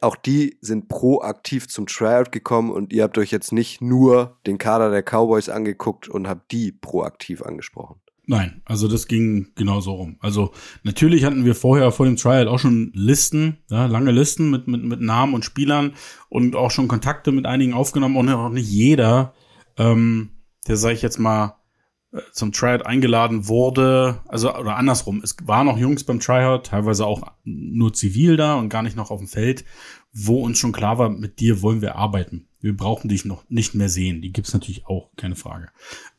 auch 0.00 0.16
die 0.16 0.56
sind 0.60 0.88
proaktiv 0.88 1.68
zum 1.68 1.86
Tryout 1.86 2.30
gekommen 2.32 2.70
und 2.70 2.92
ihr 2.92 3.02
habt 3.02 3.18
euch 3.18 3.32
jetzt 3.32 3.52
nicht 3.52 3.80
nur 3.80 4.38
den 4.46 4.56
Kader 4.56 4.90
der 4.90 5.02
Cowboys 5.02 5.48
angeguckt 5.48 6.08
und 6.08 6.28
habt 6.28 6.52
die 6.52 6.72
proaktiv 6.72 7.42
angesprochen. 7.42 8.00
Nein, 8.30 8.62
also 8.64 8.86
das 8.86 9.08
ging 9.08 9.48
genauso 9.56 9.90
rum. 9.90 10.16
Also 10.20 10.52
natürlich 10.84 11.24
hatten 11.24 11.44
wir 11.44 11.56
vorher 11.56 11.90
vor 11.90 12.06
dem 12.06 12.14
Trial 12.14 12.46
auch 12.46 12.60
schon 12.60 12.92
Listen, 12.94 13.56
ja, 13.68 13.86
lange 13.86 14.12
Listen 14.12 14.50
mit, 14.50 14.68
mit, 14.68 14.84
mit 14.84 15.00
Namen 15.00 15.34
und 15.34 15.44
Spielern 15.44 15.94
und 16.28 16.54
auch 16.54 16.70
schon 16.70 16.86
Kontakte 16.86 17.32
mit 17.32 17.44
einigen 17.44 17.74
aufgenommen 17.74 18.16
und 18.16 18.28
auch 18.28 18.50
nicht 18.50 18.70
jeder, 18.70 19.34
ähm, 19.78 20.30
der 20.68 20.76
sage 20.76 20.94
ich 20.94 21.02
jetzt 21.02 21.18
mal 21.18 21.56
äh, 22.12 22.20
zum 22.30 22.52
Tryout 22.52 22.86
eingeladen 22.86 23.48
wurde, 23.48 24.20
also 24.28 24.54
oder 24.54 24.76
andersrum, 24.76 25.22
es 25.24 25.34
waren 25.42 25.66
noch 25.66 25.76
Jungs 25.76 26.04
beim 26.04 26.20
Tryout, 26.20 26.66
teilweise 26.66 27.06
auch 27.06 27.32
nur 27.42 27.92
zivil 27.94 28.36
da 28.36 28.54
und 28.54 28.68
gar 28.68 28.84
nicht 28.84 28.94
noch 28.94 29.10
auf 29.10 29.18
dem 29.18 29.26
Feld, 29.26 29.64
wo 30.12 30.44
uns 30.44 30.56
schon 30.56 30.70
klar 30.70 30.98
war, 30.98 31.10
mit 31.10 31.40
dir 31.40 31.62
wollen 31.62 31.82
wir 31.82 31.96
arbeiten. 31.96 32.46
Wir 32.60 32.76
brauchen 32.76 33.08
dich 33.08 33.24
noch 33.24 33.48
nicht 33.48 33.74
mehr 33.74 33.88
sehen. 33.88 34.20
Die 34.20 34.32
gibt's 34.32 34.52
natürlich 34.52 34.86
auch, 34.86 35.10
keine 35.16 35.34
Frage. 35.34 35.68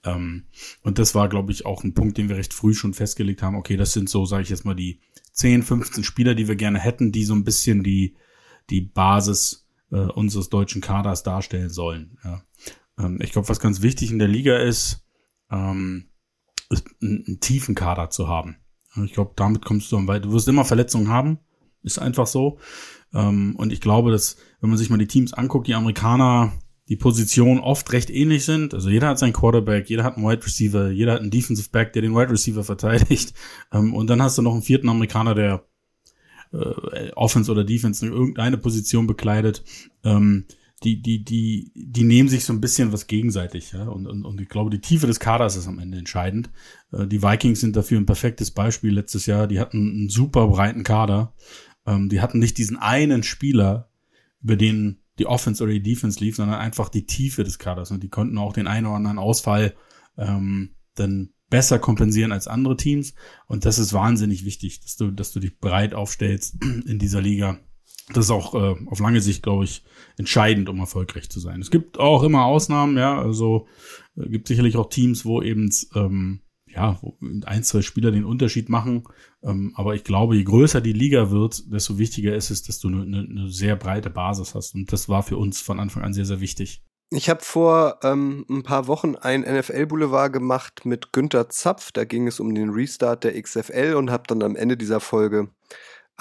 Ähm, 0.03 0.45
und 0.81 0.99
das 0.99 1.15
war, 1.15 1.29
glaube 1.29 1.51
ich, 1.51 1.65
auch 1.65 1.83
ein 1.83 1.93
Punkt, 1.93 2.17
den 2.17 2.29
wir 2.29 2.37
recht 2.37 2.53
früh 2.53 2.73
schon 2.73 2.93
festgelegt 2.93 3.41
haben. 3.41 3.55
Okay, 3.55 3.77
das 3.77 3.93
sind 3.93 4.09
so, 4.09 4.25
sage 4.25 4.43
ich 4.43 4.49
jetzt 4.49 4.65
mal, 4.65 4.75
die 4.75 4.99
10, 5.33 5.63
15 5.63 6.03
Spieler, 6.03 6.35
die 6.35 6.47
wir 6.47 6.55
gerne 6.55 6.79
hätten, 6.79 7.11
die 7.11 7.23
so 7.23 7.33
ein 7.33 7.43
bisschen 7.43 7.83
die, 7.83 8.15
die 8.69 8.81
Basis 8.81 9.67
äh, 9.91 9.97
unseres 9.97 10.49
deutschen 10.49 10.81
Kaders 10.81 11.23
darstellen 11.23 11.69
sollen. 11.69 12.17
Ja. 12.23 12.43
Ähm, 12.97 13.19
ich 13.21 13.31
glaube, 13.31 13.49
was 13.49 13.59
ganz 13.59 13.81
wichtig 13.81 14.11
in 14.11 14.19
der 14.19 14.27
Liga 14.27 14.57
ist, 14.57 15.05
ähm, 15.51 16.09
ist 16.69 16.87
einen, 17.01 17.25
einen 17.27 17.39
tiefen 17.39 17.75
Kader 17.75 18.09
zu 18.09 18.27
haben. 18.27 18.57
Ich 19.03 19.13
glaube, 19.13 19.33
damit 19.35 19.63
kommst 19.63 19.91
du 19.91 19.97
am 19.97 20.07
weit. 20.07 20.25
Du 20.25 20.33
wirst 20.33 20.47
immer 20.47 20.65
Verletzungen 20.65 21.07
haben, 21.07 21.39
ist 21.81 21.99
einfach 21.99 22.27
so. 22.27 22.59
Ähm, 23.13 23.55
und 23.55 23.71
ich 23.71 23.81
glaube, 23.81 24.11
dass, 24.11 24.37
wenn 24.59 24.69
man 24.69 24.77
sich 24.77 24.89
mal 24.89 24.97
die 24.97 25.07
Teams 25.07 25.33
anguckt, 25.33 25.67
die 25.67 25.75
Amerikaner, 25.75 26.51
die 26.91 26.97
Positionen 26.97 27.61
oft 27.61 27.93
recht 27.93 28.09
ähnlich 28.09 28.43
sind. 28.43 28.73
Also 28.73 28.89
jeder 28.89 29.07
hat 29.07 29.17
seinen 29.17 29.31
Quarterback, 29.31 29.89
jeder 29.89 30.03
hat 30.03 30.17
einen 30.17 30.27
Wide 30.27 30.45
Receiver, 30.45 30.89
jeder 30.89 31.13
hat 31.13 31.21
einen 31.21 31.31
Defensive 31.31 31.69
Back, 31.71 31.93
der 31.93 32.01
den 32.01 32.13
Wide 32.13 32.29
Receiver 32.29 32.63
verteidigt. 32.65 33.33
Ähm, 33.73 33.93
und 33.93 34.09
dann 34.09 34.21
hast 34.21 34.37
du 34.37 34.41
noch 34.41 34.51
einen 34.51 34.63
vierten 34.63 34.89
Amerikaner, 34.89 35.33
der 35.33 35.63
äh, 36.51 37.11
Offense 37.13 37.49
oder 37.49 37.63
Defense 37.63 38.05
in 38.05 38.11
irgendeine 38.11 38.57
Position 38.57 39.07
bekleidet. 39.07 39.63
Ähm, 40.03 40.43
die, 40.83 41.01
die, 41.01 41.23
die, 41.23 41.71
die 41.73 42.03
nehmen 42.03 42.27
sich 42.27 42.43
so 42.43 42.51
ein 42.51 42.59
bisschen 42.59 42.91
was 42.91 43.07
gegenseitig, 43.07 43.71
ja. 43.71 43.87
Und, 43.87 44.07
und, 44.07 44.25
und 44.25 44.41
ich 44.41 44.49
glaube, 44.49 44.69
die 44.69 44.81
Tiefe 44.81 45.07
des 45.07 45.21
Kaders 45.21 45.55
ist 45.55 45.67
am 45.67 45.79
Ende 45.79 45.99
entscheidend. 45.99 46.49
Äh, 46.91 47.07
die 47.07 47.23
Vikings 47.23 47.61
sind 47.61 47.77
dafür 47.77 47.97
ein 47.97 48.05
perfektes 48.05 48.51
Beispiel 48.51 48.93
letztes 48.93 49.25
Jahr. 49.25 49.47
Die 49.47 49.61
hatten 49.61 49.77
einen 49.77 50.09
super 50.09 50.47
breiten 50.47 50.83
Kader. 50.83 51.33
Ähm, 51.85 52.09
die 52.09 52.19
hatten 52.19 52.39
nicht 52.39 52.57
diesen 52.57 52.77
einen 52.77 53.23
Spieler, 53.23 53.87
über 54.43 54.57
den 54.57 55.00
die 55.21 55.27
Offense 55.27 55.63
oder 55.63 55.71
die 55.71 55.83
Defense 55.83 56.19
lief, 56.19 56.37
sondern 56.37 56.59
einfach 56.59 56.89
die 56.89 57.05
Tiefe 57.05 57.43
des 57.43 57.59
Kaders. 57.59 57.91
Und 57.91 58.01
die 58.01 58.09
konnten 58.09 58.39
auch 58.39 58.53
den 58.53 58.65
einen 58.65 58.87
oder 58.87 58.95
anderen 58.95 59.19
Ausfall 59.19 59.75
ähm, 60.17 60.75
dann 60.95 61.29
besser 61.51 61.77
kompensieren 61.77 62.31
als 62.31 62.47
andere 62.47 62.75
Teams. 62.75 63.13
Und 63.45 63.65
das 63.65 63.77
ist 63.77 63.93
wahnsinnig 63.93 64.45
wichtig, 64.45 64.79
dass 64.79 64.95
du, 64.95 65.11
dass 65.11 65.31
du 65.31 65.39
dich 65.39 65.59
breit 65.59 65.93
aufstellst 65.93 66.55
in 66.87 66.97
dieser 66.97 67.21
Liga. 67.21 67.59
Das 68.09 68.25
ist 68.25 68.31
auch 68.31 68.55
äh, 68.55 68.75
auf 68.87 68.99
lange 68.99 69.21
Sicht, 69.21 69.43
glaube 69.43 69.65
ich, 69.65 69.83
entscheidend, 70.17 70.69
um 70.69 70.79
erfolgreich 70.79 71.29
zu 71.29 71.39
sein. 71.39 71.61
Es 71.61 71.69
gibt 71.69 71.99
auch 71.99 72.23
immer 72.23 72.45
Ausnahmen, 72.45 72.97
ja, 72.97 73.21
also 73.21 73.67
äh, 74.17 74.27
gibt 74.27 74.47
sicherlich 74.47 74.75
auch 74.75 74.89
Teams, 74.89 75.23
wo 75.23 75.43
eben 75.43 75.69
ähm, 75.93 76.41
ja, 76.73 76.99
ein, 77.45 77.63
zwei 77.63 77.81
Spieler 77.81 78.11
den 78.11 78.25
Unterschied 78.25 78.69
machen. 78.69 79.03
Ähm, 79.43 79.73
aber 79.75 79.95
ich 79.95 80.03
glaube, 80.03 80.35
je 80.35 80.43
größer 80.43 80.81
die 80.81 80.93
Liga 80.93 81.31
wird, 81.31 81.71
desto 81.71 81.97
wichtiger 81.97 82.35
ist 82.35 82.49
es, 82.49 82.63
dass 82.63 82.79
du 82.79 82.87
eine, 82.87 83.01
eine 83.01 83.49
sehr 83.49 83.75
breite 83.75 84.09
Basis 84.09 84.55
hast. 84.55 84.75
Und 84.75 84.91
das 84.91 85.09
war 85.09 85.23
für 85.23 85.37
uns 85.37 85.61
von 85.61 85.79
Anfang 85.79 86.03
an 86.03 86.13
sehr, 86.13 86.25
sehr 86.25 86.41
wichtig. 86.41 86.83
Ich 87.13 87.29
habe 87.29 87.43
vor 87.43 87.99
ähm, 88.03 88.45
ein 88.49 88.63
paar 88.63 88.87
Wochen 88.87 89.15
ein 89.17 89.41
NFL-Boulevard 89.41 90.31
gemacht 90.31 90.85
mit 90.85 91.11
Günter 91.11 91.49
Zapf. 91.49 91.91
Da 91.91 92.05
ging 92.05 92.27
es 92.27 92.39
um 92.39 92.55
den 92.55 92.69
Restart 92.69 93.25
der 93.25 93.41
XFL 93.41 93.95
und 93.97 94.11
habe 94.11 94.23
dann 94.27 94.41
am 94.43 94.55
Ende 94.55 94.77
dieser 94.77 95.01
Folge 95.01 95.49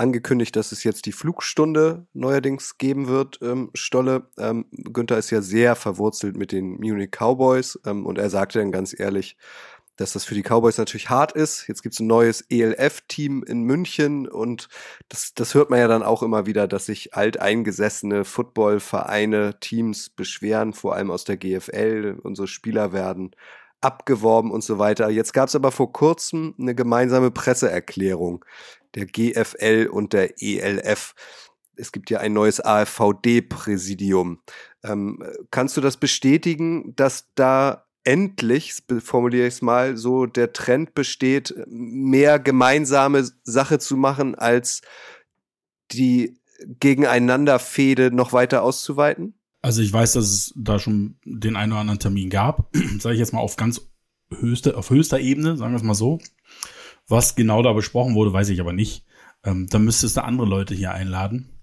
angekündigt, 0.00 0.56
dass 0.56 0.72
es 0.72 0.82
jetzt 0.82 1.06
die 1.06 1.12
Flugstunde 1.12 2.06
neuerdings 2.12 2.78
geben 2.78 3.06
wird, 3.06 3.38
ähm, 3.42 3.70
Stolle. 3.74 4.28
Ähm, 4.38 4.64
Günther 4.72 5.18
ist 5.18 5.30
ja 5.30 5.42
sehr 5.42 5.76
verwurzelt 5.76 6.36
mit 6.36 6.52
den 6.52 6.78
Munich 6.80 7.10
Cowboys 7.10 7.78
ähm, 7.84 8.06
und 8.06 8.18
er 8.18 8.30
sagte 8.30 8.58
dann 8.58 8.72
ganz 8.72 8.98
ehrlich, 8.98 9.36
dass 10.00 10.14
das 10.14 10.24
für 10.24 10.34
die 10.34 10.42
Cowboys 10.42 10.78
natürlich 10.78 11.10
hart 11.10 11.32
ist. 11.32 11.68
Jetzt 11.68 11.82
gibt's 11.82 12.00
ein 12.00 12.06
neues 12.06 12.40
ELF-Team 12.48 13.42
in 13.42 13.64
München 13.64 14.26
und 14.26 14.68
das, 15.10 15.34
das 15.34 15.52
hört 15.52 15.68
man 15.68 15.78
ja 15.78 15.88
dann 15.88 16.02
auch 16.02 16.22
immer 16.22 16.46
wieder, 16.46 16.66
dass 16.66 16.86
sich 16.86 17.14
alteingesessene 17.14 18.24
Footballvereine, 18.24 19.60
Teams 19.60 20.08
beschweren, 20.08 20.72
vor 20.72 20.94
allem 20.94 21.10
aus 21.10 21.24
der 21.24 21.36
GFL. 21.36 22.18
Unsere 22.22 22.48
Spieler 22.48 22.94
werden 22.94 23.36
abgeworben 23.82 24.50
und 24.50 24.64
so 24.64 24.78
weiter. 24.78 25.10
Jetzt 25.10 25.34
gab's 25.34 25.54
aber 25.54 25.70
vor 25.70 25.92
kurzem 25.92 26.54
eine 26.58 26.74
gemeinsame 26.74 27.30
Presseerklärung 27.30 28.42
der 28.94 29.04
GFL 29.04 29.90
und 29.92 30.14
der 30.14 30.42
ELF. 30.42 31.14
Es 31.76 31.92
gibt 31.92 32.08
ja 32.08 32.20
ein 32.20 32.32
neues 32.32 32.64
AfVD-Präsidium. 32.64 34.40
Ähm, 34.82 35.22
kannst 35.50 35.76
du 35.76 35.82
das 35.82 35.98
bestätigen, 35.98 36.96
dass 36.96 37.26
da 37.34 37.84
endlich, 38.04 38.82
formuliere 39.00 39.46
ich 39.46 39.54
es 39.54 39.62
mal, 39.62 39.96
so 39.96 40.26
der 40.26 40.52
Trend 40.52 40.94
besteht, 40.94 41.54
mehr 41.66 42.38
gemeinsame 42.38 43.28
Sache 43.42 43.78
zu 43.78 43.96
machen, 43.96 44.34
als 44.34 44.82
die 45.92 46.38
Gegeneinanderfehde 46.80 48.14
noch 48.14 48.32
weiter 48.32 48.62
auszuweiten? 48.62 49.34
Also 49.62 49.82
ich 49.82 49.92
weiß, 49.92 50.14
dass 50.14 50.24
es 50.24 50.52
da 50.56 50.78
schon 50.78 51.16
den 51.24 51.56
einen 51.56 51.72
oder 51.72 51.82
anderen 51.82 51.98
Termin 51.98 52.30
gab, 52.30 52.74
sage 52.98 53.14
ich 53.14 53.20
jetzt 53.20 53.32
mal 53.32 53.40
auf 53.40 53.56
ganz 53.56 53.82
höchster, 54.30 54.76
auf 54.76 54.90
höchster 54.90 55.20
Ebene, 55.20 55.56
sagen 55.56 55.72
wir 55.72 55.76
es 55.76 55.82
mal 55.82 55.94
so. 55.94 56.18
Was 57.08 57.34
genau 57.34 57.62
da 57.62 57.72
besprochen 57.72 58.14
wurde, 58.14 58.32
weiß 58.32 58.48
ich 58.50 58.60
aber 58.60 58.72
nicht. 58.72 59.04
Ähm, 59.44 59.66
da 59.68 59.78
müsstest 59.78 60.16
du 60.16 60.24
andere 60.24 60.46
Leute 60.46 60.74
hier 60.74 60.92
einladen. 60.92 61.59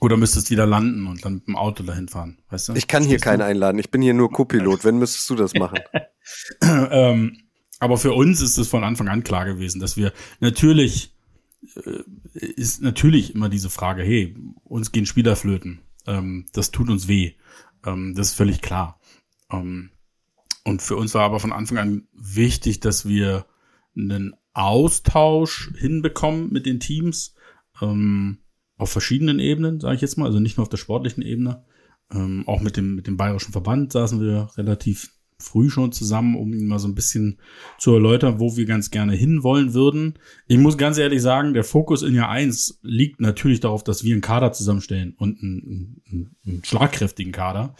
Oder 0.00 0.16
müsstest 0.16 0.50
wieder 0.50 0.66
landen 0.66 1.06
und 1.06 1.24
dann 1.24 1.34
mit 1.34 1.46
dem 1.46 1.56
Auto 1.56 1.82
dahin 1.82 2.08
fahren, 2.08 2.38
weißt 2.48 2.70
du? 2.70 2.72
Ich 2.74 2.88
kann 2.88 3.04
hier 3.04 3.18
keinen 3.18 3.42
einladen. 3.42 3.78
Ich 3.78 3.90
bin 3.90 4.00
hier 4.00 4.14
nur 4.14 4.30
Co-Pilot. 4.30 4.84
Wenn 4.84 4.98
müsstest 4.98 5.28
du 5.28 5.34
das 5.34 5.52
machen? 5.52 5.78
ähm, 6.62 7.36
aber 7.80 7.98
für 7.98 8.12
uns 8.12 8.40
ist 8.40 8.56
es 8.56 8.68
von 8.68 8.82
Anfang 8.82 9.08
an 9.08 9.24
klar 9.24 9.44
gewesen, 9.44 9.78
dass 9.80 9.98
wir 9.98 10.12
natürlich 10.40 11.14
äh, 11.84 12.02
ist 12.32 12.82
natürlich 12.82 13.34
immer 13.34 13.48
diese 13.48 13.70
Frage, 13.70 14.02
hey, 14.02 14.36
uns 14.64 14.92
gehen 14.92 15.06
Spieler 15.06 15.36
flöten. 15.36 15.80
Ähm, 16.06 16.46
das 16.52 16.70
tut 16.70 16.88
uns 16.88 17.08
weh. 17.08 17.34
Ähm, 17.84 18.14
das 18.14 18.28
ist 18.28 18.34
völlig 18.34 18.62
klar. 18.62 19.00
Ähm, 19.50 19.90
und 20.64 20.82
für 20.82 20.96
uns 20.96 21.14
war 21.14 21.24
aber 21.24 21.40
von 21.40 21.52
Anfang 21.52 21.78
an 21.78 22.08
wichtig, 22.12 22.80
dass 22.80 23.06
wir 23.06 23.46
einen 23.96 24.34
Austausch 24.52 25.70
hinbekommen 25.76 26.52
mit 26.52 26.66
den 26.66 26.80
Teams. 26.80 27.34
Ähm, 27.80 28.38
auf 28.80 28.90
verschiedenen 28.90 29.38
Ebenen, 29.38 29.78
sage 29.78 29.96
ich 29.96 30.00
jetzt 30.00 30.16
mal, 30.16 30.26
also 30.26 30.40
nicht 30.40 30.56
nur 30.56 30.62
auf 30.62 30.70
der 30.70 30.78
sportlichen 30.78 31.22
Ebene. 31.22 31.64
Ähm, 32.12 32.44
auch 32.46 32.60
mit 32.60 32.76
dem, 32.76 32.96
mit 32.96 33.06
dem 33.06 33.16
bayerischen 33.16 33.52
Verband 33.52 33.92
saßen 33.92 34.20
wir 34.20 34.48
relativ 34.56 35.10
früh 35.38 35.70
schon 35.70 35.92
zusammen, 35.92 36.34
um 36.34 36.52
ihn 36.52 36.66
mal 36.66 36.78
so 36.78 36.88
ein 36.88 36.94
bisschen 36.94 37.38
zu 37.78 37.92
erläutern, 37.92 38.40
wo 38.40 38.56
wir 38.56 38.64
ganz 38.64 38.90
gerne 38.90 39.14
hinwollen 39.14 39.74
würden. 39.74 40.18
Ich 40.48 40.58
muss 40.58 40.76
ganz 40.76 40.98
ehrlich 40.98 41.22
sagen, 41.22 41.54
der 41.54 41.64
Fokus 41.64 42.02
in 42.02 42.14
Jahr 42.14 42.30
eins 42.30 42.78
liegt 42.82 43.20
natürlich 43.20 43.60
darauf, 43.60 43.84
dass 43.84 44.02
wir 44.02 44.14
einen 44.14 44.22
Kader 44.22 44.52
zusammenstellen 44.52 45.14
und 45.16 45.42
einen, 45.42 46.02
einen, 46.10 46.36
einen 46.46 46.64
schlagkräftigen 46.64 47.32
Kader. 47.32 47.74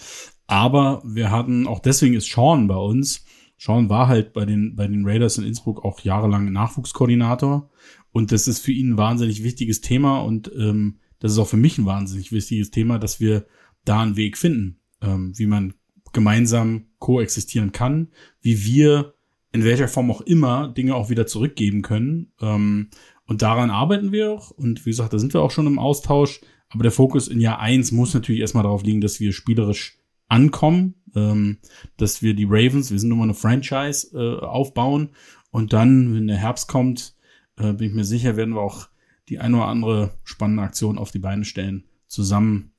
Aber 0.47 1.03
wir 1.05 1.31
hatten, 1.31 1.67
auch 1.67 1.81
deswegen 1.81 2.15
ist 2.15 2.31
Sean 2.31 2.67
bei 2.67 2.77
uns, 2.77 3.25
Sean 3.59 3.91
war 3.91 4.09
halt 4.09 4.33
bei 4.33 4.47
den, 4.47 4.75
bei 4.75 4.87
den 4.87 5.07
Raiders 5.07 5.37
in 5.37 5.45
Innsbruck 5.45 5.85
auch 5.85 6.01
jahrelang 6.01 6.51
Nachwuchskoordinator 6.51 7.69
und 8.13 8.33
das 8.33 8.49
ist 8.49 8.61
für 8.61 8.73
ihn 8.73 8.93
ein 8.93 8.97
wahnsinnig 8.97 9.43
wichtiges 9.45 9.81
Thema 9.81 10.21
und 10.21 10.51
ähm, 10.57 10.99
das 11.19 11.33
ist 11.33 11.39
auch 11.39 11.49
für 11.49 11.57
mich 11.57 11.79
ein 11.79 11.87
wahnsinnig 11.87 12.33
wichtiges 12.33 12.71
Thema, 12.71 12.99
dass 12.99 13.21
wir 13.21 13.47
da 13.85 14.01
einen 14.01 14.17
Weg 14.17 14.37
finden, 14.37 14.81
ähm, 15.03 15.33
wie 15.37 15.47
man 15.47 15.75
gemeinsam 16.13 16.87
koexistieren 16.99 17.73
kann, 17.73 18.09
wie 18.41 18.65
wir 18.65 19.15
in 19.53 19.65
welcher 19.65 19.89
Form 19.89 20.11
auch 20.11 20.21
immer 20.21 20.69
Dinge 20.69 20.95
auch 20.95 21.11
wieder 21.11 21.27
zurückgeben 21.27 21.83
können. 21.83 22.33
Ähm, 22.41 22.89
und 23.27 23.43
daran 23.43 23.71
arbeiten 23.71 24.13
wir 24.13 24.33
auch. 24.33 24.51
Und 24.51 24.87
wie 24.87 24.91
gesagt, 24.91 25.13
da 25.13 25.19
sind 25.19 25.35
wir 25.35 25.41
auch 25.41 25.51
schon 25.51 25.67
im 25.67 25.79
Austausch. 25.79 26.41
Aber 26.69 26.83
der 26.85 26.93
Fokus 26.93 27.29
in 27.29 27.41
Jahr 27.41 27.59
eins 27.59 27.91
muss 27.91 28.15
natürlich 28.15 28.41
erstmal 28.41 28.63
darauf 28.63 28.85
liegen, 28.85 29.01
dass 29.01 29.19
wir 29.19 29.33
spielerisch 29.33 29.99
ankommen, 30.29 30.95
ähm, 31.17 31.59
dass 31.97 32.23
wir 32.23 32.35
die 32.35 32.47
Ravens, 32.49 32.93
wir 32.93 32.99
sind 32.99 33.09
nun 33.09 33.19
mal 33.19 33.25
eine 33.25 33.35
Franchise, 33.35 34.11
äh, 34.15 34.45
aufbauen. 34.45 35.11
Und 35.51 35.73
dann, 35.73 36.15
wenn 36.15 36.29
der 36.29 36.37
Herbst 36.37 36.69
kommt, 36.69 37.17
äh, 37.61 37.73
bin 37.73 37.89
ich 37.89 37.95
mir 37.95 38.05
sicher, 38.05 38.37
werden 38.37 38.55
wir 38.55 38.61
auch 38.61 38.89
die 39.29 39.39
eine 39.39 39.57
oder 39.59 39.67
andere 39.67 40.11
spannende 40.25 40.63
Aktion 40.63 40.99
auf 40.99 41.11
die 41.11 41.19
Beine 41.19 41.45
stellen, 41.45 41.85
zusammen 42.09 42.73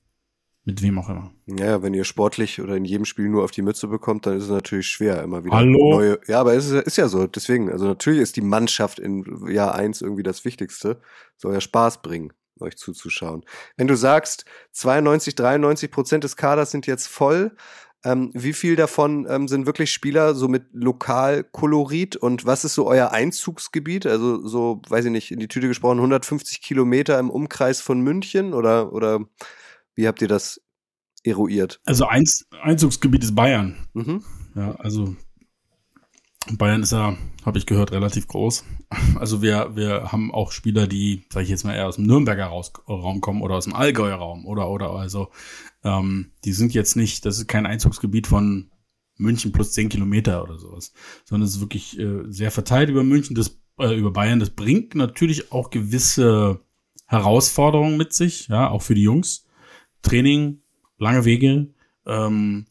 mit 0.63 0.81
wem 0.81 0.99
auch 0.99 1.09
immer. 1.09 1.31
Ja, 1.47 1.81
wenn 1.81 1.93
ihr 1.93 2.03
sportlich 2.03 2.61
oder 2.61 2.75
in 2.75 2.85
jedem 2.85 3.05
Spiel 3.05 3.29
nur 3.29 3.43
auf 3.43 3.51
die 3.51 3.63
Mütze 3.63 3.87
bekommt, 3.87 4.25
dann 4.25 4.37
ist 4.37 4.43
es 4.43 4.49
natürlich 4.49 4.87
schwer, 4.87 5.23
immer 5.23 5.43
wieder 5.43 5.55
Hallo? 5.55 5.95
neue. 5.95 6.19
Ja, 6.27 6.39
aber 6.39 6.53
es 6.53 6.69
ist, 6.69 6.85
ist 6.85 6.97
ja 6.97 7.07
so. 7.07 7.25
Deswegen, 7.25 7.71
also 7.71 7.85
natürlich 7.85 8.21
ist 8.21 8.35
die 8.35 8.41
Mannschaft 8.41 8.99
in 8.99 9.47
Jahr 9.47 9.73
eins 9.73 10.01
irgendwie 10.01 10.23
das 10.23 10.45
Wichtigste. 10.45 11.01
Soll 11.35 11.53
ja 11.53 11.61
Spaß 11.61 12.03
bringen, 12.03 12.31
euch 12.59 12.77
zuzuschauen. 12.77 13.43
Wenn 13.75 13.87
du 13.87 13.95
sagst, 13.95 14.45
92, 14.73 15.33
93 15.35 15.89
Prozent 15.89 16.23
des 16.23 16.35
Kaders 16.35 16.69
sind 16.69 16.85
jetzt 16.85 17.07
voll, 17.07 17.55
ähm, 18.03 18.31
wie 18.33 18.53
viel 18.53 18.75
davon 18.75 19.27
ähm, 19.29 19.47
sind 19.47 19.65
wirklich 19.65 19.91
Spieler 19.91 20.33
so 20.33 20.47
mit 20.47 20.65
Lokalkolorit 20.73 22.15
und 22.15 22.45
was 22.45 22.65
ist 22.65 22.73
so 22.73 22.87
euer 22.87 23.11
Einzugsgebiet? 23.11 24.05
Also 24.05 24.45
so, 24.47 24.81
weiß 24.87 25.05
ich 25.05 25.11
nicht, 25.11 25.31
in 25.31 25.39
die 25.39 25.47
Tüte 25.47 25.67
gesprochen, 25.67 25.97
150 25.97 26.61
Kilometer 26.61 27.19
im 27.19 27.29
Umkreis 27.29 27.81
von 27.81 28.01
München 28.01 28.53
oder, 28.53 28.93
oder 28.93 29.19
wie 29.95 30.07
habt 30.07 30.21
ihr 30.21 30.27
das 30.27 30.61
eruiert? 31.23 31.79
Also 31.85 32.05
Einz 32.05 32.45
Einzugsgebiet 32.63 33.23
ist 33.23 33.35
Bayern. 33.35 33.87
Mhm. 33.93 34.23
Ja, 34.55 34.75
also 34.79 35.15
Bayern 36.49 36.83
ist 36.83 36.91
ja, 36.91 37.15
habe 37.45 37.57
ich 37.57 37.65
gehört, 37.65 37.91
relativ 37.91 38.27
groß. 38.27 38.65
Also 39.15 39.41
wir, 39.41 39.75
wir 39.75 40.11
haben 40.11 40.33
auch 40.33 40.51
Spieler, 40.51 40.87
die, 40.87 41.23
sage 41.29 41.43
ich 41.43 41.49
jetzt 41.49 41.63
mal, 41.63 41.75
eher 41.75 41.87
aus 41.87 41.95
dem 41.95 42.07
Nürnberger 42.07 42.47
Raus 42.47 42.73
Raum 42.89 43.21
kommen 43.21 43.41
oder 43.41 43.55
aus 43.55 43.65
dem 43.65 43.75
Allgäuer 43.75 44.15
Raum 44.15 44.45
oder 44.45 44.69
oder 44.69 44.91
also 44.91 45.29
ähm, 45.83 46.31
die 46.43 46.53
sind 46.53 46.73
jetzt 46.73 46.95
nicht, 46.95 47.25
das 47.25 47.37
ist 47.37 47.47
kein 47.47 47.65
Einzugsgebiet 47.65 48.27
von 48.27 48.71
München 49.17 49.51
plus 49.51 49.71
zehn 49.71 49.89
Kilometer 49.89 50.43
oder 50.43 50.57
sowas, 50.57 50.93
sondern 51.25 51.47
es 51.47 51.55
ist 51.55 51.61
wirklich 51.61 51.97
äh, 51.99 52.23
sehr 52.27 52.51
verteilt 52.51 52.89
über 52.89 53.03
München, 53.03 53.35
das 53.35 53.59
äh, 53.79 53.95
über 53.95 54.11
Bayern. 54.11 54.39
Das 54.39 54.49
bringt 54.49 54.95
natürlich 54.95 55.51
auch 55.51 55.69
gewisse 55.69 56.59
Herausforderungen 57.05 57.97
mit 57.97 58.13
sich, 58.13 58.47
ja, 58.47 58.69
auch 58.69 58.81
für 58.81 58.95
die 58.95 59.03
Jungs. 59.03 59.45
Training, 60.01 60.61
lange 60.97 61.25
Wege. 61.25 61.73
Ähm, 62.05 62.65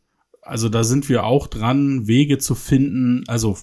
also 0.50 0.68
da 0.68 0.84
sind 0.84 1.08
wir 1.08 1.24
auch 1.24 1.46
dran, 1.46 2.06
Wege 2.06 2.38
zu 2.38 2.54
finden. 2.54 3.24
Also 3.28 3.56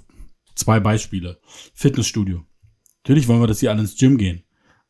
zwei 0.56 0.80
Beispiele. 0.80 1.40
Fitnessstudio. 1.74 2.46
Natürlich 3.04 3.28
wollen 3.28 3.42
wir, 3.42 3.48
dass 3.48 3.60
die 3.60 3.70
alle 3.70 3.82
ins 3.82 3.98
Gym 3.98 4.18
gehen. 4.18 4.44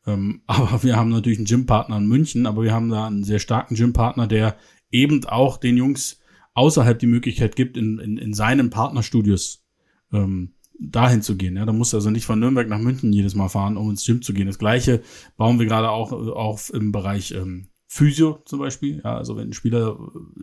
Ähm, 0.06 0.42
aber 0.46 0.82
wir 0.82 0.96
haben 0.96 1.10
natürlich 1.10 1.38
einen 1.38 1.46
Gympartner 1.46 1.98
in 1.98 2.06
München, 2.06 2.46
aber 2.46 2.62
wir 2.62 2.72
haben 2.72 2.88
da 2.88 3.06
einen 3.06 3.24
sehr 3.24 3.40
starken 3.40 3.74
Gympartner, 3.74 4.26
der 4.26 4.56
eben 4.90 5.24
auch 5.26 5.58
den 5.58 5.76
Jungs 5.76 6.20
außerhalb 6.54 6.98
die 6.98 7.06
Möglichkeit 7.06 7.56
gibt, 7.56 7.76
in, 7.76 7.98
in, 7.98 8.16
in 8.16 8.32
seinen 8.32 8.70
Partnerstudios 8.70 9.64
ähm, 10.12 10.54
dahin 10.80 11.22
zu 11.22 11.36
gehen. 11.36 11.56
Ja, 11.56 11.66
da 11.66 11.72
musst 11.72 11.92
du 11.92 11.96
also 11.96 12.10
nicht 12.10 12.24
von 12.24 12.38
Nürnberg 12.38 12.68
nach 12.68 12.78
München 12.78 13.12
jedes 13.12 13.34
Mal 13.34 13.48
fahren, 13.48 13.76
um 13.76 13.90
ins 13.90 14.06
Gym 14.06 14.22
zu 14.22 14.32
gehen. 14.32 14.46
Das 14.46 14.58
gleiche 14.58 15.02
bauen 15.36 15.58
wir 15.58 15.66
gerade 15.66 15.90
auch, 15.90 16.12
auch 16.12 16.70
im 16.70 16.92
Bereich 16.92 17.32
ähm, 17.32 17.68
Physio 17.88 18.42
zum 18.44 18.60
Beispiel. 18.60 19.00
Ja, 19.02 19.16
also 19.16 19.36
wenn 19.36 19.48
ein 19.48 19.54
Spieler 19.54 19.98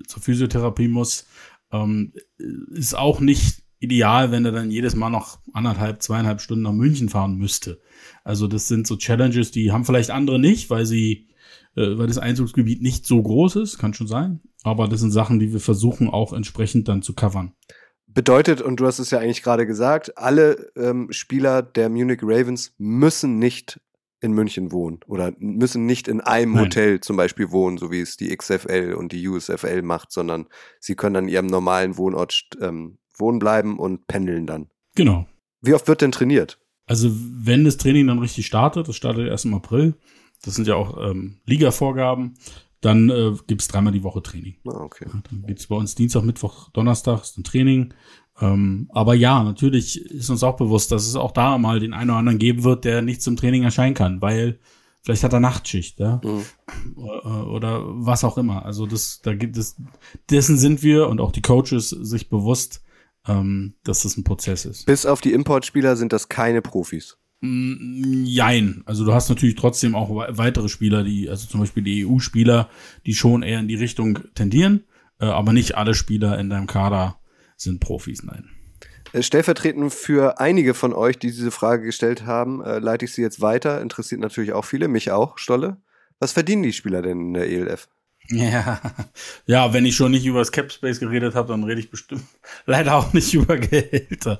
zur 0.07 0.21
Physiotherapie 0.21 0.87
muss, 0.87 1.27
ähm, 1.71 2.13
ist 2.71 2.97
auch 2.97 3.19
nicht 3.19 3.63
ideal, 3.79 4.31
wenn 4.31 4.45
er 4.45 4.51
dann 4.51 4.71
jedes 4.71 4.95
Mal 4.95 5.11
noch 5.11 5.39
anderthalb, 5.53 6.01
zweieinhalb 6.01 6.41
Stunden 6.41 6.63
nach 6.63 6.73
München 6.73 7.07
fahren 7.07 7.37
müsste. 7.37 7.79
Also 8.23 8.47
das 8.47 8.67
sind 8.67 8.87
so 8.87 8.97
Challenges, 8.97 9.51
die 9.51 9.71
haben 9.71 9.85
vielleicht 9.85 10.09
andere 10.09 10.39
nicht, 10.39 10.69
weil 10.69 10.85
sie, 10.85 11.27
äh, 11.75 11.97
weil 11.97 12.07
das 12.07 12.17
Einzugsgebiet 12.17 12.81
nicht 12.81 13.05
so 13.05 13.21
groß 13.21 13.57
ist, 13.57 13.77
kann 13.77 13.93
schon 13.93 14.07
sein. 14.07 14.41
Aber 14.63 14.87
das 14.87 15.01
sind 15.01 15.11
Sachen, 15.11 15.39
die 15.39 15.53
wir 15.53 15.59
versuchen 15.59 16.09
auch 16.09 16.33
entsprechend 16.33 16.87
dann 16.87 17.03
zu 17.03 17.13
covern. 17.13 17.53
Bedeutet, 18.07 18.61
und 18.61 18.79
du 18.79 18.87
hast 18.87 18.99
es 18.99 19.11
ja 19.11 19.19
eigentlich 19.19 19.43
gerade 19.43 19.67
gesagt, 19.67 20.17
alle 20.17 20.71
ähm, 20.75 21.07
Spieler 21.11 21.61
der 21.61 21.89
Munich 21.89 22.21
Ravens 22.23 22.73
müssen 22.77 23.37
nicht 23.37 23.79
in 24.25 24.33
München 24.33 24.71
wohnen 24.71 24.99
oder 25.07 25.33
müssen 25.39 25.85
nicht 25.85 26.07
in 26.07 26.19
einem 26.19 26.53
Nein. 26.53 26.65
Hotel 26.65 26.99
zum 26.99 27.15
Beispiel 27.15 27.51
wohnen, 27.51 27.77
so 27.77 27.91
wie 27.91 28.01
es 28.01 28.17
die 28.17 28.35
XFL 28.35 28.95
und 28.97 29.11
die 29.11 29.25
USFL 29.27 29.81
macht, 29.81 30.11
sondern 30.11 30.47
sie 30.79 30.95
können 30.95 31.15
an 31.15 31.27
ihrem 31.29 31.45
normalen 31.45 31.97
Wohnort 31.97 32.47
ähm, 32.59 32.97
wohnen 33.17 33.39
bleiben 33.39 33.79
und 33.79 34.07
pendeln 34.07 34.45
dann. 34.45 34.67
Genau. 34.95 35.27
Wie 35.61 35.73
oft 35.73 35.87
wird 35.87 36.01
denn 36.01 36.11
trainiert? 36.11 36.59
Also 36.85 37.09
wenn 37.13 37.63
das 37.63 37.77
Training 37.77 38.07
dann 38.07 38.19
richtig 38.19 38.45
startet, 38.45 38.87
das 38.87 38.95
startet 38.95 39.27
erst 39.27 39.45
im 39.45 39.53
April, 39.53 39.95
das 40.43 40.55
sind 40.55 40.67
ja 40.67 40.75
auch 40.75 40.97
ähm, 41.09 41.39
Liga-Vorgaben, 41.45 42.35
dann 42.85 43.09
äh, 43.09 43.33
gibt 43.47 43.61
es 43.61 43.67
dreimal 43.67 43.93
die 43.93 44.03
Woche 44.03 44.21
Training. 44.21 44.55
Ah, 44.67 44.81
okay. 44.81 45.05
Ja, 45.07 45.21
dann 45.29 45.43
gibt 45.47 45.59
es 45.59 45.67
bei 45.67 45.75
uns 45.75 45.95
Dienstag, 45.95 46.23
Mittwoch, 46.23 46.69
Donnerstag 46.69 47.23
ist 47.23 47.37
ein 47.37 47.43
Training. 47.43 47.93
Ähm, 48.39 48.89
aber 48.93 49.15
ja, 49.15 49.43
natürlich 49.43 50.05
ist 50.05 50.29
uns 50.29 50.43
auch 50.43 50.57
bewusst, 50.57 50.91
dass 50.91 51.07
es 51.07 51.15
auch 51.15 51.31
da 51.31 51.57
mal 51.57 51.79
den 51.79 51.93
einen 51.93 52.11
oder 52.11 52.19
anderen 52.19 52.37
geben 52.37 52.63
wird, 52.63 52.85
der 52.85 53.01
nicht 53.01 53.23
zum 53.23 53.37
Training 53.37 53.63
erscheinen 53.63 53.95
kann, 53.95 54.21
weil 54.21 54.59
vielleicht 55.01 55.23
hat 55.23 55.33
er 55.33 55.39
Nachtschicht, 55.39 55.99
ja. 55.99 56.21
Mhm. 56.23 56.43
Oder, 56.95 57.47
oder 57.47 57.83
was 57.85 58.23
auch 58.23 58.37
immer. 58.37 58.65
Also 58.65 58.85
das, 58.85 59.21
da 59.21 59.33
gibt 59.33 59.57
es, 59.57 59.77
dessen 60.29 60.57
sind 60.57 60.83
wir 60.83 61.07
und 61.07 61.21
auch 61.21 61.31
die 61.31 61.41
Coaches 61.41 61.89
sich 61.89 62.29
bewusst, 62.29 62.83
ähm, 63.27 63.73
dass 63.83 64.03
das 64.03 64.15
ein 64.17 64.23
Prozess 64.23 64.65
ist. 64.65 64.85
Bis 64.85 65.05
auf 65.05 65.21
die 65.21 65.33
Importspieler 65.33 65.95
sind 65.95 66.13
das 66.13 66.29
keine 66.29 66.61
Profis. 66.61 67.17
Mm, 67.45 68.25
jein. 68.25 68.83
Also 68.85 69.05
du 69.05 69.13
hast 69.13 69.29
natürlich 69.29 69.55
trotzdem 69.55 69.95
auch 69.95 70.09
weitere 70.29 70.69
Spieler, 70.69 71.03
die, 71.03 71.29
also 71.29 71.47
zum 71.47 71.59
Beispiel 71.59 71.83
die 71.83 72.05
EU-Spieler, 72.05 72.69
die 73.05 73.13
schon 73.13 73.43
eher 73.43 73.59
in 73.59 73.67
die 73.67 73.75
Richtung 73.75 74.19
tendieren, 74.33 74.83
äh, 75.19 75.25
aber 75.25 75.53
nicht 75.53 75.75
alle 75.75 75.93
Spieler 75.93 76.39
in 76.39 76.49
deinem 76.49 76.67
Kader 76.67 77.17
sind 77.55 77.79
Profis, 77.79 78.23
nein. 78.23 78.49
Äh, 79.13 79.21
stellvertretend 79.21 79.93
für 79.93 80.39
einige 80.39 80.73
von 80.73 80.93
euch, 80.93 81.19
die 81.19 81.27
diese 81.27 81.51
Frage 81.51 81.85
gestellt 81.85 82.25
haben, 82.25 82.63
äh, 82.63 82.79
leite 82.79 83.05
ich 83.05 83.13
sie 83.13 83.21
jetzt 83.21 83.41
weiter. 83.41 83.81
Interessiert 83.81 84.21
natürlich 84.21 84.53
auch 84.53 84.65
viele, 84.65 84.87
mich 84.87 85.11
auch, 85.11 85.37
Stolle. 85.37 85.77
Was 86.19 86.31
verdienen 86.31 86.63
die 86.63 86.73
Spieler 86.73 87.01
denn 87.01 87.19
in 87.19 87.33
der 87.33 87.49
ELF? 87.49 87.87
Ja, 88.29 88.81
ja, 89.45 89.73
wenn 89.73 89.85
ich 89.85 89.95
schon 89.95 90.11
nicht 90.11 90.25
über 90.25 90.39
das 90.39 90.51
Cap 90.51 90.71
Space 90.71 90.99
geredet 90.99 91.35
habe, 91.35 91.49
dann 91.49 91.63
rede 91.63 91.79
ich 91.79 91.91
bestimmt 91.91 92.23
leider 92.65 92.95
auch 92.95 93.13
nicht 93.13 93.33
über 93.33 93.57
Gehälter. 93.57 94.39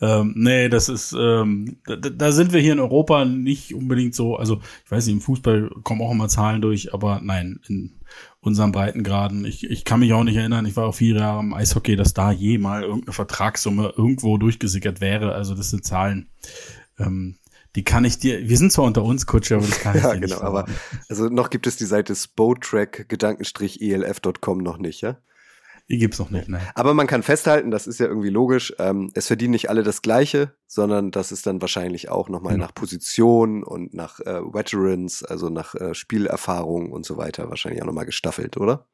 Ähm, 0.00 0.32
nee, 0.36 0.68
das 0.68 0.88
ist, 0.88 1.12
ähm, 1.12 1.76
da, 1.84 1.96
da 1.96 2.32
sind 2.32 2.52
wir 2.52 2.60
hier 2.60 2.72
in 2.72 2.80
Europa 2.80 3.24
nicht 3.24 3.74
unbedingt 3.74 4.14
so, 4.14 4.36
also 4.36 4.60
ich 4.84 4.90
weiß 4.90 5.06
nicht, 5.06 5.16
im 5.16 5.20
Fußball 5.20 5.70
kommen 5.82 6.00
auch 6.00 6.10
immer 6.10 6.28
Zahlen 6.28 6.62
durch, 6.62 6.94
aber 6.94 7.20
nein, 7.22 7.60
in 7.68 8.00
unseren 8.40 8.72
Breitengraden, 8.72 9.44
ich, 9.44 9.68
ich 9.68 9.84
kann 9.84 10.00
mich 10.00 10.12
auch 10.14 10.24
nicht 10.24 10.36
erinnern, 10.36 10.64
ich 10.64 10.76
war 10.76 10.86
auch 10.86 10.94
vier 10.94 11.16
Jahre 11.16 11.40
im 11.40 11.52
Eishockey, 11.52 11.96
dass 11.96 12.14
da 12.14 12.32
je 12.32 12.56
mal 12.56 12.82
irgendeine 12.82 13.12
Vertragssumme 13.12 13.92
irgendwo 13.96 14.38
durchgesickert 14.38 15.02
wäre. 15.02 15.34
Also 15.34 15.54
das 15.54 15.70
sind 15.70 15.84
Zahlen, 15.84 16.30
ähm, 16.98 17.36
die 17.76 17.84
kann 17.84 18.04
ich 18.04 18.18
dir, 18.18 18.48
wir 18.48 18.58
sind 18.58 18.72
zwar 18.72 18.84
unter 18.84 19.04
uns, 19.04 19.26
Kutscher, 19.26 19.56
aber 19.56 19.66
das 19.66 19.80
kann 19.80 19.96
ich 19.96 20.02
ja, 20.02 20.14
dir 20.14 20.20
genau, 20.20 20.36
nicht 20.36 20.44
aber 20.44 20.64
also 21.08 21.28
noch 21.28 21.50
gibt 21.50 21.66
es 21.66 21.76
die 21.76 21.84
Seite 21.84 22.16
spotrack-elf.com 22.16 24.58
noch 24.58 24.78
nicht, 24.78 25.02
ja? 25.02 25.18
Die 25.90 25.98
gibt's 25.98 26.18
noch 26.20 26.30
nicht, 26.30 26.48
nein. 26.48 26.62
Aber 26.76 26.94
man 26.94 27.08
kann 27.08 27.24
festhalten, 27.24 27.72
das 27.72 27.88
ist 27.88 27.98
ja 27.98 28.06
irgendwie 28.06 28.30
logisch, 28.30 28.72
ähm, 28.78 29.10
es 29.14 29.26
verdienen 29.26 29.50
nicht 29.50 29.70
alle 29.70 29.82
das 29.82 30.02
Gleiche, 30.02 30.54
sondern 30.68 31.10
das 31.10 31.32
ist 31.32 31.48
dann 31.48 31.60
wahrscheinlich 31.60 32.08
auch 32.08 32.28
nochmal 32.28 32.54
mhm. 32.54 32.60
nach 32.60 32.72
Position 32.72 33.64
und 33.64 33.92
nach 33.92 34.20
äh, 34.20 34.40
Veterans, 34.40 35.24
also 35.24 35.48
nach 35.48 35.74
äh, 35.74 35.92
Spielerfahrung 35.92 36.92
und 36.92 37.04
so 37.04 37.16
weiter 37.16 37.50
wahrscheinlich 37.50 37.82
auch 37.82 37.86
nochmal 37.86 38.06
gestaffelt, 38.06 38.56
oder? 38.56 38.86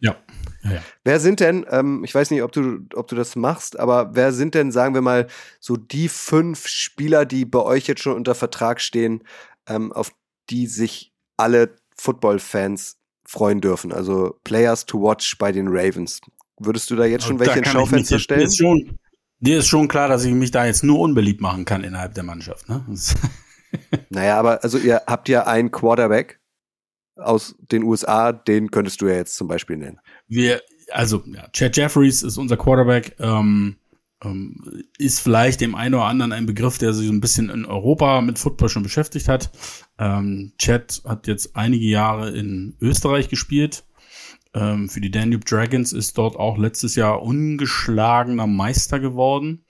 Ja. 0.00 0.16
ja, 0.62 0.72
ja. 0.72 0.82
Wer 1.04 1.20
sind 1.20 1.40
denn, 1.40 1.64
ähm, 1.70 2.02
ich 2.04 2.14
weiß 2.14 2.30
nicht, 2.30 2.42
ob 2.42 2.52
du, 2.52 2.86
ob 2.94 3.08
du 3.08 3.16
das 3.16 3.36
machst, 3.36 3.78
aber 3.78 4.14
wer 4.14 4.32
sind 4.32 4.54
denn, 4.54 4.72
sagen 4.72 4.94
wir 4.94 5.02
mal, 5.02 5.26
so 5.60 5.76
die 5.76 6.08
fünf 6.08 6.66
Spieler, 6.66 7.24
die 7.24 7.44
bei 7.44 7.60
euch 7.60 7.86
jetzt 7.86 8.02
schon 8.02 8.16
unter 8.16 8.34
Vertrag 8.34 8.80
stehen, 8.80 9.22
ähm, 9.66 9.92
auf 9.92 10.12
die 10.50 10.66
sich 10.66 11.12
alle 11.36 11.76
Football-Fans 11.96 12.98
freuen 13.26 13.60
dürfen? 13.60 13.92
Also 13.92 14.38
Players 14.44 14.86
to 14.86 15.00
watch 15.00 15.38
bei 15.38 15.52
den 15.52 15.68
Ravens. 15.68 16.20
Würdest 16.58 16.90
du 16.90 16.96
da 16.96 17.04
jetzt 17.04 17.24
schon 17.24 17.38
welche 17.38 17.58
ins 17.58 17.68
Schaufenster 17.68 18.18
stellen? 18.18 18.40
Dir 18.40 18.46
ist, 18.46 18.58
schon, 18.58 18.98
dir 19.40 19.58
ist 19.58 19.66
schon 19.66 19.88
klar, 19.88 20.08
dass 20.08 20.24
ich 20.24 20.32
mich 20.32 20.50
da 20.50 20.66
jetzt 20.66 20.84
nur 20.84 21.00
unbeliebt 21.00 21.40
machen 21.40 21.64
kann 21.64 21.82
innerhalb 21.82 22.14
der 22.14 22.24
Mannschaft. 22.24 22.68
Ne? 22.68 22.84
naja, 24.10 24.38
aber 24.38 24.62
also 24.62 24.78
ihr 24.78 25.02
habt 25.06 25.28
ja 25.28 25.46
einen 25.46 25.70
Quarterback 25.70 26.40
aus 27.16 27.56
den 27.58 27.82
USA, 27.82 28.32
den 28.32 28.70
könntest 28.70 29.00
du 29.00 29.06
ja 29.06 29.14
jetzt 29.14 29.36
zum 29.36 29.48
Beispiel 29.48 29.76
nennen. 29.76 29.98
Wir, 30.26 30.62
also 30.90 31.22
ja, 31.26 31.48
Chad 31.52 31.76
Jeffries 31.76 32.22
ist 32.22 32.38
unser 32.38 32.56
Quarterback. 32.56 33.16
Ähm, 33.18 33.76
ähm, 34.22 34.84
ist 34.98 35.20
vielleicht 35.20 35.60
dem 35.60 35.74
einen 35.74 35.94
oder 35.94 36.04
anderen 36.04 36.32
ein 36.32 36.46
Begriff, 36.46 36.78
der 36.78 36.92
sich 36.92 37.06
so 37.06 37.12
ein 37.12 37.20
bisschen 37.20 37.50
in 37.50 37.66
Europa 37.66 38.20
mit 38.20 38.38
Football 38.38 38.68
schon 38.68 38.82
beschäftigt 38.82 39.28
hat. 39.28 39.50
Ähm, 39.98 40.52
Chad 40.58 41.02
hat 41.04 41.26
jetzt 41.26 41.56
einige 41.56 41.86
Jahre 41.86 42.30
in 42.30 42.76
Österreich 42.80 43.28
gespielt 43.28 43.84
ähm, 44.54 44.88
für 44.88 45.00
die 45.00 45.10
Danube 45.10 45.44
Dragons 45.44 45.92
ist 45.92 46.16
dort 46.16 46.36
auch 46.36 46.56
letztes 46.56 46.94
Jahr 46.94 47.22
ungeschlagener 47.22 48.46
Meister 48.46 49.00
geworden. 49.00 49.64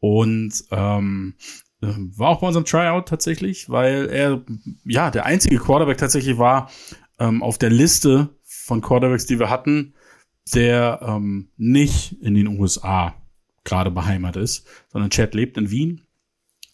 Und 0.00 0.64
ähm, 0.70 1.34
äh, 1.38 1.67
war 1.80 2.28
auch 2.30 2.40
bei 2.40 2.46
unserem 2.46 2.64
Tryout 2.64 3.06
tatsächlich, 3.06 3.68
weil 3.70 4.08
er 4.10 4.42
ja 4.84 5.10
der 5.10 5.26
einzige 5.26 5.58
Quarterback 5.58 5.98
tatsächlich 5.98 6.38
war 6.38 6.70
ähm, 7.18 7.42
auf 7.42 7.58
der 7.58 7.70
Liste 7.70 8.30
von 8.42 8.80
Quarterbacks, 8.80 9.26
die 9.26 9.38
wir 9.38 9.50
hatten, 9.50 9.94
der 10.54 11.00
ähm, 11.02 11.50
nicht 11.56 12.20
in 12.20 12.34
den 12.34 12.48
USA 12.58 13.14
gerade 13.64 13.90
beheimatet 13.90 14.42
ist, 14.42 14.66
sondern 14.88 15.10
Chad 15.10 15.34
lebt 15.34 15.56
in 15.56 15.70
Wien 15.70 16.08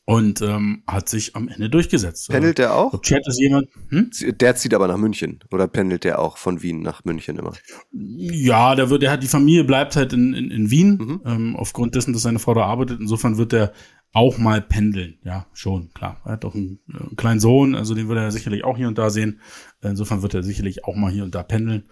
und 0.07 0.43
ähm, 0.43 0.83
hat 0.87 1.09
sich 1.09 1.35
am 1.35 1.49
Ende 1.49 1.71
durchgesetzt. 1.71 2.29
Pendelt 2.29 2.59
der 2.59 2.75
auch? 2.75 3.01
Chat 3.01 3.27
ist 3.27 3.41
jemand. 3.41 3.69
Hm? 3.89 4.11
Der 4.39 4.55
zieht 4.55 4.75
aber 4.75 4.87
nach 4.87 4.99
München 4.99 5.41
oder 5.51 5.67
pendelt 5.67 6.05
der 6.05 6.19
auch 6.19 6.37
von 6.37 6.63
Wien 6.63 6.81
nach 6.81 7.05
München 7.05 7.39
immer? 7.39 7.53
Ja, 7.91 8.75
der 8.75 8.91
wird, 8.91 9.03
der 9.03 9.11
hat 9.11 9.23
die 9.23 9.29
Familie 9.29 9.65
bleibt 9.65 9.97
halt 9.97 10.13
in, 10.13 10.35
in, 10.35 10.51
in 10.51 10.71
Wien 10.71 10.97
mhm. 10.97 11.21
ähm, 11.25 11.57
aufgrund 11.57 11.95
dessen, 11.95 12.13
dass 12.13 12.23
seine 12.23 12.39
Frau 12.39 12.55
da 12.55 12.65
arbeitet. 12.65 13.01
Insofern 13.01 13.39
wird 13.39 13.55
er 13.55 13.73
auch 14.15 14.39
mal 14.39 14.62
pendeln. 14.62 15.19
Ja, 15.23 15.47
schon 15.53 15.93
klar. 15.93 16.23
Er 16.25 16.33
hat 16.33 16.45
doch 16.45 16.55
einen, 16.55 16.79
einen 16.89 17.17
kleinen 17.17 17.41
Sohn, 17.41 17.75
also 17.75 17.95
den 17.95 18.09
wird 18.09 18.19
er 18.19 18.33
sicherlich 18.33 18.65
auch 18.65 18.79
hier 18.79 18.89
und 18.89 18.97
da 18.97 19.11
sehen. 19.11 19.41
Insofern 19.83 20.23
wird 20.23 20.33
er 20.33 20.43
sicherlich 20.43 20.87
auch 20.87 20.95
mal 20.95 21.12
hier 21.12 21.25
und 21.25 21.35
da 21.35 21.43
pendeln. 21.43 21.85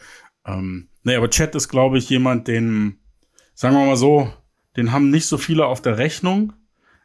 Ähm, 0.46 0.88
nee, 1.02 1.16
aber 1.16 1.28
Chat 1.28 1.54
ist, 1.54 1.68
glaube 1.68 1.98
ich, 1.98 2.08
jemand, 2.08 2.48
den, 2.48 2.98
sagen 3.54 3.76
wir 3.76 3.84
mal 3.84 3.96
so, 3.96 4.32
den 4.76 4.92
haben 4.92 5.10
nicht 5.10 5.26
so 5.26 5.36
viele 5.36 5.66
auf 5.66 5.82
der 5.82 5.98
Rechnung 5.98 6.54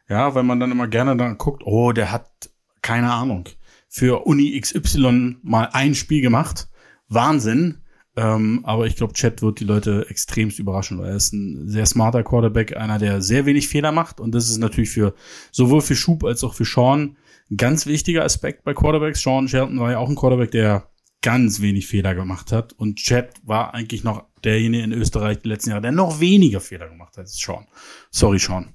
ja, 0.08 0.34
weil 0.34 0.42
man 0.42 0.58
dann 0.58 0.72
immer 0.72 0.88
gerne 0.88 1.16
dann 1.16 1.38
guckt, 1.38 1.62
oh, 1.64 1.92
der 1.92 2.10
hat 2.10 2.50
keine 2.82 3.12
Ahnung 3.12 3.44
für 3.88 4.26
Uni 4.26 4.58
XY 4.58 5.36
mal 5.42 5.68
ein 5.72 5.94
Spiel 5.94 6.22
gemacht. 6.22 6.68
Wahnsinn. 7.08 7.82
Ähm, 8.18 8.60
aber 8.64 8.86
ich 8.86 8.96
glaube, 8.96 9.12
Chat 9.12 9.42
wird 9.42 9.60
die 9.60 9.64
Leute 9.64 10.06
extremst 10.08 10.58
überraschen, 10.58 10.98
weil 10.98 11.10
er 11.10 11.16
ist 11.16 11.32
ein 11.32 11.68
sehr 11.68 11.86
smarter 11.86 12.24
Quarterback, 12.24 12.76
einer, 12.76 12.98
der 12.98 13.22
sehr 13.22 13.46
wenig 13.46 13.68
Fehler 13.68 13.92
macht. 13.92 14.18
Und 14.18 14.34
das 14.34 14.48
ist 14.48 14.58
natürlich 14.58 14.90
für 14.90 15.14
sowohl 15.52 15.82
für 15.82 15.94
Schub 15.94 16.24
als 16.24 16.42
auch 16.42 16.54
für 16.54 16.64
Sean 16.64 17.16
ein 17.48 17.56
ganz 17.56 17.86
wichtiger 17.86 18.24
Aspekt 18.24 18.64
bei 18.64 18.74
Quarterbacks. 18.74 19.22
Sean 19.22 19.46
Shelton 19.46 19.78
war 19.78 19.92
ja 19.92 19.98
auch 19.98 20.08
ein 20.08 20.16
Quarterback, 20.16 20.50
der 20.50 20.90
ganz 21.22 21.60
wenig 21.60 21.86
Fehler 21.86 22.16
gemacht 22.16 22.50
hat. 22.50 22.72
Und 22.72 22.96
Chat 22.96 23.34
war 23.44 23.72
eigentlich 23.72 24.02
noch 24.02 24.24
derjenige 24.42 24.82
in 24.82 24.92
Österreich 24.92 25.38
die 25.38 25.48
letzten 25.48 25.70
Jahre, 25.70 25.82
der 25.82 25.92
noch 25.92 26.18
weniger 26.18 26.60
Fehler 26.60 26.88
gemacht 26.88 27.12
hat 27.12 27.20
als 27.20 27.38
Sean. 27.38 27.68
Sorry, 28.10 28.40
Sean. 28.40 28.74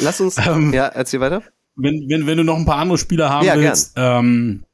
Lass 0.00 0.20
uns, 0.20 0.36
ähm, 0.46 0.72
ja, 0.72 0.86
erzähl 0.86 1.18
weiter. 1.18 1.42
Wenn, 1.74 2.08
wenn, 2.08 2.28
wenn 2.28 2.38
du 2.38 2.44
noch 2.44 2.56
ein 2.56 2.64
paar 2.64 2.78
andere 2.78 2.98
Spieler 2.98 3.30
haben 3.30 3.46
ja, 3.46 3.56
willst, 3.56 3.94
ähm, 3.96 4.64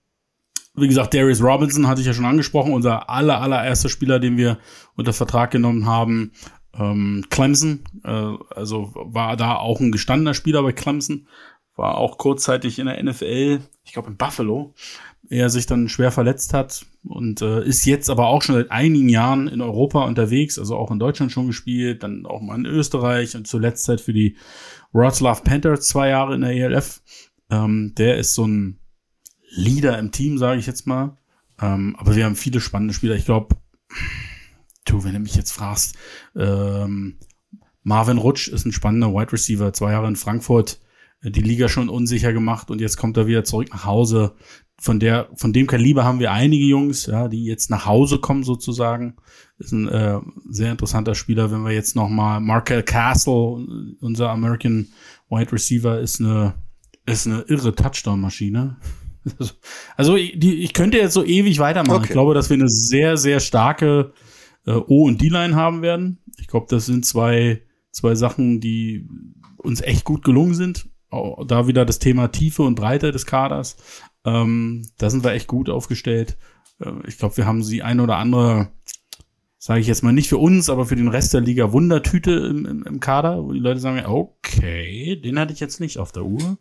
wie 0.75 0.89
gesagt, 0.89 1.13
Darius 1.15 1.43
Robinson 1.43 1.87
hatte 1.87 2.01
ich 2.01 2.07
ja 2.07 2.15
schon 2.15 2.25
angesprochen, 2.25 2.73
unser 2.73 3.11
aller, 3.11 3.41
allererster 3.41 3.89
Spieler, 3.89 4.19
den 4.19 4.37
wir 4.37 4.59
unter 4.97 5.13
Vertrag 5.13 5.51
genommen 5.51 5.87
haben. 5.87 6.33
Ähm, 6.75 7.25
Clemson, 7.29 7.85
äh, 8.05 8.33
also 8.55 8.93
war 8.95 9.37
da 9.37 9.57
auch 9.57 9.81
ein 9.81 9.93
gestandener 9.93 10.33
Spieler 10.33 10.63
bei 10.63 10.73
Clemson, 10.73 11.29
war 11.77 11.99
auch 11.99 12.17
kurzzeitig 12.17 12.79
in 12.79 12.87
der 12.87 13.03
NFL, 13.03 13.61
ich 13.85 13.93
glaube 13.93 14.09
in 14.09 14.17
Buffalo, 14.17 14.75
er 15.29 15.51
sich 15.51 15.67
dann 15.67 15.89
schwer 15.89 16.11
verletzt 16.11 16.55
hat 16.55 16.87
und 17.05 17.43
äh, 17.43 17.65
ist 17.65 17.85
jetzt 17.85 18.11
aber 18.11 18.27
auch 18.27 18.43
schon 18.43 18.55
seit 18.55 18.71
einigen 18.71 19.09
Jahren 19.09 19.49
in 19.49 19.61
Europa 19.61 20.05
unterwegs, 20.05 20.59
also 20.59 20.77
auch 20.77 20.91
in 20.91 20.99
Deutschland 20.99 21.33
schon 21.33 21.47
gespielt, 21.47 22.03
dann 22.03 22.27
auch 22.27 22.41
mal 22.41 22.57
in 22.57 22.67
Österreich 22.67 23.37
und 23.37 23.47
zuletzt 23.47 23.89
halt 23.89 24.01
für 24.01 24.13
die 24.13 24.37
Wroclaw 24.93 25.41
Panthers 25.43 25.89
zwei 25.89 26.09
Jahre 26.09 26.35
in 26.35 26.43
der 26.43 26.53
ELF. 26.53 27.03
Ähm, 27.51 27.95
der 27.97 28.17
ist 28.17 28.35
so 28.35 28.47
ein 28.47 28.79
Leader 29.55 29.99
im 29.99 30.11
Team, 30.11 30.39
sage 30.39 30.59
ich 30.59 30.67
jetzt 30.67 30.87
mal. 30.87 31.17
Ähm, 31.61 31.95
aber 31.99 32.17
wir 32.17 32.25
haben 32.25 32.37
viele 32.37 32.61
spannende 32.61 32.95
Spieler. 32.95 33.15
Ich 33.15 33.25
glaube, 33.25 33.57
du, 34.85 35.05
wenn 35.05 35.15
du 35.15 35.21
mich 35.21 35.35
jetzt 35.35 35.53
fragst, 35.53 35.97
ähm, 36.35 37.19
Marvin 37.83 38.19
Rutsch 38.19 38.49
ist 38.49 38.65
ein 38.65 38.73
spannender 38.73 39.13
Wide 39.13 39.33
Receiver, 39.33 39.73
zwei 39.73 39.93
Jahre 39.93 40.09
in 40.09 40.17
Frankfurt, 40.17 40.81
äh, 41.23 41.31
die 41.31 41.43
Liga 41.43 41.69
schon 41.69 41.89
unsicher 41.89 42.33
gemacht 42.33 42.71
und 42.71 42.81
jetzt 42.81 42.97
kommt 42.97 43.17
er 43.17 43.27
wieder 43.27 43.45
zurück 43.45 43.69
nach 43.73 43.85
Hause. 43.85 44.35
Von 44.81 44.99
der, 44.99 45.29
von 45.37 45.53
dem 45.53 45.69
Kaliber 45.69 46.05
haben 46.05 46.19
wir 46.19 46.33
einige 46.33 46.65
Jungs, 46.65 47.07
ja, 47.07 47.29
die 47.29 47.45
jetzt 47.45 47.71
nach 47.71 47.87
Hause 47.87 48.19
kommen 48.19 48.43
sozusagen. 48.43 49.17
Ist 49.59 49.73
ein 49.73 49.87
äh, 49.87 50.19
sehr 50.49 50.73
interessanter 50.73 51.15
Spieler. 51.15 51.53
Wenn 51.53 51.63
wir 51.63 51.71
jetzt 51.71 51.95
noch 51.95 52.09
mal 52.09 52.41
Markel 52.41 52.83
Castle, 52.83 53.95
unser 54.01 54.31
American 54.31 54.89
Wide 55.29 55.53
Receiver, 55.53 56.01
ist 56.01 56.21
eine 56.21 56.55
ist 57.05 57.27
eine 57.27 57.41
irre 57.43 57.75
Touchdown-Maschine. 57.75 58.77
Also 59.97 60.17
die, 60.17 60.63
ich 60.63 60.73
könnte 60.73 60.99
jetzt 60.99 61.15
so 61.15 61.25
ewig 61.25 61.59
weitermachen. 61.59 61.97
Okay. 61.97 62.07
Ich 62.07 62.13
glaube, 62.13 62.35
dass 62.35 62.51
wir 62.51 62.55
eine 62.55 62.69
sehr, 62.69 63.17
sehr 63.17 63.41
starke 63.41 64.13
äh, 64.67 64.73
O- 64.73 65.07
und 65.07 65.21
D-Line 65.21 65.55
haben 65.55 65.83
werden. 65.83 66.19
Ich 66.39 66.49
glaube, 66.49 66.67
das 66.69 66.87
sind 66.87 67.05
zwei, 67.05 67.63
zwei 67.91 68.15
Sachen, 68.15 68.61
die 68.61 69.07
uns 69.59 69.81
echt 69.81 70.05
gut 70.05 70.25
gelungen 70.25 70.55
sind. 70.55 70.89
Auch 71.11 71.47
da 71.47 71.67
wieder 71.67 71.85
das 71.85 71.99
Thema 71.99 72.29
Tiefe 72.29 72.63
und 72.63 72.75
Breite 72.75 73.13
des 73.13 73.27
Kaders. 73.27 73.77
Ähm, 74.25 74.89
da 74.99 75.11
sind 75.11 75.25
wir 75.25 75.33
echt 75.33 75.47
gut 75.47 75.69
aufgestellt. 75.69 76.39
Äh, 76.81 76.93
ich 77.07 77.19
glaube, 77.19 77.37
wir 77.37 77.47
haben 77.47 77.63
sie 77.63 77.83
ein 77.83 78.01
oder 78.01 78.17
andere, 78.17 78.73
sage 79.59 79.81
ich 79.81 79.87
jetzt 79.87 80.03
mal 80.03 80.13
nicht 80.13 80.29
für 80.29 80.39
uns, 80.39 80.71
aber 80.71 80.87
für 80.87 80.97
den 80.97 81.09
Rest 81.09 81.35
der 81.35 81.41
Liga 81.43 81.73
Wundertüte 81.73 82.33
im, 82.33 82.67
im, 82.67 82.83
im 82.85 83.01
Kader, 83.01 83.45
wo 83.45 83.53
die 83.53 83.59
Leute 83.59 83.81
sagen, 83.81 84.05
okay, 84.07 85.17
den 85.17 85.39
hatte 85.39 85.53
ich 85.53 85.61
jetzt 85.61 85.81
nicht 85.81 85.99
auf 85.99 86.13
der 86.13 86.25
Uhr. 86.25 86.57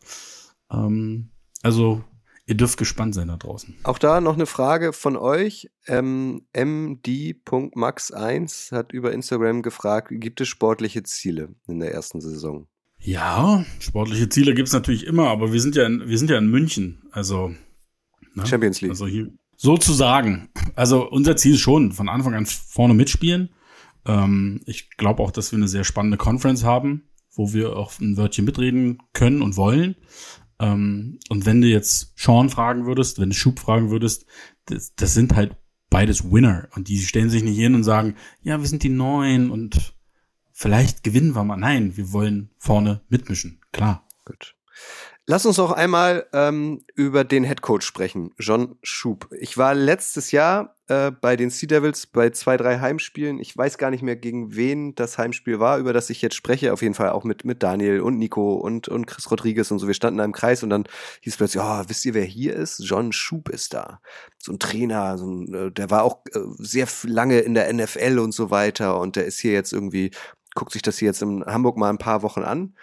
Ähm, 0.72 1.30
also 1.64 2.04
Ihr 2.52 2.58
dürft 2.58 2.78
gespannt 2.78 3.16
sein 3.16 3.30
da 3.30 3.38
draußen. 3.38 3.78
Auch 3.84 3.98
da 3.98 4.20
noch 4.20 4.34
eine 4.34 4.46
Frage 4.46 4.92
von 4.92 5.16
euch. 5.16 5.70
Ähm, 5.88 6.42
md.max1 6.54 8.76
hat 8.76 8.92
über 8.92 9.14
Instagram 9.14 9.62
gefragt, 9.62 10.10
gibt 10.12 10.42
es 10.42 10.50
sportliche 10.50 11.04
Ziele 11.04 11.56
in 11.70 11.80
der 11.80 11.94
ersten 11.94 12.20
Saison? 12.20 12.68
Ja, 13.00 13.64
sportliche 13.80 14.28
Ziele 14.28 14.54
gibt 14.54 14.68
es 14.68 14.74
natürlich 14.74 15.08
immer, 15.08 15.30
aber 15.30 15.54
wir 15.54 15.62
sind 15.62 15.78
ja 15.78 15.86
in, 15.86 16.10
wir 16.10 16.18
sind 16.18 16.30
ja 16.30 16.38
in 16.38 16.52
München. 16.52 17.04
Also 17.12 17.54
ne? 18.34 18.46
Champions 18.46 18.82
League. 18.82 18.92
Also 18.92 19.08
hier, 19.08 19.32
sozusagen. 19.56 20.50
Also 20.76 21.10
unser 21.10 21.38
Ziel 21.38 21.54
ist 21.54 21.62
schon, 21.62 21.94
von 21.94 22.10
Anfang 22.10 22.34
an 22.34 22.46
vorne 22.46 22.94
mitspielen. 22.94 23.54
Ähm, 24.06 24.60
ich 24.66 24.90
glaube 24.98 25.24
auch, 25.24 25.32
dass 25.32 25.54
wir 25.54 25.58
eine 25.58 25.70
sehr 25.70 25.86
spannende 25.86 26.18
Conference 26.18 26.66
haben, 26.66 27.08
wo 27.34 27.54
wir 27.54 27.78
auch 27.78 27.98
ein 28.02 28.18
Wörtchen 28.18 28.44
mitreden 28.44 28.98
können 29.14 29.42
und 29.42 29.56
wollen. 29.56 29.96
Ähm, 30.62 31.20
und 31.30 31.46
wenn 31.46 31.62
du 31.62 31.68
jetzt 31.68 32.14
Sean 32.16 32.50
fragen 32.50 32.86
würdest, 32.86 33.20
wenn 33.20 33.30
du 33.30 33.36
Schub 33.36 33.60
fragen 33.60 33.90
würdest, 33.90 34.26
das, 34.66 34.94
das 34.96 35.14
sind 35.14 35.36
halt 35.36 35.58
beides 35.90 36.32
Winner. 36.32 36.70
Und 36.76 36.88
die 36.88 37.00
stellen 37.00 37.30
sich 37.30 37.44
nicht 37.44 37.58
hin 37.58 37.76
und 37.76 37.84
sagen, 37.84 38.16
ja, 38.44 38.60
wir 38.60 38.68
sind 38.68 38.84
die 38.84 38.90
Neuen 38.90 39.50
und 39.52 39.94
vielleicht 40.54 41.04
gewinnen 41.04 41.36
wir 41.36 41.44
mal. 41.44 41.58
Nein, 41.58 41.98
wir 41.98 42.14
wollen 42.14 42.52
vorne 42.60 43.02
mitmischen. 43.10 43.60
Klar. 43.74 44.08
Gut. 44.24 44.56
Lass 45.32 45.46
uns 45.46 45.60
auch 45.60 45.72
einmal 45.72 46.28
ähm, 46.34 46.84
über 46.94 47.24
den 47.24 47.46
Head 47.46 47.62
Coach 47.62 47.86
sprechen, 47.86 48.34
John 48.38 48.76
Schub. 48.84 49.30
Ich 49.40 49.58
war 49.58 49.74
letztes 49.74 50.34
Jahr 50.34 50.76
äh, 50.90 51.10
bei 51.10 51.38
den 51.38 51.50
Sea 51.50 51.68
Devils 51.68 52.06
bei 52.06 52.32
zwei, 52.32 52.58
drei 52.58 52.80
Heimspielen. 52.82 53.40
Ich 53.40 53.56
weiß 53.56 53.78
gar 53.78 53.92
nicht 53.92 54.02
mehr, 54.02 54.18
gegen 54.18 54.58
wen 54.58 54.94
das 54.94 55.18
Heimspiel 55.18 55.62
war, 55.62 55.78
über 55.78 55.94
das 55.94 56.10
ich 56.10 56.22
jetzt 56.22 56.36
spreche. 56.36 56.74
Auf 56.74 56.82
jeden 56.82 56.96
Fall 56.96 57.12
auch 57.12 57.24
mit, 57.24 57.46
mit 57.46 57.64
Daniel 57.64 58.02
und 58.02 58.18
Nico 58.18 58.56
und, 58.56 58.90
und 58.90 59.08
Chris 59.08 59.32
Rodriguez 59.32 59.72
und 59.72 59.80
so. 59.80 59.88
Wir 59.88 59.94
standen 59.94 60.18
da 60.18 60.26
im 60.26 60.34
Kreis 60.34 60.64
und 60.64 60.70
dann 60.70 60.84
hieß 61.22 61.38
plötzlich, 61.38 61.64
oh, 61.64 61.84
wisst 61.88 62.04
ihr, 62.04 62.14
wer 62.14 62.26
hier 62.26 62.54
ist? 62.54 62.80
John 62.80 63.14
Schub 63.14 63.48
ist 63.48 63.74
da. 63.74 64.02
So 64.38 64.52
ein 64.52 64.60
Trainer, 64.60 65.18
so 65.18 65.28
ein, 65.28 65.54
äh, 65.54 65.72
der 65.72 65.90
war 65.90 66.04
auch 66.04 66.26
äh, 66.34 66.40
sehr 66.58 66.90
lange 67.04 67.40
in 67.40 67.54
der 67.54 67.72
NFL 67.72 68.20
und 68.20 68.34
so 68.34 68.52
weiter 68.52 69.00
und 69.00 69.16
der 69.16 69.28
ist 69.28 69.40
hier 69.40 69.54
jetzt 69.54 69.72
irgendwie, 69.72 70.12
guckt 70.56 70.74
sich 70.74 70.82
das 70.82 70.98
hier 70.98 71.06
jetzt 71.06 71.22
in 71.22 71.46
Hamburg 71.46 71.78
mal 71.78 71.90
ein 71.90 72.00
paar 72.00 72.22
Wochen 72.22 72.44
an. 72.44 72.76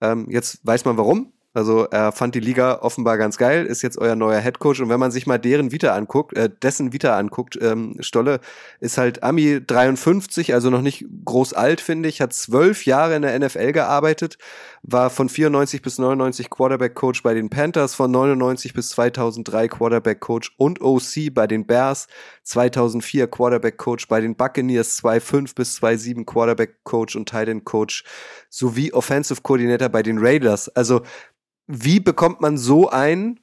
Ähm, 0.00 0.26
jetzt 0.28 0.58
weiß 0.66 0.86
man 0.86 0.96
warum 0.96 1.30
also 1.54 1.84
er 1.84 2.10
fand 2.10 2.34
die 2.34 2.40
Liga 2.40 2.80
offenbar 2.82 3.16
ganz 3.16 3.38
geil, 3.38 3.64
ist 3.64 3.82
jetzt 3.82 3.96
euer 3.96 4.16
neuer 4.16 4.40
Headcoach. 4.40 4.80
Und 4.80 4.88
wenn 4.88 4.98
man 4.98 5.12
sich 5.12 5.28
mal 5.28 5.38
deren 5.38 5.70
Vita 5.70 5.94
anguckt, 5.94 6.36
äh, 6.36 6.50
dessen 6.50 6.92
Vita 6.92 7.16
anguckt, 7.16 7.56
ähm, 7.62 7.96
Stolle 8.00 8.40
ist 8.80 8.98
halt 8.98 9.22
Ami 9.22 9.60
53, 9.64 10.52
also 10.52 10.68
noch 10.68 10.82
nicht 10.82 11.06
groß 11.24 11.52
alt, 11.52 11.80
finde 11.80 12.08
ich, 12.08 12.20
hat 12.20 12.32
zwölf 12.32 12.86
Jahre 12.86 13.14
in 13.14 13.22
der 13.22 13.38
NFL 13.38 13.70
gearbeitet, 13.70 14.36
war 14.82 15.10
von 15.10 15.28
94 15.28 15.80
bis 15.80 15.98
99 15.98 16.50
Quarterback-Coach 16.50 17.22
bei 17.22 17.34
den 17.34 17.50
Panthers, 17.50 17.94
von 17.94 18.10
99 18.10 18.74
bis 18.74 18.88
2003 18.90 19.68
Quarterback-Coach 19.68 20.54
und 20.56 20.80
OC 20.80 21.32
bei 21.32 21.46
den 21.46 21.66
Bears, 21.66 22.08
2004 22.42 23.28
Quarterback-Coach 23.28 24.08
bei 24.08 24.20
den 24.20 24.34
Buccaneers, 24.34 24.96
2005 24.96 25.54
bis 25.54 25.76
2007 25.76 26.26
Quarterback-Coach 26.26 27.14
und 27.14 27.28
Tight 27.28 27.46
End-Coach 27.46 28.02
sowie 28.50 28.92
Offensive 28.92 29.40
Coordinator 29.42 29.88
bei 29.88 30.02
den 30.02 30.18
Raiders. 30.18 30.68
Also 30.70 31.02
wie 31.66 32.00
bekommt 32.00 32.40
man 32.40 32.58
so 32.58 32.88
einen 32.88 33.40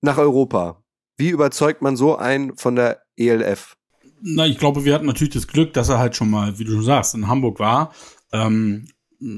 nach 0.00 0.18
Europa? 0.18 0.82
Wie 1.16 1.28
überzeugt 1.28 1.82
man 1.82 1.96
so 1.96 2.16
einen 2.16 2.56
von 2.56 2.76
der 2.76 3.02
ELF? 3.16 3.76
Na, 4.20 4.46
ich 4.46 4.58
glaube, 4.58 4.84
wir 4.84 4.94
hatten 4.94 5.06
natürlich 5.06 5.34
das 5.34 5.48
Glück, 5.48 5.72
dass 5.72 5.88
er 5.88 5.98
halt 5.98 6.16
schon 6.16 6.30
mal, 6.30 6.58
wie 6.58 6.64
du 6.64 6.72
schon 6.72 6.84
sagst, 6.84 7.14
in 7.14 7.28
Hamburg 7.28 7.58
war. 7.58 7.92
Ähm, 8.32 8.86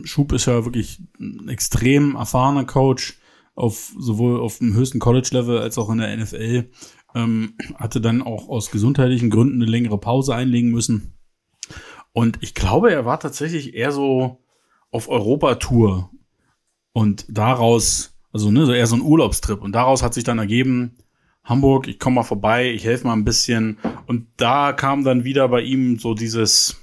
Schub 0.04 0.32
ist 0.32 0.46
ja 0.46 0.64
wirklich 0.64 1.00
ein 1.18 1.48
extrem 1.48 2.16
erfahrener 2.16 2.64
Coach, 2.64 3.18
auf, 3.54 3.92
sowohl 3.98 4.40
auf 4.40 4.58
dem 4.58 4.74
höchsten 4.74 4.98
College-Level 4.98 5.58
als 5.58 5.78
auch 5.78 5.90
in 5.90 5.98
der 5.98 6.16
NFL. 6.16 6.70
Ähm, 7.14 7.56
hatte 7.76 8.00
dann 8.00 8.22
auch 8.22 8.48
aus 8.48 8.70
gesundheitlichen 8.70 9.30
Gründen 9.30 9.62
eine 9.62 9.70
längere 9.70 9.98
Pause 9.98 10.34
einlegen 10.34 10.70
müssen. 10.70 11.16
Und 12.12 12.38
ich 12.42 12.54
glaube, 12.54 12.92
er 12.92 13.04
war 13.04 13.20
tatsächlich 13.20 13.74
eher 13.74 13.92
so 13.92 14.42
auf 14.90 15.08
Europa-Tour 15.08 16.10
und 16.94 17.26
daraus, 17.28 18.16
also 18.32 18.50
ne, 18.52 18.64
so 18.64 18.72
eher 18.72 18.86
so 18.86 18.94
ein 18.94 19.02
Urlaubstrip. 19.02 19.60
Und 19.60 19.72
daraus 19.72 20.02
hat 20.02 20.14
sich 20.14 20.22
dann 20.22 20.38
ergeben, 20.38 20.96
Hamburg, 21.42 21.88
ich 21.88 21.98
komme 21.98 22.14
mal 22.14 22.22
vorbei, 22.22 22.70
ich 22.70 22.84
helfe 22.84 23.08
mal 23.08 23.14
ein 23.14 23.24
bisschen. 23.24 23.78
Und 24.06 24.28
da 24.36 24.72
kam 24.72 25.02
dann 25.04 25.24
wieder 25.24 25.48
bei 25.48 25.60
ihm 25.62 25.98
so 25.98 26.14
dieses, 26.14 26.76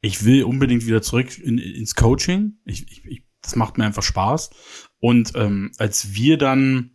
ich 0.00 0.24
will 0.24 0.44
unbedingt 0.44 0.86
wieder 0.86 1.02
zurück 1.02 1.36
in, 1.36 1.58
ins 1.58 1.96
Coaching. 1.96 2.58
Ich, 2.64 2.90
ich, 2.90 3.04
ich, 3.04 3.24
das 3.42 3.56
macht 3.56 3.76
mir 3.76 3.84
einfach 3.84 4.04
Spaß. 4.04 4.50
Und 5.00 5.32
ähm, 5.34 5.72
als 5.78 6.14
wir 6.14 6.38
dann 6.38 6.92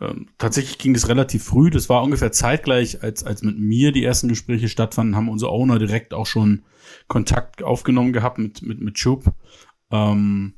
ähm, 0.00 0.28
tatsächlich 0.38 0.78
ging 0.78 0.94
es 0.94 1.08
relativ 1.08 1.42
früh, 1.42 1.70
das 1.70 1.88
war 1.88 2.04
ungefähr 2.04 2.30
zeitgleich, 2.30 3.02
als, 3.02 3.24
als 3.24 3.42
mit 3.42 3.58
mir 3.58 3.90
die 3.90 4.04
ersten 4.04 4.28
Gespräche 4.28 4.68
stattfanden, 4.68 5.16
haben 5.16 5.28
unsere 5.28 5.50
Owner 5.50 5.80
direkt 5.80 6.14
auch 6.14 6.26
schon 6.26 6.62
Kontakt 7.08 7.64
aufgenommen 7.64 8.12
gehabt 8.12 8.38
mit, 8.38 8.62
mit, 8.62 8.80
mit 8.80 8.96
Schub. 8.96 9.24
Ähm, 9.90 10.54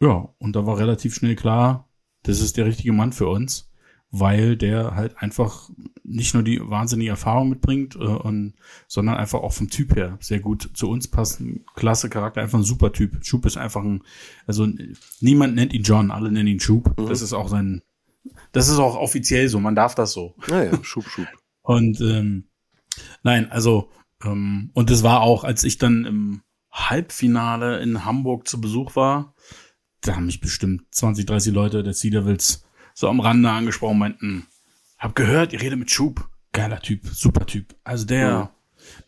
ja, 0.00 0.28
und 0.38 0.56
da 0.56 0.66
war 0.66 0.78
relativ 0.78 1.14
schnell 1.14 1.36
klar, 1.36 1.88
das 2.22 2.40
ist 2.40 2.56
der 2.56 2.66
richtige 2.66 2.92
Mann 2.92 3.12
für 3.12 3.28
uns, 3.28 3.70
weil 4.10 4.56
der 4.56 4.94
halt 4.94 5.18
einfach 5.18 5.70
nicht 6.04 6.34
nur 6.34 6.42
die 6.42 6.60
wahnsinnige 6.62 7.10
Erfahrung 7.10 7.48
mitbringt, 7.48 7.96
äh, 7.96 7.98
und, 7.98 8.54
sondern 8.86 9.16
einfach 9.16 9.40
auch 9.40 9.52
vom 9.52 9.68
Typ 9.68 9.96
her 9.96 10.18
sehr 10.20 10.40
gut 10.40 10.70
zu 10.74 10.88
uns 10.88 11.08
passt. 11.08 11.40
Ein 11.40 11.64
klasse 11.74 12.08
Charakter, 12.08 12.40
einfach 12.40 12.58
ein 12.58 12.64
super 12.64 12.92
Typ. 12.92 13.24
Schub 13.24 13.46
ist 13.46 13.56
einfach 13.56 13.82
ein, 13.82 14.02
also 14.46 14.68
niemand 15.20 15.54
nennt 15.54 15.72
ihn 15.72 15.82
John, 15.82 16.10
alle 16.10 16.30
nennen 16.30 16.48
ihn 16.48 16.60
Schub. 16.60 16.98
Mhm. 16.98 17.08
Das 17.08 17.22
ist 17.22 17.32
auch 17.32 17.48
sein, 17.48 17.82
das 18.52 18.68
ist 18.68 18.78
auch 18.78 18.96
offiziell 18.96 19.48
so, 19.48 19.60
man 19.60 19.74
darf 19.74 19.94
das 19.94 20.12
so. 20.12 20.34
Naja, 20.48 20.78
Schub, 20.82 21.06
Schub. 21.08 21.26
Und 21.62 22.00
ähm, 22.00 22.44
Nein, 23.22 23.50
also, 23.50 23.90
ähm, 24.22 24.70
und 24.74 24.90
das 24.90 25.02
war 25.02 25.20
auch, 25.20 25.44
als 25.44 25.64
ich 25.64 25.78
dann 25.78 26.04
im 26.04 26.42
Halbfinale 26.72 27.80
in 27.80 28.04
Hamburg 28.04 28.48
zu 28.48 28.60
Besuch 28.60 28.96
war, 28.96 29.34
da 30.06 30.16
haben 30.16 30.26
mich 30.26 30.40
bestimmt 30.40 30.82
20, 30.90 31.26
30 31.26 31.52
Leute 31.52 31.82
der 31.82 31.94
Sea 31.94 32.10
Devils 32.10 32.64
so 32.94 33.08
am 33.08 33.20
Rande 33.20 33.50
angesprochen, 33.50 33.98
meinten, 33.98 34.46
hab 34.98 35.14
gehört, 35.14 35.52
ihr 35.52 35.60
redet 35.60 35.78
mit 35.78 35.90
Schub. 35.90 36.28
Geiler 36.52 36.80
Typ, 36.80 37.00
super 37.12 37.46
Typ. 37.46 37.74
Also 37.82 38.06
der, 38.06 38.28
ja. 38.28 38.50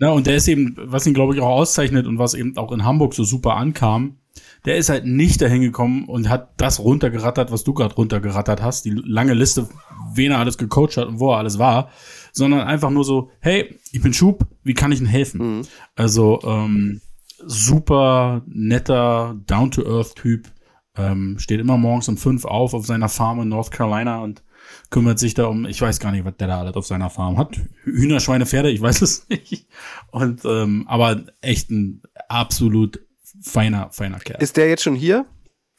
na, 0.00 0.10
und 0.10 0.26
der 0.26 0.36
ist 0.36 0.48
eben, 0.48 0.74
was 0.76 1.06
ihn, 1.06 1.14
glaube 1.14 1.34
ich, 1.34 1.40
auch 1.40 1.48
auszeichnet 1.48 2.06
und 2.06 2.18
was 2.18 2.34
eben 2.34 2.56
auch 2.56 2.72
in 2.72 2.84
Hamburg 2.84 3.14
so 3.14 3.22
super 3.22 3.54
ankam, 3.54 4.16
der 4.64 4.76
ist 4.76 4.88
halt 4.88 5.06
nicht 5.06 5.40
dahin 5.40 5.62
gekommen 5.62 6.06
und 6.06 6.28
hat 6.28 6.60
das 6.60 6.80
runtergerattert, 6.80 7.52
was 7.52 7.62
du 7.62 7.72
gerade 7.72 7.94
runtergerattert 7.94 8.60
hast, 8.60 8.84
die 8.84 8.90
lange 8.90 9.34
Liste, 9.34 9.68
wen 10.12 10.32
er 10.32 10.38
alles 10.38 10.58
gecoacht 10.58 10.96
hat 10.96 11.06
und 11.06 11.20
wo 11.20 11.30
er 11.30 11.38
alles 11.38 11.58
war, 11.58 11.90
sondern 12.32 12.62
einfach 12.62 12.90
nur 12.90 13.04
so, 13.04 13.30
hey, 13.38 13.78
ich 13.92 14.02
bin 14.02 14.12
Schub, 14.12 14.44
wie 14.64 14.74
kann 14.74 14.90
ich 14.90 14.98
Ihnen 14.98 15.08
helfen? 15.08 15.58
Mhm. 15.58 15.62
Also 15.94 16.40
ähm, 16.44 17.00
super 17.38 18.42
netter, 18.46 19.36
down-to-earth-Typ, 19.46 20.48
ähm, 20.96 21.38
steht 21.38 21.60
immer 21.60 21.76
morgens 21.76 22.08
um 22.08 22.16
fünf 22.16 22.44
auf 22.44 22.74
auf 22.74 22.86
seiner 22.86 23.08
Farm 23.08 23.40
in 23.40 23.48
North 23.48 23.70
Carolina 23.70 24.22
und 24.22 24.42
kümmert 24.90 25.18
sich 25.18 25.34
da 25.34 25.46
um, 25.46 25.66
ich 25.66 25.80
weiß 25.80 26.00
gar 26.00 26.12
nicht, 26.12 26.24
was 26.24 26.36
der 26.36 26.48
da 26.48 26.60
alles 26.60 26.74
auf 26.74 26.86
seiner 26.86 27.10
Farm 27.10 27.38
hat. 27.38 27.58
Hühner, 27.84 28.20
Schweine, 28.20 28.46
Pferde, 28.46 28.70
ich 28.70 28.80
weiß 28.80 29.02
es 29.02 29.28
nicht. 29.28 29.66
Und 30.10 30.44
ähm, 30.44 30.84
aber 30.88 31.24
echt 31.40 31.70
ein 31.70 32.02
absolut 32.28 33.00
feiner, 33.40 33.90
feiner 33.92 34.18
Kerl. 34.18 34.42
Ist 34.42 34.56
der 34.56 34.68
jetzt 34.68 34.82
schon 34.82 34.94
hier? 34.94 35.26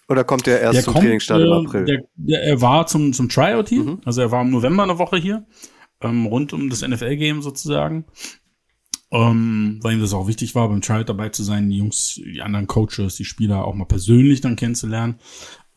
Oder 0.10 0.24
kommt 0.24 0.46
der 0.46 0.62
erst 0.62 0.76
der 0.76 0.84
zum 0.84 0.94
kommt, 0.94 1.04
Trainingsstart 1.04 1.42
im 1.42 1.52
April? 1.52 1.86
Der, 1.86 2.04
der, 2.16 2.44
er 2.44 2.62
war 2.62 2.88
zum, 2.88 3.12
zum 3.12 3.28
Tryout 3.28 3.68
hier, 3.68 3.84
mhm. 3.84 4.02
also 4.06 4.22
er 4.22 4.32
war 4.32 4.42
im 4.42 4.52
November 4.52 4.84
eine 4.84 4.98
Woche 5.00 5.18
hier, 5.18 5.46
ähm, 6.02 6.26
rund 6.28 6.54
um 6.54 6.70
das 6.70 6.82
NFL-Game 6.82 7.42
sozusagen. 7.42 8.06
Ähm, 9.10 9.80
weil 9.82 9.94
ihm 9.94 10.02
das 10.02 10.14
auch 10.14 10.28
wichtig 10.28 10.54
war, 10.54 10.68
beim 10.68 10.82
Tryout 10.82 11.08
dabei 11.08 11.30
zu 11.30 11.44
sein, 11.44 11.70
die 11.70 11.78
Jungs, 11.78 12.16
die 12.16 12.42
anderen 12.42 12.68
Coaches, 12.68 13.16
die 13.16 13.26
Spieler 13.26 13.64
auch 13.66 13.74
mal 13.74 13.86
persönlich 13.86 14.42
dann 14.42 14.58
kennenzulernen. 14.58 15.16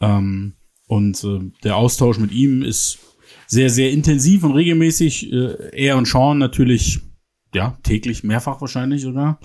Ähm, 0.00 0.54
und 0.86 1.22
äh, 1.22 1.52
der 1.62 1.76
Austausch 1.76 2.18
mit 2.18 2.32
ihm 2.32 2.62
ist 2.62 2.98
sehr, 3.46 3.70
sehr 3.70 3.92
intensiv 3.92 4.42
und 4.42 4.52
regelmäßig. 4.52 5.32
Äh, 5.32 5.70
er 5.72 5.96
und 5.96 6.08
Sean 6.08 6.38
natürlich, 6.38 7.00
ja, 7.54 7.78
täglich, 7.84 8.24
mehrfach 8.24 8.60
wahrscheinlich 8.60 9.02
sogar. 9.02 9.38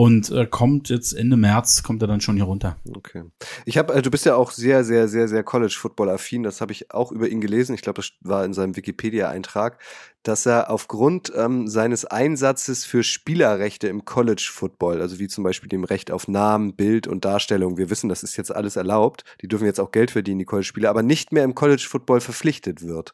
Und 0.00 0.30
äh, 0.30 0.46
kommt 0.46 0.88
jetzt 0.88 1.12
Ende 1.12 1.36
März, 1.36 1.82
kommt 1.82 2.00
er 2.00 2.08
dann 2.08 2.22
schon 2.22 2.36
hier 2.36 2.46
runter. 2.46 2.78
Okay. 2.96 3.24
Ich 3.66 3.76
habe, 3.76 3.92
äh, 3.92 4.00
du 4.00 4.10
bist 4.10 4.24
ja 4.24 4.34
auch 4.34 4.50
sehr, 4.50 4.82
sehr, 4.82 5.08
sehr, 5.08 5.28
sehr 5.28 5.42
College-Football-affin. 5.42 6.42
Das 6.42 6.62
habe 6.62 6.72
ich 6.72 6.90
auch 6.94 7.12
über 7.12 7.28
ihn 7.28 7.42
gelesen. 7.42 7.74
Ich 7.74 7.82
glaube, 7.82 8.00
das 8.00 8.12
war 8.22 8.42
in 8.46 8.54
seinem 8.54 8.76
Wikipedia-Eintrag, 8.76 9.76
dass 10.22 10.46
er 10.46 10.70
aufgrund 10.70 11.30
ähm, 11.36 11.68
seines 11.68 12.06
Einsatzes 12.06 12.86
für 12.86 13.02
Spielerrechte 13.02 13.88
im 13.88 14.06
College-Football, 14.06 15.02
also 15.02 15.18
wie 15.18 15.28
zum 15.28 15.44
Beispiel 15.44 15.68
dem 15.68 15.84
Recht 15.84 16.10
auf 16.10 16.28
Namen, 16.28 16.76
Bild 16.76 17.06
und 17.06 17.26
Darstellung, 17.26 17.76
wir 17.76 17.90
wissen, 17.90 18.08
das 18.08 18.22
ist 18.22 18.38
jetzt 18.38 18.54
alles 18.54 18.76
erlaubt. 18.76 19.24
Die 19.42 19.48
dürfen 19.48 19.66
jetzt 19.66 19.80
auch 19.80 19.92
Geld 19.92 20.12
verdienen, 20.12 20.38
die 20.38 20.46
College-Spieler, 20.46 20.88
aber 20.88 21.02
nicht 21.02 21.30
mehr 21.30 21.44
im 21.44 21.54
College-Football 21.54 22.22
verpflichtet 22.22 22.86
wird. 22.86 23.12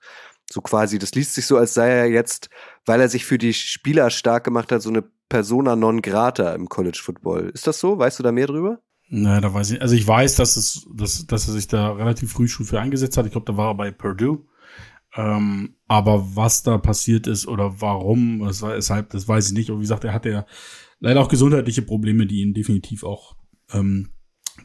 So 0.51 0.61
quasi, 0.61 0.99
das 0.99 1.13
liest 1.15 1.35
sich 1.35 1.47
so, 1.47 1.57
als 1.57 1.75
sei 1.75 1.91
er 1.91 2.07
jetzt, 2.07 2.51
weil 2.85 3.01
er 3.01 3.09
sich 3.09 3.25
für 3.25 3.39
die 3.39 3.53
Spieler 3.53 4.11
stark 4.11 4.45
gemacht 4.45 4.71
hat, 4.71 4.83
so 4.83 4.91
eine 4.91 5.03
Persona 5.29 5.75
non 5.75 6.03
grata 6.03 6.55
im 6.55 6.69
College 6.69 7.01
Football. 7.03 7.51
Ist 7.53 7.67
das 7.67 7.81
so? 7.81 7.99
Weißt 7.99 8.19
du 8.19 8.23
da 8.23 8.31
mehr 8.33 8.47
drüber? 8.47 8.81
Naja, 9.09 9.41
da 9.41 9.55
weiß 9.55 9.73
ich, 9.73 9.83
also 9.83 9.95
ich 9.95 10.07
weiß, 10.07 10.37
dass 10.37 10.57
es, 10.57 10.87
dass, 10.95 11.27
dass 11.27 11.49
er 11.49 11.55
sich 11.55 11.69
da 11.69 11.93
relativ 11.93 12.33
früh 12.33 12.49
schon 12.49 12.67
für 12.67 12.81
eingesetzt 12.81 13.17
hat. 13.17 13.27
Ich 13.27 13.33
glaube, 13.33 13.51
da 13.51 13.57
war 13.57 13.71
er 13.71 13.75
bei 13.75 13.91
Purdue. 13.91 14.45
Ähm, 15.15 15.77
aber 15.87 16.37
was 16.37 16.63
da 16.63 16.79
passiert 16.79 17.27
ist 17.27 17.47
oder 17.47 17.81
warum, 17.81 18.41
das 18.41 18.63
war 18.63 18.75
deshalb, 18.75 19.11
das 19.11 19.27
weiß 19.27 19.49
ich 19.49 19.55
nicht. 19.55 19.71
Und 19.71 19.79
wie 19.79 19.83
gesagt, 19.83 20.05
er 20.05 20.13
hatte 20.13 20.31
ja 20.31 20.47
leider 20.99 21.21
auch 21.21 21.29
gesundheitliche 21.29 21.83
Probleme, 21.83 22.27
die 22.27 22.43
ihn 22.43 22.53
definitiv 22.53 23.05
auch 23.05 23.37
ähm, 23.73 24.11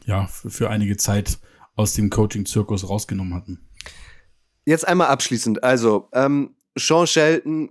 ja 0.04 0.26
für, 0.26 0.50
für 0.50 0.70
einige 0.70 0.96
Zeit 0.96 1.38
aus 1.74 1.94
dem 1.94 2.10
Coaching-Zirkus 2.10 2.88
rausgenommen 2.88 3.34
hatten. 3.34 3.60
Jetzt 4.64 4.86
einmal 4.86 5.08
abschließend. 5.08 5.64
Also, 5.64 6.08
ähm, 6.12 6.54
Sean 6.76 7.06
Shelton 7.06 7.70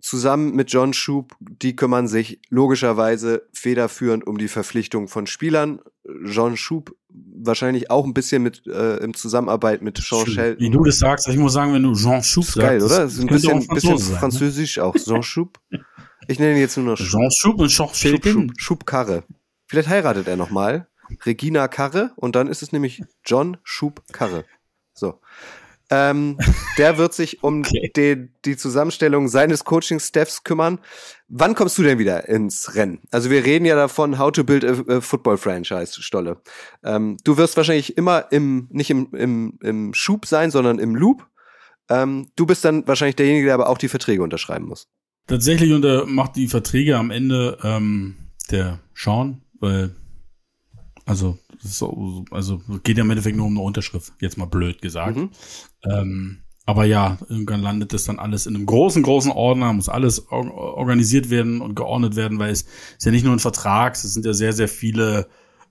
zusammen 0.00 0.54
mit 0.54 0.70
John 0.72 0.92
Schub, 0.92 1.36
die 1.40 1.76
kümmern 1.76 2.08
sich 2.08 2.40
logischerweise 2.50 3.48
federführend 3.52 4.26
um 4.26 4.36
die 4.36 4.48
Verpflichtung 4.48 5.08
von 5.08 5.26
Spielern. 5.26 5.80
John 6.24 6.56
Schub 6.56 6.94
wahrscheinlich 7.08 7.90
auch 7.90 8.04
ein 8.04 8.14
bisschen 8.14 8.42
mit 8.42 8.66
äh, 8.66 8.96
im 8.96 9.14
Zusammenarbeit 9.14 9.80
mit 9.80 9.98
Sean 9.98 10.26
Shelton. 10.26 10.60
Wie 10.60 10.70
du 10.70 10.82
das 10.82 10.98
sagst, 10.98 11.28
ich 11.28 11.36
muss 11.36 11.52
sagen, 11.52 11.72
wenn 11.72 11.84
du 11.84 11.94
Jean 11.94 12.22
Schub 12.22 12.44
sagst. 12.44 12.58
Geil, 12.58 12.82
oder? 12.82 13.00
Das 13.00 13.14
ist 13.14 13.20
ein 13.20 13.28
bisschen, 13.28 13.66
bisschen 13.68 13.98
sein, 13.98 14.12
ne? 14.12 14.18
französisch 14.18 14.76
ne? 14.76 14.84
auch. 14.84 14.96
Jean 14.96 15.22
Schub. 15.22 15.60
Ich 16.26 16.38
nenne 16.38 16.54
ihn 16.54 16.60
jetzt 16.60 16.76
nur 16.76 16.86
noch 16.86 16.96
Schub. 16.96 17.20
Jean 17.20 17.30
Schub 17.30 17.60
und 17.60 17.68
Jean 17.68 17.94
Shelton. 17.94 18.32
Schub, 18.32 18.60
Schub 18.60 18.86
Karre. 18.86 19.24
Vielleicht 19.66 19.88
heiratet 19.88 20.26
er 20.26 20.36
noch 20.36 20.50
mal. 20.50 20.88
Regina 21.24 21.68
Karre 21.68 22.12
und 22.16 22.34
dann 22.34 22.48
ist 22.48 22.62
es 22.62 22.72
nämlich 22.72 23.02
John 23.24 23.58
Schub 23.62 24.02
Karre. 24.12 24.44
So. 24.94 25.20
Ähm, 25.92 26.38
der 26.78 26.96
wird 26.96 27.12
sich 27.12 27.42
um 27.42 27.60
okay. 27.66 27.92
die, 27.94 28.28
die 28.46 28.56
Zusammenstellung 28.56 29.28
seines 29.28 29.64
Coaching-Staffs 29.64 30.42
kümmern. 30.42 30.78
Wann 31.28 31.54
kommst 31.54 31.76
du 31.76 31.82
denn 31.82 31.98
wieder 31.98 32.28
ins 32.30 32.74
Rennen? 32.74 33.00
Also 33.10 33.28
wir 33.28 33.44
reden 33.44 33.66
ja 33.66 33.76
davon, 33.76 34.18
how 34.18 34.32
to 34.32 34.42
build 34.42 34.64
a, 34.64 34.96
a 34.96 35.00
football 35.02 35.36
franchise, 35.36 36.02
Stolle. 36.02 36.40
Ähm, 36.82 37.18
du 37.24 37.36
wirst 37.36 37.58
wahrscheinlich 37.58 37.98
immer 37.98 38.32
im, 38.32 38.68
nicht 38.70 38.88
im, 38.88 39.08
im, 39.12 39.58
im 39.62 39.92
Schub 39.92 40.24
sein, 40.24 40.50
sondern 40.50 40.78
im 40.78 40.96
Loop. 40.96 41.26
Ähm, 41.90 42.30
du 42.36 42.46
bist 42.46 42.64
dann 42.64 42.88
wahrscheinlich 42.88 43.16
derjenige, 43.16 43.44
der 43.44 43.54
aber 43.54 43.68
auch 43.68 43.78
die 43.78 43.88
Verträge 43.88 44.22
unterschreiben 44.22 44.66
muss. 44.66 44.88
Tatsächlich 45.26 45.72
unter, 45.72 46.06
macht 46.06 46.36
die 46.36 46.48
Verträge 46.48 46.96
am 46.96 47.10
Ende 47.10 47.58
ähm, 47.62 48.16
der 48.50 48.80
Sean, 48.94 49.42
weil 49.60 49.94
also, 51.04 51.38
so, 51.62 52.24
also 52.30 52.60
geht 52.82 52.98
ja 52.98 53.04
im 53.04 53.10
Endeffekt 53.10 53.36
nur 53.36 53.46
um 53.46 53.56
eine 53.56 53.64
Unterschrift, 53.64 54.12
jetzt 54.20 54.36
mal 54.36 54.46
blöd 54.46 54.82
gesagt. 54.82 55.16
Mhm. 55.16 55.30
Ähm, 55.84 56.38
aber 56.64 56.84
ja, 56.84 57.18
irgendwann 57.28 57.60
landet 57.60 57.92
das 57.92 58.04
dann 58.04 58.18
alles 58.18 58.46
in 58.46 58.54
einem 58.54 58.66
großen, 58.66 59.02
großen 59.02 59.32
Ordner, 59.32 59.72
muss 59.72 59.88
alles 59.88 60.28
organisiert 60.30 61.28
werden 61.28 61.60
und 61.60 61.74
geordnet 61.74 62.14
werden, 62.14 62.38
weil 62.38 62.52
es 62.52 62.62
ist 62.62 63.04
ja 63.04 63.10
nicht 63.10 63.24
nur 63.24 63.34
ein 63.34 63.40
Vertrag, 63.40 63.94
es 63.94 64.02
sind 64.02 64.24
ja 64.24 64.32
sehr, 64.32 64.52
sehr 64.52 64.68
viele, 64.68 65.28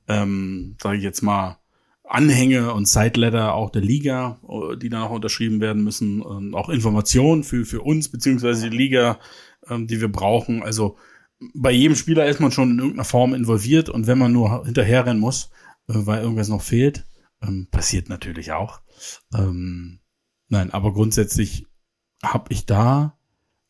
ähm, 0.08 0.76
sage 0.82 0.98
ich 0.98 1.04
jetzt 1.04 1.22
mal, 1.22 1.58
Anhänge 2.04 2.74
und 2.74 2.90
Sideletter 2.90 3.54
auch 3.54 3.70
der 3.70 3.82
Liga, 3.82 4.42
die 4.82 4.90
dann 4.90 5.04
auch 5.04 5.12
unterschrieben 5.12 5.62
werden 5.62 5.82
müssen, 5.82 6.22
und 6.22 6.54
auch 6.56 6.68
Informationen 6.68 7.44
für, 7.44 7.64
für 7.64 7.82
uns, 7.82 8.10
beziehungsweise 8.10 8.70
die 8.70 8.76
Liga, 8.76 9.18
ähm, 9.70 9.88
die 9.88 10.02
wir 10.02 10.12
brauchen. 10.12 10.62
Also 10.62 10.98
bei 11.54 11.72
jedem 11.72 11.96
Spieler 11.96 12.28
ist 12.28 12.42
man 12.42 12.52
schon 12.52 12.72
in 12.72 12.80
irgendeiner 12.80 13.06
Form 13.06 13.34
involviert 13.34 13.90
und 13.90 14.08
wenn 14.08 14.18
man 14.18 14.34
nur 14.34 14.66
hinterherrennen 14.66 15.22
muss, 15.22 15.46
äh, 15.46 15.71
weil 15.94 16.22
irgendwas 16.22 16.50
noch 16.50 16.62
fehlt, 16.62 17.06
ähm, 17.42 17.68
passiert 17.72 18.10
natürlich 18.10 18.52
auch. 18.52 18.82
Ähm, 19.34 20.00
nein, 20.48 20.72
aber 20.72 20.94
grundsätzlich 20.94 21.68
habe 22.24 22.54
ich 22.54 22.66
da 22.66 23.18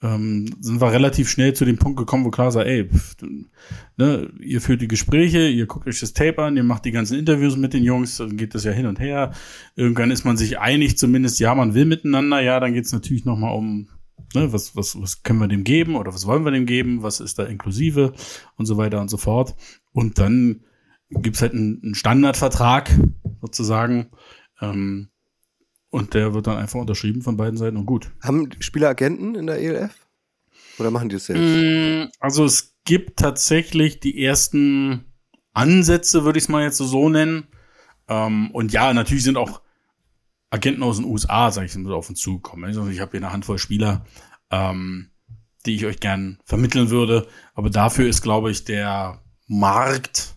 ähm, 0.04 0.48
sind 0.60 0.82
wir 0.82 0.92
relativ 0.92 1.30
schnell 1.30 1.54
zu 1.54 1.64
dem 1.64 1.78
Punkt 1.78 1.98
gekommen, 1.98 2.26
wo 2.26 2.32
klar 2.32 2.52
sei, 2.52 2.64
ey, 2.64 2.90
pff, 2.90 3.18
ne, 3.98 4.32
ihr 4.40 4.60
führt 4.60 4.82
die 4.82 4.88
Gespräche, 4.88 5.48
ihr 5.48 5.68
guckt 5.68 5.88
euch 5.88 6.00
das 6.00 6.14
Tape 6.14 6.42
an, 6.42 6.58
ihr 6.58 6.64
macht 6.64 6.86
die 6.86 6.92
ganzen 6.92 7.20
Interviews 7.20 7.56
mit 7.56 7.74
den 7.74 7.84
Jungs, 7.84 8.18
dann 8.18 8.36
geht 8.36 8.56
das 8.56 8.64
ja 8.64 8.72
hin 8.72 8.88
und 8.88 9.00
her. 9.00 9.32
Irgendwann 9.76 10.10
ist 10.10 10.26
man 10.26 10.38
sich 10.38 10.60
einig, 10.60 10.98
zumindest, 10.98 11.40
ja, 11.40 11.54
man 11.54 11.76
will 11.76 11.86
miteinander, 11.86 12.42
ja, 12.42 12.60
dann 12.60 12.74
geht's 12.74 12.92
natürlich 12.92 13.26
nochmal 13.26 13.56
um 13.56 13.90
Ne, 14.34 14.54
was, 14.54 14.78
was, 14.78 15.02
was 15.02 15.24
können 15.24 15.40
wir 15.40 15.50
dem 15.50 15.66
geben 15.66 15.96
oder 15.96 16.14
was 16.14 16.26
wollen 16.26 16.46
wir 16.46 16.52
dem 16.52 16.66
geben? 16.66 17.04
Was 17.04 17.20
ist 17.20 17.38
da 17.38 17.44
inklusive 17.44 18.14
und 18.56 18.66
so 18.66 18.78
weiter 18.78 19.02
und 19.02 19.10
so 19.10 19.18
fort. 19.18 19.56
Und 19.92 20.20
dann 20.20 20.62
gibt's 21.12 21.42
halt 21.42 21.54
einen, 21.54 21.82
einen 21.84 21.96
Standardvertrag 21.96 22.90
sozusagen. 23.42 24.08
Ähm, 24.62 25.10
und 25.90 26.14
der 26.14 26.34
wird 26.34 26.48
dann 26.48 26.58
einfach 26.58 26.80
unterschrieben 26.80 27.22
von 27.22 27.38
beiden 27.38 27.58
Seiten 27.58 27.78
und 27.78 27.86
gut. 27.86 28.12
Haben 28.22 28.50
Spieler 28.60 28.90
Agenten 28.90 29.36
in 29.36 29.48
der 29.48 29.60
ELF? 29.60 30.08
Oder 30.80 30.90
machen 30.90 31.10
die 31.10 31.16
das 31.16 31.26
selbst? 31.26 31.42
Mm, 31.42 32.10
also 32.20 32.46
es 32.46 32.76
gibt 32.86 33.20
tatsächlich 33.20 34.00
die 34.00 34.24
ersten 34.24 35.06
Ansätze, 35.54 36.24
würde 36.24 36.40
ich 36.40 36.46
es 36.46 36.50
mal 36.50 36.64
jetzt 36.64 36.78
so 36.78 37.10
nennen. 37.10 37.48
Ähm, 38.08 38.52
und 38.52 38.72
ja, 38.72 38.94
natürlich 38.94 39.24
sind 39.24 39.38
auch 39.38 39.62
Agenten 40.50 40.84
aus 40.84 40.98
den 40.98 41.06
USA, 41.06 41.52
sage 41.52 41.66
ich, 41.66 41.74
sind 41.74 41.88
auf 41.88 42.10
uns 42.10 42.20
zugekommen. 42.20 42.66
Also 42.66 42.88
ich 42.88 43.00
habe 43.00 43.12
hier 43.12 43.20
eine 43.20 43.32
Handvoll 43.32 43.58
Spieler, 43.58 44.06
ähm, 44.50 45.12
die 45.66 45.76
ich 45.76 45.86
euch 45.86 46.00
gern 46.00 46.40
vermitteln 46.46 46.90
würde. 46.90 47.28
Aber 47.54 47.70
dafür 47.70 48.08
ist, 48.08 48.22
glaube 48.22 48.52
ich, 48.52 48.66
der 48.66 49.22
Markt, 49.48 50.36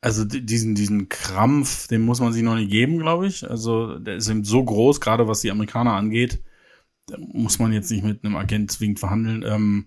also 0.00 0.24
diesen, 0.24 0.74
diesen 0.74 1.08
Krampf, 1.08 1.86
den 1.88 2.02
muss 2.02 2.20
man 2.20 2.32
sich 2.32 2.42
noch 2.42 2.54
nicht 2.54 2.70
geben, 2.70 2.98
glaube 2.98 3.26
ich. 3.26 3.48
Also 3.48 3.98
der 3.98 4.16
ist 4.16 4.28
eben 4.28 4.44
so 4.44 4.64
groß, 4.64 5.00
gerade 5.00 5.28
was 5.28 5.40
die 5.40 5.50
Amerikaner 5.50 5.92
angeht. 5.92 6.42
Da 7.06 7.16
muss 7.18 7.58
man 7.58 7.72
jetzt 7.72 7.90
nicht 7.90 8.04
mit 8.04 8.24
einem 8.24 8.36
Agent 8.36 8.72
zwingend 8.72 8.98
verhandeln. 8.98 9.44
Ähm, 9.46 9.86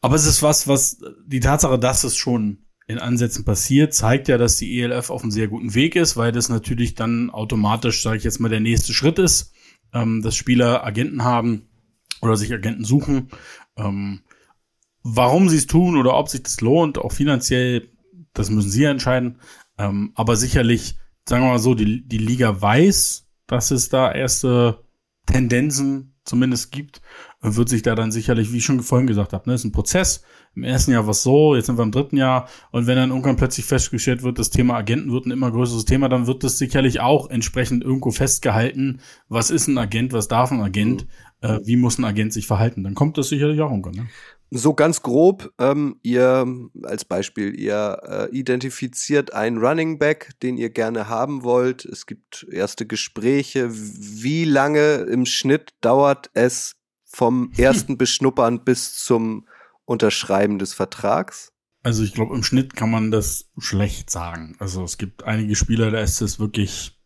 aber 0.00 0.14
es 0.14 0.26
ist 0.26 0.42
was, 0.42 0.68
was 0.68 1.00
die 1.26 1.40
Tatsache, 1.40 1.78
dass 1.78 2.04
es 2.04 2.16
schon 2.16 2.58
in 2.86 2.98
Ansätzen 2.98 3.44
passiert, 3.44 3.94
zeigt 3.94 4.28
ja, 4.28 4.38
dass 4.38 4.58
die 4.58 4.80
ELF 4.80 5.10
auf 5.10 5.22
einem 5.22 5.30
sehr 5.30 5.48
guten 5.48 5.74
Weg 5.74 5.96
ist, 5.96 6.16
weil 6.16 6.32
das 6.32 6.48
natürlich 6.48 6.94
dann 6.94 7.30
automatisch, 7.30 8.02
sage 8.02 8.18
ich 8.18 8.24
jetzt 8.24 8.38
mal, 8.38 8.50
der 8.50 8.60
nächste 8.60 8.92
Schritt 8.92 9.18
ist, 9.18 9.52
ähm, 9.92 10.22
dass 10.22 10.36
Spieler 10.36 10.84
Agenten 10.84 11.24
haben 11.24 11.68
oder 12.20 12.36
sich 12.36 12.52
Agenten 12.52 12.84
suchen. 12.84 13.30
Ähm, 13.76 14.20
warum 15.02 15.48
sie 15.48 15.56
es 15.56 15.66
tun 15.66 15.96
oder 15.96 16.14
ob 16.14 16.28
sich 16.28 16.42
das 16.42 16.60
lohnt, 16.60 16.98
auch 16.98 17.12
finanziell, 17.12 17.88
das 18.34 18.50
müssen 18.50 18.70
sie 18.70 18.84
entscheiden. 18.84 19.38
Ähm, 19.78 20.12
aber 20.14 20.36
sicherlich, 20.36 20.96
sagen 21.26 21.44
wir 21.44 21.50
mal 21.50 21.58
so, 21.58 21.74
die, 21.74 22.06
die 22.06 22.18
Liga 22.18 22.60
weiß, 22.60 23.26
dass 23.46 23.70
es 23.70 23.88
da 23.88 24.12
erste 24.12 24.84
Tendenzen 25.26 26.14
zumindest 26.24 26.72
gibt, 26.72 27.00
wird 27.40 27.68
sich 27.68 27.82
da 27.82 27.94
dann 27.94 28.10
sicherlich, 28.10 28.52
wie 28.52 28.58
ich 28.58 28.64
schon 28.64 28.80
vorhin 28.80 29.06
gesagt 29.06 29.32
habe, 29.32 29.48
ne, 29.48 29.54
ist 29.54 29.64
ein 29.64 29.72
Prozess. 29.72 30.22
Im 30.54 30.62
ersten 30.62 30.92
Jahr 30.92 31.04
war 31.04 31.10
es 31.10 31.22
so, 31.22 31.54
jetzt 31.54 31.66
sind 31.66 31.78
wir 31.78 31.82
im 31.82 31.90
dritten 31.90 32.16
Jahr 32.16 32.48
und 32.70 32.86
wenn 32.86 32.96
dann 32.96 33.10
irgendwann 33.10 33.36
plötzlich 33.36 33.66
festgestellt 33.66 34.22
wird, 34.22 34.38
das 34.38 34.50
Thema 34.50 34.76
Agenten 34.76 35.12
wird 35.12 35.26
ein 35.26 35.32
immer 35.32 35.50
größeres 35.50 35.84
Thema, 35.84 36.08
dann 36.08 36.26
wird 36.26 36.44
das 36.44 36.58
sicherlich 36.58 37.00
auch 37.00 37.28
entsprechend 37.28 37.84
irgendwo 37.84 38.12
festgehalten, 38.12 39.00
was 39.28 39.50
ist 39.50 39.66
ein 39.66 39.76
Agent, 39.76 40.12
was 40.12 40.28
darf 40.28 40.52
ein 40.52 40.62
Agent, 40.62 41.06
mhm. 41.42 41.48
äh, 41.48 41.60
wie 41.66 41.76
muss 41.76 41.98
ein 41.98 42.04
Agent 42.04 42.32
sich 42.32 42.46
verhalten. 42.46 42.84
Dann 42.84 42.94
kommt 42.94 43.18
das 43.18 43.28
sicherlich 43.28 43.60
auch 43.60 43.70
irgendwann. 43.70 43.94
Ne? 43.94 44.06
So 44.56 44.72
ganz 44.72 45.02
grob, 45.02 45.52
ähm, 45.58 45.98
ihr 46.04 46.46
als 46.84 47.04
Beispiel, 47.04 47.58
ihr 47.58 47.98
äh, 48.06 48.30
identifiziert 48.30 49.32
einen 49.32 49.58
Running 49.58 49.98
Back, 49.98 50.30
den 50.44 50.58
ihr 50.58 50.70
gerne 50.70 51.08
haben 51.08 51.42
wollt. 51.42 51.84
Es 51.84 52.06
gibt 52.06 52.46
erste 52.48 52.86
Gespräche. 52.86 53.68
Wie 53.72 54.44
lange 54.44 54.98
im 55.10 55.26
Schnitt 55.26 55.74
dauert 55.80 56.30
es 56.34 56.76
vom 57.04 57.50
ersten 57.56 57.98
Beschnuppern 57.98 58.62
bis 58.62 58.94
zum 58.94 59.48
Unterschreiben 59.86 60.60
des 60.60 60.72
Vertrags? 60.72 61.50
Also 61.82 62.04
ich 62.04 62.14
glaube, 62.14 62.36
im 62.36 62.44
Schnitt 62.44 62.76
kann 62.76 62.92
man 62.92 63.10
das 63.10 63.50
schlecht 63.58 64.08
sagen. 64.08 64.54
Also 64.60 64.84
es 64.84 64.98
gibt 64.98 65.24
einige 65.24 65.56
Spieler, 65.56 65.90
da 65.90 65.98
ist 65.98 66.20
es 66.20 66.38
wirklich, 66.38 66.96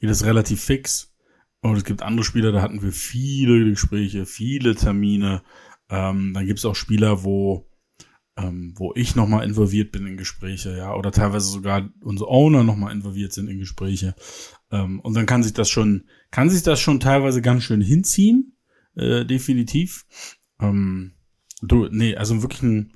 geht 0.00 0.10
es 0.10 0.22
relativ 0.22 0.62
fix. 0.62 1.14
Und 1.60 1.76
es 1.76 1.84
gibt 1.84 2.02
andere 2.02 2.24
Spieler, 2.24 2.52
da 2.52 2.60
hatten 2.60 2.82
wir 2.82 2.92
viele 2.92 3.70
Gespräche, 3.70 4.26
viele 4.26 4.74
Termine. 4.74 5.42
Ähm, 5.88 6.32
dann 6.34 6.46
gibt 6.46 6.58
es 6.58 6.64
auch 6.64 6.74
Spieler, 6.74 7.24
wo, 7.24 7.68
ähm, 8.36 8.74
wo 8.76 8.92
ich 8.94 9.16
nochmal 9.16 9.44
involviert 9.44 9.92
bin 9.92 10.06
in 10.06 10.16
Gespräche, 10.16 10.76
ja, 10.76 10.94
oder 10.94 11.12
teilweise 11.12 11.48
sogar 11.48 11.88
unsere 12.00 12.30
Owner 12.30 12.62
nochmal 12.62 12.92
involviert 12.92 13.32
sind 13.32 13.48
in 13.48 13.58
Gespräche. 13.58 14.14
Ähm, 14.70 15.00
und 15.00 15.14
dann 15.14 15.26
kann 15.26 15.42
sich 15.42 15.54
das 15.54 15.68
schon, 15.70 16.04
kann 16.30 16.50
sich 16.50 16.62
das 16.62 16.80
schon 16.80 17.00
teilweise 17.00 17.42
ganz 17.42 17.64
schön 17.64 17.80
hinziehen, 17.80 18.56
äh, 18.96 19.24
definitiv. 19.24 20.06
Ähm, 20.60 21.14
du, 21.62 21.88
nee, 21.90 22.16
also 22.16 22.42
wirklich 22.42 22.62
ein 22.62 22.92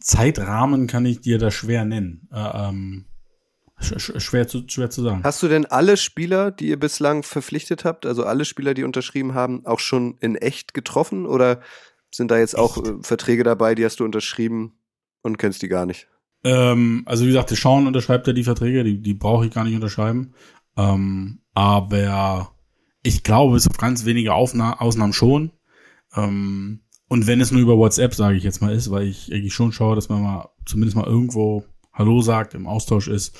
Zeitrahmen 0.00 0.86
kann 0.86 1.06
ich 1.06 1.20
dir 1.20 1.38
da 1.38 1.50
schwer 1.50 1.84
nennen. 1.84 2.28
Äh, 2.32 2.68
ähm, 2.68 3.06
schwer 3.80 4.48
zu, 4.48 4.64
schwer 4.66 4.90
zu 4.90 5.02
sagen. 5.02 5.22
Hast 5.22 5.42
du 5.42 5.48
denn 5.48 5.66
alle 5.66 5.96
Spieler, 5.96 6.50
die 6.50 6.68
ihr 6.68 6.78
bislang 6.78 7.22
verpflichtet 7.22 7.84
habt, 7.84 8.06
also 8.06 8.24
alle 8.24 8.44
Spieler, 8.44 8.74
die 8.74 8.84
unterschrieben 8.84 9.34
haben, 9.34 9.64
auch 9.66 9.80
schon 9.80 10.18
in 10.20 10.34
echt 10.34 10.74
getroffen? 10.74 11.26
Oder 11.26 11.60
sind 12.10 12.30
da 12.30 12.38
jetzt 12.38 12.56
auch 12.56 12.78
äh, 12.78 12.94
Verträge 13.02 13.44
dabei, 13.44 13.74
die 13.74 13.84
hast 13.84 14.00
du 14.00 14.04
unterschrieben 14.04 14.78
und 15.22 15.38
kennst 15.38 15.62
die 15.62 15.68
gar 15.68 15.86
nicht? 15.86 16.08
Ähm, 16.44 17.02
also 17.06 17.24
wie 17.24 17.28
gesagt, 17.28 17.56
Schauen 17.56 17.86
unterschreibt 17.86 18.26
ja 18.26 18.32
die 18.32 18.44
Verträge, 18.44 18.84
die, 18.84 19.02
die 19.02 19.14
brauche 19.14 19.46
ich 19.46 19.52
gar 19.52 19.64
nicht 19.64 19.74
unterschreiben. 19.74 20.34
Ähm, 20.76 21.40
aber 21.54 22.52
ich 23.02 23.22
glaube, 23.22 23.56
es 23.56 23.68
auf 23.68 23.76
ganz 23.76 24.04
wenige 24.04 24.34
Aufna 24.34 24.80
Ausnahmen 24.80 25.12
schon. 25.12 25.52
Ähm, 26.14 26.80
und 27.08 27.26
wenn 27.26 27.40
es 27.40 27.50
nur 27.50 27.62
über 27.62 27.78
WhatsApp, 27.78 28.14
sage 28.14 28.36
ich 28.36 28.44
jetzt 28.44 28.60
mal, 28.60 28.72
ist, 28.72 28.90
weil 28.90 29.06
ich 29.06 29.32
eigentlich 29.32 29.54
schon 29.54 29.72
schaue, 29.72 29.96
dass 29.96 30.08
man 30.08 30.22
mal 30.22 30.50
zumindest 30.66 30.96
mal 30.96 31.06
irgendwo 31.06 31.64
Hallo 31.92 32.20
sagt, 32.20 32.54
im 32.54 32.66
Austausch 32.66 33.08
ist. 33.08 33.36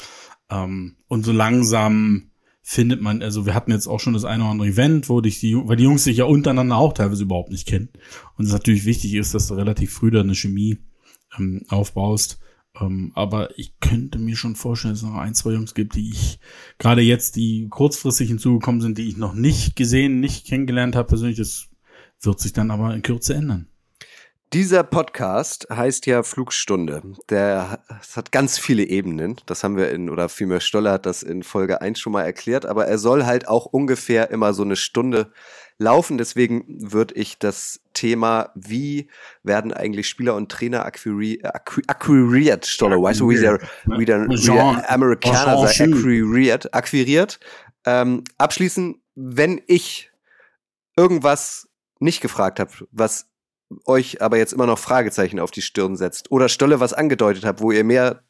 Ähm, 0.51 0.97
und 1.07 1.25
so 1.25 1.33
langsam 1.33 2.28
findet 2.71 3.01
man, 3.01 3.23
also 3.23 3.47
wir 3.47 3.55
hatten 3.55 3.71
jetzt 3.71 3.87
auch 3.87 3.99
schon 3.99 4.13
das 4.13 4.27
eine 4.27 4.43
oder 4.43 4.51
andere 4.51 4.69
Event, 4.69 5.09
wo 5.09 5.23
dich 5.23 5.41
die, 5.41 5.57
weil 5.57 5.77
die 5.77 5.85
Jungs 5.85 6.05
sich 6.05 6.19
ja 6.19 6.27
untereinander 6.27 6.77
auch 6.77 6.93
teilweise 6.93 7.23
überhaupt 7.23 7.51
nicht 7.51 7.67
kennen. 7.67 7.89
Und 8.37 8.45
es 8.45 8.53
natürlich 8.53 8.85
wichtig 8.85 9.15
ist, 9.15 9.35
dass 9.35 9.47
du 9.47 9.55
relativ 9.55 9.91
früh 9.91 10.11
da 10.11 10.21
eine 10.21 10.35
Chemie 10.35 10.77
ähm, 11.39 11.63
aufbaust. 11.69 12.39
Ähm, 12.79 13.13
aber 13.15 13.59
ich 13.59 13.81
könnte 13.81 14.19
mir 14.19 14.37
schon 14.37 14.55
vorstellen, 14.55 14.93
dass 14.93 15.03
es 15.03 15.09
noch 15.09 15.15
ein, 15.15 15.35
zwei 15.35 15.53
Jungs 15.53 15.73
gibt, 15.73 15.95
die 15.95 16.11
ich 16.11 16.41
gerade 16.77 17.01
jetzt, 17.01 17.37
die 17.37 17.69
kurzfristig 17.71 18.29
hinzugekommen 18.29 18.83
sind, 18.83 18.99
die 18.99 19.09
ich 19.09 19.17
noch 19.17 19.33
nicht 19.33 19.75
gesehen, 19.75 20.21
nicht 20.21 20.47
kennengelernt 20.47 20.95
habe 20.95 21.09
persönlich. 21.09 21.39
Das 21.39 21.69
wird 22.21 22.39
sich 22.39 22.53
dann 22.53 22.71
aber 22.71 22.95
in 22.95 23.01
Kürze 23.01 23.33
ändern. 23.33 23.69
Dieser 24.55 24.83
Podcast 24.83 25.67
heißt 25.71 26.07
ja 26.07 26.23
Flugstunde. 26.23 27.03
Der 27.29 27.81
das 27.89 28.17
hat 28.17 28.33
ganz 28.33 28.59
viele 28.59 28.85
Ebenen. 28.85 29.37
Das 29.45 29.63
haben 29.63 29.77
wir 29.77 29.91
in, 29.91 30.09
oder 30.09 30.31
vielmehr 30.31 30.61
Stolle 30.61 30.91
hat 30.91 31.05
das 31.05 31.23
in 31.23 31.43
Folge 31.43 31.83
1 31.83 32.01
schon 32.01 32.15
mal 32.15 32.23
erklärt, 32.23 32.65
aber 32.65 32.87
er 32.87 32.97
soll 32.97 33.27
halt 33.27 33.47
auch 33.47 33.67
ungefähr 33.67 34.31
immer 34.31 34.55
so 34.55 34.63
eine 34.63 34.77
Stunde 34.77 35.33
laufen. 35.77 36.17
Deswegen 36.17 36.65
würde 36.91 37.15
ich 37.15 37.39
das 37.39 37.81
Thema, 37.93 38.51
wie 38.55 39.11
werden 39.43 39.75
eigentlich 39.75 40.09
Spieler 40.09 40.35
und 40.35 40.51
Trainer 40.51 40.87
akquiriert, 40.87 42.65
Stolle, 42.67 43.03
weißt 43.03 43.21
du, 43.21 43.29
wie 43.29 43.41
der, 43.41 43.61
wie 43.85 44.07
der, 44.07 44.29
wie 44.29 44.47
der 44.47 44.91
Amerikaner 44.91 45.67
sagt, 45.67 45.81
akquiriert, 45.83 46.73
akquiriert, 46.73 47.39
ähm, 47.85 48.25
abschließen, 48.39 49.03
wenn 49.15 49.61
ich 49.67 50.11
irgendwas 50.97 51.69
nicht 52.01 52.23
gefragt 52.23 52.61
habe, 52.61 52.71
was 52.93 53.29
euch 53.85 54.23
aber 54.23 54.39
jetzt 54.39 54.53
immer 54.53 54.67
noch 54.67 54.79
Fragezeichen 54.79 55.41
auf 55.41 55.51
die 55.51 55.63
Stirn 55.63 55.97
setzt 55.97 56.31
oder 56.31 56.49
Stolle 56.49 56.79
was 56.81 56.93
angedeutet 56.93 57.45
habt, 57.45 57.61
wo 57.61 57.73
ihr 57.73 57.85
mehr 57.85 58.23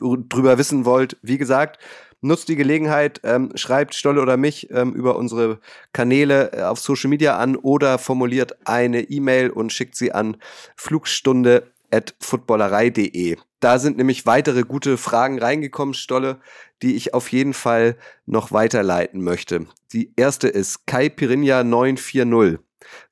drüber 0.00 0.58
wissen 0.58 0.84
wollt, 0.84 1.16
wie 1.22 1.38
gesagt, 1.38 1.78
nutzt 2.20 2.48
die 2.48 2.56
Gelegenheit, 2.56 3.20
ähm, 3.24 3.52
schreibt 3.54 3.94
Stolle 3.94 4.20
oder 4.20 4.36
mich 4.36 4.70
ähm, 4.70 4.92
über 4.92 5.16
unsere 5.16 5.60
Kanäle 5.92 6.52
äh, 6.52 6.62
auf 6.62 6.80
Social 6.80 7.08
Media 7.10 7.38
an 7.38 7.54
oder 7.56 7.98
formuliert 7.98 8.56
eine 8.66 9.02
E-Mail 9.02 9.50
und 9.50 9.72
schickt 9.72 9.94
sie 9.96 10.12
an 10.12 10.36
flugstunde@footballerei.de. 10.76 13.36
Da 13.60 13.78
sind 13.78 13.96
nämlich 13.96 14.26
weitere 14.26 14.62
gute 14.62 14.96
Fragen 14.96 15.38
reingekommen, 15.38 15.94
Stolle, 15.94 16.40
die 16.82 16.96
ich 16.96 17.14
auf 17.14 17.30
jeden 17.32 17.54
Fall 17.54 17.96
noch 18.24 18.52
weiterleiten 18.52 19.22
möchte. 19.22 19.66
Die 19.92 20.12
erste 20.16 20.48
ist 20.48 20.86
Kai 20.86 21.08
Pirinha 21.08 21.64
940. 21.64 22.60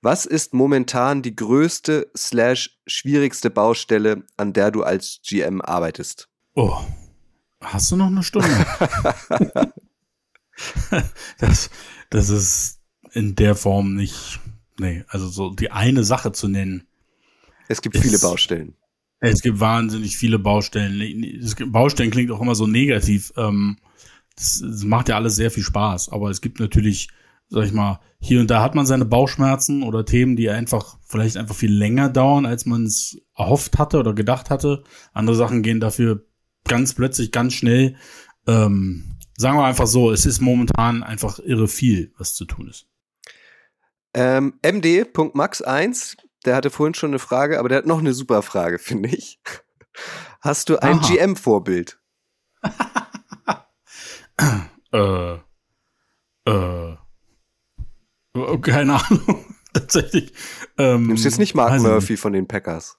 Was 0.03 0.27
ist 0.27 0.55
momentan 0.55 1.23
die 1.23 1.37
größte 1.37 2.11
slash 2.17 2.79
schwierigste 2.87 3.51
Baustelle, 3.51 4.25
an 4.37 4.53
der 4.53 4.71
du 4.71 4.83
als 4.83 5.21
GM 5.27 5.61
arbeitest? 5.61 6.29
Oh, 6.55 6.79
hast 7.61 7.91
du 7.93 7.97
noch 7.97 8.07
eine 8.07 8.23
Stunde? 8.23 8.49
das, 11.39 11.71
das 12.11 12.29
ist 12.29 12.81
in 13.13 13.35
der 13.35 13.55
Form 13.55 13.95
nicht, 13.95 14.41
nee, 14.79 15.05
also 15.09 15.29
so 15.29 15.51
die 15.51 15.71
eine 15.71 16.05
Sache 16.05 16.33
zu 16.33 16.49
nennen. 16.49 16.87
Es 17.69 17.83
gibt 17.83 17.97
ist, 17.97 18.03
viele 18.03 18.19
Baustellen. 18.19 18.75
Es 19.21 19.43
gibt 19.43 19.61
wahnsinnig 19.61 20.17
viele 20.17 20.39
Baustellen. 20.39 21.43
Baustellen 21.73 22.11
klingt 22.11 22.31
auch 22.31 22.41
immer 22.41 22.55
so 22.55 22.67
negativ. 22.67 23.33
Ähm, 23.37 23.79
das, 24.37 24.63
das 24.63 24.85
macht 24.85 25.09
ja 25.09 25.17
alles 25.17 25.37
sehr 25.37 25.51
viel 25.51 25.63
Spaß, 25.63 26.11
aber 26.11 26.31
es 26.31 26.41
gibt 26.41 26.61
natürlich 26.61 27.09
sag 27.49 27.65
ich 27.65 27.73
mal, 27.73 28.01
hier 28.19 28.41
und 28.41 28.51
da 28.51 28.63
hat 28.63 28.75
man 28.75 28.87
seine 28.87 29.05
Bauchschmerzen 29.05 29.83
oder 29.83 30.05
Themen, 30.05 30.37
die 30.37 30.51
einfach 30.51 30.99
vielleicht 31.07 31.37
einfach 31.37 31.55
viel 31.55 31.73
länger 31.73 32.09
dauern, 32.09 32.47
als 32.47 32.67
man 32.67 32.85
es 32.85 33.21
erhofft 33.37 33.79
hatte 33.79 33.99
oder 33.99 34.15
gedacht 34.15 34.51
hatte. 34.51 34.83
Andere 35.13 35.37
Sachen 35.37 35.63
gehen 35.63 35.81
dafür 35.81 36.27
ganz 36.65 36.95
plötzlich, 36.95 37.33
ganz 37.33 37.55
schnell. 37.55 37.97
Ähm, 38.47 39.19
sagen 39.37 39.59
wir 39.59 39.65
einfach 39.65 39.87
so, 39.87 40.11
es 40.11 40.27
ist 40.27 40.41
momentan 40.41 41.03
einfach 41.03 41.39
irre 41.39 41.69
viel, 41.69 42.13
was 42.19 42.35
zu 42.35 42.45
tun 42.45 42.69
ist. 42.69 42.87
Ähm, 44.15 44.59
MD.max1, 44.63 46.17
der 46.45 46.57
hatte 46.57 46.71
vorhin 46.71 46.95
schon 46.95 47.11
eine 47.11 47.19
Frage, 47.19 47.59
aber 47.59 47.69
der 47.69 47.79
hat 47.79 47.87
noch 47.87 47.99
eine 47.99 48.15
super 48.15 48.43
Frage, 48.43 48.79
finde 48.79 49.11
ich. 49.11 49.41
Hast 50.41 50.69
du 50.69 50.79
ein 50.79 51.01
GM-Vorbild? 51.01 51.99
äh, 54.93 55.39
äh, 56.47 56.96
keine 58.61 58.95
Ahnung. 58.95 59.45
Tatsächlich. 59.73 60.33
Ähm, 60.79 61.09
Nimmst 61.09 61.25
jetzt 61.25 61.39
nicht 61.39 61.55
Mark 61.55 61.81
Murphy 61.81 62.15
nicht. 62.15 62.21
von 62.21 62.33
den 62.33 62.47
Packers? 62.47 62.99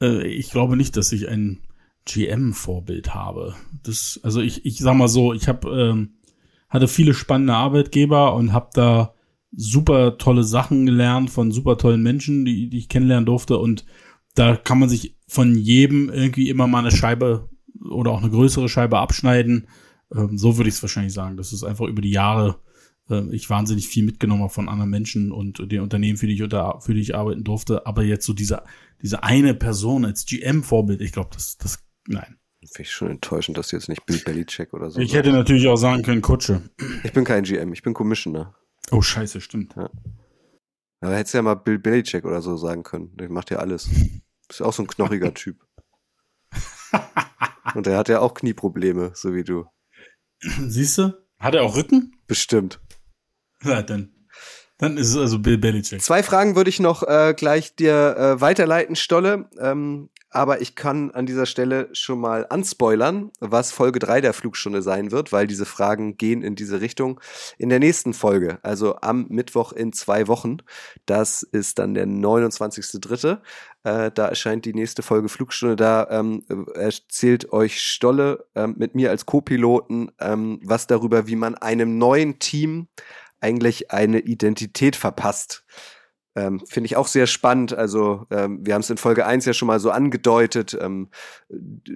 Äh, 0.00 0.26
ich 0.26 0.50
glaube 0.50 0.76
nicht, 0.76 0.96
dass 0.96 1.12
ich 1.12 1.28
ein 1.28 1.60
GM-Vorbild 2.06 3.14
habe. 3.14 3.54
Das, 3.82 4.20
also 4.22 4.40
ich, 4.40 4.66
ich 4.66 4.78
sag 4.78 4.94
mal 4.94 5.08
so, 5.08 5.32
ich 5.32 5.48
habe 5.48 5.68
ähm, 5.70 6.14
hatte 6.68 6.88
viele 6.88 7.14
spannende 7.14 7.54
Arbeitgeber 7.54 8.34
und 8.34 8.52
habe 8.52 8.70
da 8.74 9.14
super 9.52 10.18
tolle 10.18 10.42
Sachen 10.42 10.86
gelernt 10.86 11.30
von 11.30 11.52
super 11.52 11.78
tollen 11.78 12.02
Menschen, 12.02 12.44
die, 12.44 12.68
die 12.68 12.78
ich 12.78 12.88
kennenlernen 12.88 13.26
durfte. 13.26 13.58
Und 13.58 13.84
da 14.34 14.56
kann 14.56 14.80
man 14.80 14.88
sich 14.88 15.16
von 15.28 15.54
jedem 15.54 16.10
irgendwie 16.10 16.50
immer 16.50 16.66
mal 16.66 16.80
eine 16.80 16.90
Scheibe 16.90 17.48
oder 17.90 18.10
auch 18.10 18.22
eine 18.22 18.30
größere 18.30 18.68
Scheibe 18.68 18.98
abschneiden. 18.98 19.68
Ähm, 20.12 20.36
so 20.36 20.56
würde 20.56 20.68
ich 20.68 20.74
es 20.74 20.82
wahrscheinlich 20.82 21.12
sagen. 21.12 21.36
Das 21.36 21.52
ist 21.52 21.64
einfach 21.64 21.86
über 21.86 22.02
die 22.02 22.10
Jahre 22.10 22.56
ich 23.30 23.50
wahnsinnig 23.50 23.88
viel 23.88 24.04
mitgenommen 24.04 24.42
habe 24.42 24.52
von 24.52 24.68
anderen 24.68 24.90
Menschen 24.90 25.30
und 25.30 25.70
den 25.70 25.80
Unternehmen, 25.80 26.16
für 26.16 26.26
die 26.26 26.34
ich, 26.34 26.42
unter, 26.42 26.80
für 26.80 26.94
die 26.94 27.00
ich 27.00 27.14
arbeiten 27.14 27.44
durfte. 27.44 27.86
Aber 27.86 28.02
jetzt 28.02 28.24
so 28.24 28.32
diese, 28.32 28.62
diese 29.02 29.22
eine 29.22 29.54
Person 29.54 30.04
als 30.04 30.24
GM-Vorbild, 30.24 31.00
ich 31.00 31.12
glaube, 31.12 31.30
das, 31.34 31.58
das, 31.58 31.78
nein. 32.06 32.38
Finde 32.60 32.82
ich 32.82 32.92
schon 32.92 33.10
enttäuschend, 33.10 33.58
dass 33.58 33.68
du 33.68 33.76
jetzt 33.76 33.90
nicht 33.90 34.06
Bill 34.06 34.22
Belichick 34.24 34.72
oder 34.72 34.90
so. 34.90 34.98
Ich 34.98 35.12
hätte 35.12 35.32
natürlich 35.32 35.68
auch 35.68 35.76
sagen 35.76 36.02
können, 36.02 36.22
Kutsche. 36.22 36.62
Ich 37.02 37.12
bin 37.12 37.24
kein 37.24 37.44
GM, 37.44 37.74
ich 37.74 37.82
bin 37.82 37.92
Commissioner. 37.92 38.54
Oh, 38.90 39.02
scheiße, 39.02 39.42
stimmt. 39.42 39.74
Ja. 39.76 39.90
Da 41.00 41.12
hättest 41.12 41.34
du 41.34 41.38
ja 41.38 41.42
mal 41.42 41.56
Bill 41.56 41.78
Belichick 41.78 42.24
oder 42.24 42.40
so 42.40 42.56
sagen 42.56 42.82
können. 42.82 43.14
Der 43.18 43.28
macht 43.28 43.50
ja 43.50 43.58
alles. 43.58 43.90
Ist 44.48 44.62
auch 44.62 44.72
so 44.72 44.82
ein 44.82 44.86
knochiger 44.86 45.34
Typ. 45.34 45.58
Und 47.74 47.86
der 47.86 47.98
hat 47.98 48.08
ja 48.08 48.20
auch 48.20 48.32
Knieprobleme, 48.32 49.12
so 49.14 49.34
wie 49.34 49.44
du. 49.44 49.66
Siehst 50.40 50.96
du? 50.98 51.12
Hat 51.38 51.54
er 51.54 51.64
auch 51.64 51.76
Rücken? 51.76 52.16
Bestimmt. 52.26 52.80
Ja, 53.70 53.82
dann. 53.82 54.10
Dann 54.78 54.96
ist 54.96 55.10
es 55.10 55.16
also 55.16 55.38
Bill 55.38 55.56
Belichick. 55.56 56.02
Zwei 56.02 56.22
Fragen 56.24 56.56
würde 56.56 56.68
ich 56.68 56.80
noch 56.80 57.04
äh, 57.04 57.32
gleich 57.36 57.76
dir 57.76 58.16
äh, 58.16 58.40
weiterleiten, 58.40 58.96
Stolle. 58.96 59.48
Ähm, 59.58 60.10
aber 60.30 60.60
ich 60.60 60.74
kann 60.74 61.12
an 61.12 61.26
dieser 61.26 61.46
Stelle 61.46 61.88
schon 61.92 62.18
mal 62.18 62.44
anspoilern, 62.50 63.30
was 63.38 63.70
Folge 63.70 64.00
3 64.00 64.20
der 64.20 64.32
Flugstunde 64.32 64.82
sein 64.82 65.12
wird, 65.12 65.30
weil 65.30 65.46
diese 65.46 65.64
Fragen 65.64 66.16
gehen 66.16 66.42
in 66.42 66.56
diese 66.56 66.80
Richtung. 66.80 67.20
In 67.56 67.68
der 67.68 67.78
nächsten 67.78 68.12
Folge, 68.14 68.58
also 68.64 68.96
am 69.00 69.26
Mittwoch 69.28 69.72
in 69.72 69.92
zwei 69.92 70.26
Wochen, 70.26 70.56
das 71.06 71.44
ist 71.44 71.78
dann 71.78 71.94
der 71.94 72.08
29.3., 72.08 73.38
äh, 73.84 74.10
da 74.12 74.26
erscheint 74.26 74.64
die 74.64 74.74
nächste 74.74 75.02
Folge 75.02 75.28
Flugstunde. 75.28 75.76
Da 75.76 76.08
ähm, 76.10 76.42
erzählt 76.74 77.52
euch 77.52 77.80
Stolle 77.80 78.44
ähm, 78.56 78.74
mit 78.76 78.96
mir 78.96 79.10
als 79.10 79.26
Co-Piloten 79.26 80.10
ähm, 80.18 80.58
was 80.64 80.88
darüber, 80.88 81.28
wie 81.28 81.36
man 81.36 81.54
einem 81.54 81.96
neuen 81.96 82.40
Team 82.40 82.88
eigentlich 83.44 83.90
eine 83.90 84.20
Identität 84.20 84.96
verpasst. 84.96 85.64
Ähm, 86.36 86.60
Finde 86.66 86.86
ich 86.86 86.96
auch 86.96 87.06
sehr 87.06 87.28
spannend. 87.28 87.74
Also 87.74 88.26
ähm, 88.30 88.66
wir 88.66 88.74
haben 88.74 88.80
es 88.80 88.90
in 88.90 88.96
Folge 88.96 89.24
1 89.24 89.44
ja 89.44 89.52
schon 89.52 89.68
mal 89.68 89.78
so 89.78 89.92
angedeutet. 89.92 90.76
Ähm, 90.80 91.10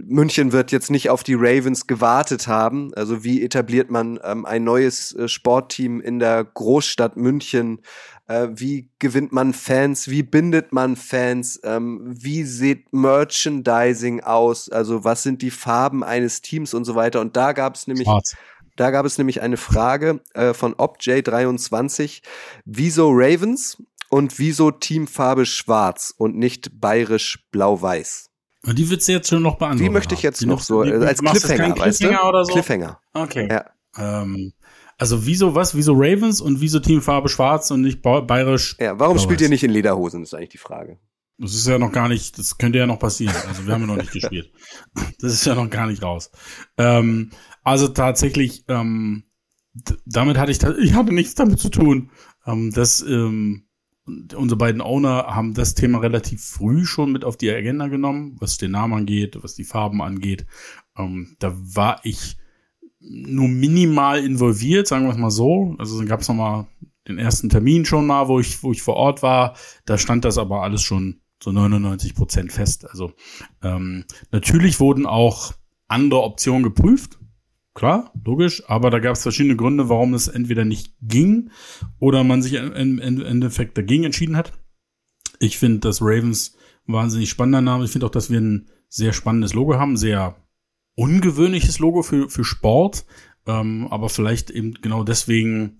München 0.06 0.52
wird 0.52 0.70
jetzt 0.70 0.90
nicht 0.90 1.10
auf 1.10 1.24
die 1.24 1.34
Ravens 1.34 1.88
gewartet 1.88 2.46
haben. 2.46 2.94
Also 2.94 3.24
wie 3.24 3.42
etabliert 3.42 3.90
man 3.90 4.20
ähm, 4.22 4.46
ein 4.46 4.62
neues 4.62 5.12
äh, 5.14 5.26
Sportteam 5.26 6.00
in 6.00 6.20
der 6.20 6.44
Großstadt 6.44 7.16
München? 7.16 7.80
Äh, 8.28 8.48
wie 8.54 8.90
gewinnt 9.00 9.32
man 9.32 9.54
Fans? 9.54 10.08
Wie 10.08 10.22
bindet 10.22 10.72
man 10.72 10.94
Fans? 10.94 11.58
Ähm, 11.64 12.02
wie 12.04 12.44
sieht 12.44 12.92
Merchandising 12.92 14.20
aus? 14.20 14.68
Also 14.68 15.02
was 15.02 15.24
sind 15.24 15.42
die 15.42 15.50
Farben 15.50 16.04
eines 16.04 16.42
Teams 16.42 16.74
und 16.74 16.84
so 16.84 16.94
weiter? 16.94 17.20
Und 17.20 17.36
da 17.36 17.52
gab 17.54 17.74
es 17.74 17.88
nämlich 17.88 18.06
Schwarz. 18.06 18.36
Da 18.78 18.90
gab 18.90 19.04
es 19.06 19.18
nämlich 19.18 19.40
eine 19.42 19.56
Frage 19.56 20.20
äh, 20.34 20.54
von 20.54 20.74
OpJ23. 20.74 22.22
Wieso 22.64 23.10
Ravens 23.12 23.82
und 24.10 24.38
wieso 24.38 24.70
Teamfarbe 24.70 25.46
schwarz 25.46 26.14
und 26.16 26.36
nicht 26.36 26.80
bayerisch 26.80 27.46
blau-weiß? 27.50 28.30
Die 28.66 28.90
willst 28.90 29.08
du 29.08 29.12
jetzt 29.12 29.28
schon 29.28 29.42
noch 29.42 29.56
beantworten. 29.56 29.84
Die 29.84 29.90
möchte 29.90 30.14
ich 30.14 30.22
jetzt 30.22 30.44
noch 30.44 30.60
so 30.60 30.82
die- 30.82 30.90
äh, 30.90 31.04
als 31.04 31.20
Cliffhanger, 31.20 31.56
keinen 31.56 31.78
weißt 31.78 32.00
du? 32.02 32.06
Cliffhanger 32.08 32.28
oder 32.28 32.44
so? 32.44 32.52
Cliffhanger. 32.52 33.00
Okay. 33.14 33.48
Ja. 33.50 33.64
Ähm, 33.96 34.52
also 34.98 35.24
wieso 35.26 35.54
was? 35.54 35.74
Wieso 35.76 35.92
Ravens 35.94 36.40
und 36.40 36.60
wieso 36.60 36.80
Teamfarbe 36.80 37.28
schwarz 37.28 37.70
und 37.70 37.82
nicht 37.82 38.02
ba- 38.02 38.20
bayerisch? 38.20 38.76
Ja, 38.80 38.98
warum 38.98 39.18
spielt 39.18 39.40
ihr 39.40 39.48
nicht 39.48 39.62
in 39.62 39.70
Lederhosen, 39.70 40.22
ist 40.22 40.34
eigentlich 40.34 40.48
die 40.50 40.58
Frage. 40.58 40.98
Das 41.40 41.54
ist 41.54 41.68
ja 41.68 41.78
noch 41.78 41.92
gar 41.92 42.08
nicht, 42.08 42.36
das 42.36 42.58
könnte 42.58 42.78
ja 42.78 42.86
noch 42.88 42.98
passieren. 42.98 43.34
Also 43.46 43.64
wir 43.64 43.72
haben 43.72 43.82
ja 43.82 43.86
noch 43.86 43.96
nicht 43.96 44.10
gespielt. 44.12 44.50
Das 45.20 45.32
ist 45.32 45.46
ja 45.46 45.54
noch 45.54 45.70
gar 45.70 45.86
nicht 45.86 46.02
raus. 46.02 46.32
Ähm, 46.78 47.30
also 47.68 47.88
tatsächlich, 47.88 48.64
ähm, 48.68 49.24
damit 50.04 50.38
hatte 50.38 50.52
ich, 50.52 50.62
ich 50.62 50.94
hatte 50.94 51.12
nichts 51.12 51.34
damit 51.34 51.58
zu 51.58 51.68
tun. 51.68 52.10
Ähm, 52.46 52.70
dass 52.72 53.02
ähm, 53.02 53.68
unsere 54.34 54.56
beiden 54.56 54.80
Owner 54.80 55.26
haben 55.26 55.54
das 55.54 55.74
Thema 55.74 55.98
relativ 55.98 56.42
früh 56.42 56.84
schon 56.84 57.12
mit 57.12 57.24
auf 57.24 57.36
die 57.36 57.50
Agenda 57.50 57.88
genommen, 57.88 58.36
was 58.40 58.56
den 58.56 58.70
Namen 58.70 58.94
angeht, 58.94 59.38
was 59.42 59.54
die 59.54 59.64
Farben 59.64 60.00
angeht. 60.00 60.46
Ähm, 60.96 61.36
da 61.38 61.54
war 61.54 62.00
ich 62.04 62.36
nur 63.00 63.48
minimal 63.48 64.24
involviert, 64.24 64.88
sagen 64.88 65.04
wir 65.04 65.12
es 65.12 65.18
mal 65.18 65.30
so. 65.30 65.76
Also 65.78 65.98
dann 65.98 66.08
gab 66.08 66.20
es 66.20 66.28
noch 66.28 66.34
mal 66.34 66.66
den 67.06 67.18
ersten 67.18 67.48
Termin 67.48 67.84
schon 67.84 68.06
mal, 68.06 68.28
wo 68.28 68.40
ich, 68.40 68.62
wo 68.62 68.72
ich 68.72 68.82
vor 68.82 68.96
Ort 68.96 69.22
war. 69.22 69.56
Da 69.84 69.98
stand 69.98 70.24
das 70.24 70.38
aber 70.38 70.62
alles 70.62 70.82
schon 70.82 71.20
so 71.42 71.52
99 71.52 72.14
Prozent 72.14 72.52
fest. 72.52 72.88
Also 72.88 73.12
ähm, 73.62 74.04
natürlich 74.32 74.80
wurden 74.80 75.06
auch 75.06 75.52
andere 75.86 76.22
Optionen 76.22 76.62
geprüft. 76.62 77.17
Klar, 77.78 78.12
logisch, 78.24 78.68
aber 78.68 78.90
da 78.90 78.98
gab 78.98 79.12
es 79.12 79.22
verschiedene 79.22 79.54
Gründe, 79.54 79.88
warum 79.88 80.12
es 80.12 80.26
entweder 80.26 80.64
nicht 80.64 80.96
ging 81.00 81.52
oder 82.00 82.24
man 82.24 82.42
sich 82.42 82.54
im, 82.54 82.98
Endeffekt 82.98 83.78
dagegen 83.78 84.02
entschieden 84.02 84.36
hat. 84.36 84.52
Ich 85.38 85.58
finde, 85.58 85.78
dass 85.78 86.02
Ravens 86.02 86.56
ein 86.88 86.94
wahnsinnig 86.94 87.30
spannender 87.30 87.60
Name. 87.60 87.84
Ich 87.84 87.92
finde 87.92 88.06
auch, 88.06 88.10
dass 88.10 88.30
wir 88.30 88.40
ein 88.40 88.68
sehr 88.88 89.12
spannendes 89.12 89.54
Logo 89.54 89.78
haben, 89.78 89.96
sehr 89.96 90.34
ungewöhnliches 90.96 91.78
Logo 91.78 92.02
für, 92.02 92.28
für 92.28 92.42
Sport, 92.42 93.06
ähm, 93.46 93.86
aber 93.90 94.08
vielleicht 94.08 94.50
eben 94.50 94.74
genau 94.82 95.04
deswegen, 95.04 95.76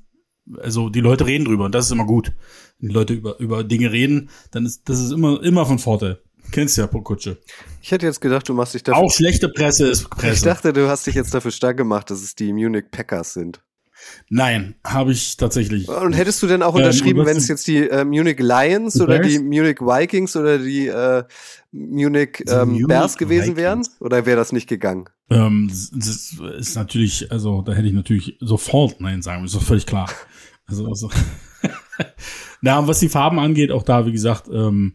also 0.56 0.90
die 0.90 1.00
Leute 1.00 1.26
reden 1.26 1.46
drüber 1.46 1.64
und 1.64 1.74
das 1.74 1.86
ist 1.86 1.90
immer 1.90 2.06
gut. 2.06 2.32
Wenn 2.78 2.90
die 2.90 2.94
Leute 2.94 3.14
über, 3.14 3.40
über 3.40 3.64
Dinge 3.64 3.90
reden, 3.90 4.30
dann 4.52 4.66
ist 4.66 4.88
das 4.88 5.00
ist 5.00 5.10
immer, 5.10 5.42
immer 5.42 5.66
von 5.66 5.80
Vorteil. 5.80 6.22
Kennst 6.50 6.76
ja, 6.78 6.86
Kutsche. 6.86 7.38
Ich 7.82 7.90
hätte 7.92 8.06
jetzt 8.06 8.20
gedacht, 8.20 8.48
du 8.48 8.54
machst 8.54 8.74
dich 8.74 8.82
dafür. 8.82 9.02
Auch 9.02 9.12
schlechte 9.12 9.48
Presse 9.48 9.86
ist 9.88 10.02
ich 10.02 10.08
Presse. 10.10 10.44
dachte, 10.44 10.72
du 10.72 10.88
hast 10.88 11.06
dich 11.06 11.14
jetzt 11.14 11.32
dafür 11.34 11.50
stark 11.50 11.76
gemacht, 11.76 12.10
dass 12.10 12.22
es 12.22 12.34
die 12.34 12.52
Munich 12.52 12.84
Packers 12.90 13.34
sind. 13.34 13.62
Nein, 14.30 14.76
habe 14.86 15.10
ich 15.12 15.36
tatsächlich. 15.36 15.88
Und 15.88 16.12
hättest 16.12 16.40
du 16.42 16.46
denn 16.46 16.62
auch 16.62 16.74
Ähm, 16.74 16.82
unterschrieben, 16.82 17.20
was 17.20 17.26
wenn 17.26 17.36
es 17.36 17.48
jetzt 17.48 17.66
die 17.66 17.78
äh, 17.88 18.04
Munich 18.04 18.38
Lions 18.38 18.94
Die 18.94 19.00
oder 19.02 19.18
Bears? 19.18 19.32
die 19.32 19.38
Munich 19.40 19.80
Vikings 19.80 20.36
oder 20.36 20.58
die 20.58 20.86
äh, 20.86 21.24
Munich 21.72 22.44
ähm, 22.48 22.68
Munich 22.70 22.86
Bears 22.86 23.16
gewesen 23.18 23.56
wären? 23.56 23.80
Vikings. 23.80 24.00
Oder 24.00 24.24
wäre 24.24 24.36
das 24.36 24.52
nicht 24.52 24.68
gegangen? 24.68 25.08
Ähm, 25.30 25.66
das 25.68 25.90
das 25.90 26.32
ist 26.58 26.76
natürlich, 26.76 27.30
also 27.32 27.62
da 27.62 27.72
hätte 27.72 27.88
ich 27.88 27.92
natürlich 27.92 28.36
sofort 28.40 29.00
Nein 29.00 29.20
sagen 29.20 29.42
müssen, 29.42 29.56
ist 29.56 29.62
doch 29.62 29.66
völlig 29.68 29.86
klar. 29.86 30.08
Also, 30.66 30.86
also 30.86 31.10
Na, 32.60 32.78
und 32.78 32.86
was 32.86 33.00
die 33.00 33.08
Farben 33.08 33.38
angeht, 33.38 33.70
auch 33.72 33.82
da, 33.82 34.06
wie 34.06 34.12
gesagt, 34.12 34.48
ähm, 34.52 34.94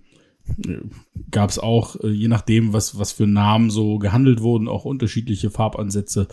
gab 1.31 1.49
es 1.49 1.59
auch, 1.59 1.99
äh, 2.01 2.09
je 2.09 2.27
nachdem, 2.27 2.73
was, 2.73 2.97
was 2.97 3.11
für 3.11 3.27
Namen 3.27 3.69
so 3.69 3.97
gehandelt 3.97 4.41
wurden, 4.41 4.67
auch 4.67 4.85
unterschiedliche 4.85 5.49
Farbansätze. 5.49 6.27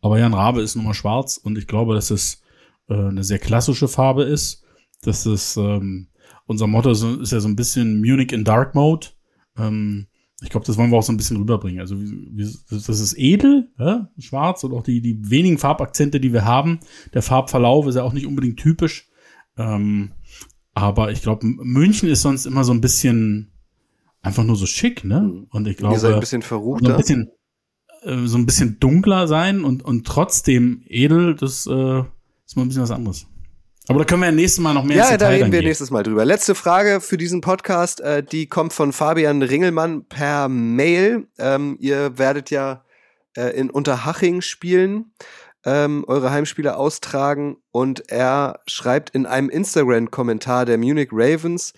Aber 0.00 0.18
Jan 0.18 0.34
Rabe 0.34 0.62
ist 0.62 0.76
nun 0.76 0.84
mal 0.84 0.94
schwarz 0.94 1.36
und 1.36 1.58
ich 1.58 1.66
glaube, 1.66 1.94
dass 1.94 2.10
es 2.10 2.42
äh, 2.88 2.94
eine 2.94 3.24
sehr 3.24 3.38
klassische 3.38 3.88
Farbe 3.88 4.22
ist. 4.22 4.64
Das 5.02 5.26
ist 5.26 5.56
ähm, 5.56 6.08
unser 6.46 6.66
Motto 6.66 6.90
ist 6.90 7.32
ja 7.32 7.40
so 7.40 7.48
ein 7.48 7.56
bisschen 7.56 8.00
Munich 8.00 8.32
in 8.32 8.44
Dark 8.44 8.74
Mode. 8.74 9.08
Ähm, 9.58 10.06
ich 10.42 10.50
glaube, 10.50 10.66
das 10.66 10.76
wollen 10.76 10.90
wir 10.90 10.98
auch 10.98 11.02
so 11.02 11.12
ein 11.12 11.16
bisschen 11.16 11.38
rüberbringen. 11.38 11.80
Also 11.80 11.96
das 12.70 12.88
ist 12.88 13.18
edel, 13.18 13.70
ja? 13.78 14.10
schwarz 14.18 14.62
und 14.64 14.74
auch 14.74 14.82
die, 14.82 15.00
die 15.00 15.30
wenigen 15.30 15.58
Farbakzente, 15.58 16.20
die 16.20 16.32
wir 16.32 16.44
haben. 16.44 16.80
Der 17.14 17.22
Farbverlauf 17.22 17.86
ist 17.86 17.94
ja 17.94 18.02
auch 18.02 18.12
nicht 18.12 18.26
unbedingt 18.26 18.58
typisch. 18.58 19.08
Ähm, 19.56 20.12
aber 20.74 21.10
ich 21.10 21.22
glaube, 21.22 21.46
München 21.46 22.08
ist 22.08 22.20
sonst 22.20 22.44
immer 22.44 22.64
so 22.64 22.72
ein 22.72 22.82
bisschen 22.82 23.50
einfach 24.22 24.44
nur 24.44 24.56
so 24.56 24.66
schick, 24.66 25.04
ne? 25.04 25.46
Und 25.50 25.66
ich 25.68 25.76
glaube, 25.76 25.98
seid 25.98 26.14
ein 26.14 26.20
bisschen 26.20 26.42
so 26.42 26.46
ein 26.46 26.48
verruchter. 26.48 26.96
bisschen, 26.96 27.30
äh, 28.02 28.26
so 28.26 28.38
ein 28.38 28.46
bisschen 28.46 28.78
dunkler 28.80 29.28
sein 29.28 29.64
und, 29.64 29.84
und 29.84 30.06
trotzdem 30.06 30.82
edel, 30.86 31.34
das 31.34 31.66
äh, 31.66 32.00
ist 32.44 32.56
mal 32.56 32.62
ein 32.62 32.68
bisschen 32.68 32.82
was 32.82 32.90
anderes. 32.90 33.26
Aber 33.88 34.00
da 34.00 34.04
können 34.04 34.22
wir 34.22 34.26
ja 34.26 34.32
nächstes 34.32 34.60
Mal 34.60 34.74
noch 34.74 34.82
mehr 34.82 34.96
Ja, 34.96 35.16
da 35.16 35.28
reden 35.28 35.52
wir 35.52 35.60
gehen. 35.60 35.68
nächstes 35.68 35.92
Mal 35.92 36.02
drüber. 36.02 36.24
Letzte 36.24 36.56
Frage 36.56 37.00
für 37.00 37.16
diesen 37.16 37.40
Podcast, 37.40 38.00
äh, 38.00 38.22
die 38.22 38.48
kommt 38.48 38.72
von 38.72 38.92
Fabian 38.92 39.42
Ringelmann 39.42 40.06
per 40.06 40.48
Mail. 40.48 41.28
Ähm, 41.38 41.76
ihr 41.78 42.18
werdet 42.18 42.50
ja 42.50 42.84
äh, 43.36 43.50
in 43.56 43.70
Unterhaching 43.70 44.40
spielen, 44.40 45.12
ähm, 45.64 46.04
eure 46.08 46.32
Heimspiele 46.32 46.76
austragen 46.76 47.58
und 47.70 48.10
er 48.10 48.58
schreibt 48.66 49.10
in 49.10 49.24
einem 49.24 49.48
Instagram-Kommentar 49.50 50.64
der 50.66 50.78
Munich 50.78 51.10
Ravens, 51.12 51.72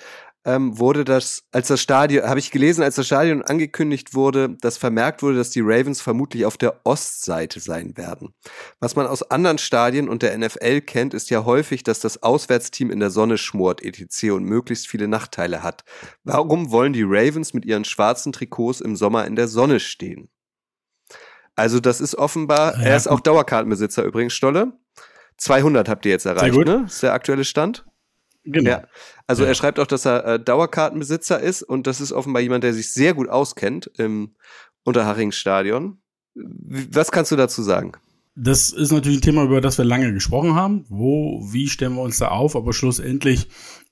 ähm, 0.45 0.79
wurde 0.79 1.05
das, 1.05 1.43
als 1.53 1.69
das 1.69 1.81
Stadion, 1.81 2.25
habe 2.25 2.39
ich 2.39 2.51
gelesen, 2.51 2.83
als 2.83 2.95
das 2.95 3.07
Stadion 3.07 3.43
angekündigt 3.43 4.15
wurde, 4.15 4.57
dass 4.61 4.79
vermerkt 4.79 5.23
wurde, 5.23 5.37
dass 5.37 5.51
die 5.51 5.61
Ravens 5.61 6.01
vermutlich 6.01 6.47
auf 6.47 6.57
der 6.57 6.81
Ostseite 6.85 7.61
sein 7.61 7.97
werden. 7.97 8.35
Was 8.81 8.97
man 8.97 9.07
aus 9.07 9.23
anderen 9.31 9.59
Stadien 9.59 10.09
und 10.09 10.23
der 10.23 10.37
NFL 10.39 10.81
kennt, 10.83 11.13
ist 11.15 11.31
ja 11.31 11.45
häufig, 11.45 11.83
dass 11.83 12.01
das 12.01 12.23
Auswärtsteam 12.23 12.91
in 12.91 13.01
der 13.01 13.11
Sonne 13.11 13.37
schmort, 13.37 13.83
etc. 13.83 14.31
und 14.31 14.45
möglichst 14.45 14.87
viele 14.89 15.09
Nachteile 15.09 15.63
hat. 15.63 15.85
Warum 16.25 16.71
wollen 16.71 16.93
die 16.93 17.05
Ravens 17.05 17.53
mit 17.53 17.65
ihren 17.65 17.85
schwarzen 17.85 18.33
Trikots 18.33 18.81
im 18.81 18.97
Sommer 18.97 19.27
in 19.27 19.37
der 19.37 19.49
Sonne 19.49 19.81
stehen? 19.81 20.31
Also 21.57 21.81
das 21.81 22.01
ist 22.01 22.15
offenbar, 22.15 22.75
Ja, 22.79 22.91
er 22.91 22.97
ist 22.97 23.09
auch 23.09 23.21
Dauerkartenbesitzer 23.21 24.05
übrigens, 24.05 24.33
Stolle. 24.33 24.73
200 25.39 25.89
habt 25.89 26.07
ihr 26.07 26.13
jetzt 26.13 26.25
erreicht, 26.25 26.55
gut. 26.55 26.67
ne? 26.67 26.85
ist 26.87 27.03
der 27.03 27.13
aktuelle 27.13 27.45
Stand. 27.45 27.85
Genau. 28.45 28.71
Ja. 28.71 28.85
Also 29.27 29.43
Ja. 29.43 29.49
er 29.51 29.55
schreibt 29.55 29.79
auch, 29.79 29.87
dass 29.87 30.05
er 30.07 30.25
äh, 30.25 30.41
Dauerkartenbesitzer 30.41 31.41
ist 31.41 31.63
und 31.63 31.87
das 31.87 32.01
ist 32.01 32.13
offenbar 32.13 32.41
jemand, 32.43 32.65
der 32.65 32.73
sich 32.75 32.93
sehr 32.93 33.15
gut 33.15 33.29
auskennt 33.29 33.91
im 33.99 34.35
Unterhaching-Stadion. 34.85 35.99
Wie- 36.35 36.89
Was 36.95 37.11
kannst 37.13 37.31
du 37.33 37.37
dazu 37.37 37.63
sagen? 37.63 37.93
Das 38.35 38.71
ist 38.71 38.93
natürlich 38.93 39.19
ein 39.19 39.23
Thema, 39.23 39.45
über 39.45 39.61
das 39.61 39.79
wir 39.79 39.85
lange 39.85 40.13
gesprochen 40.13 40.55
haben. 40.55 40.85
Wo, 40.89 41.41
wie 41.53 41.69
stellen 41.69 41.95
wir 41.95 42.03
uns 42.03 42.19
da 42.19 42.29
auf? 42.29 42.55
Aber 42.57 42.73
schlussendlich 42.73 43.49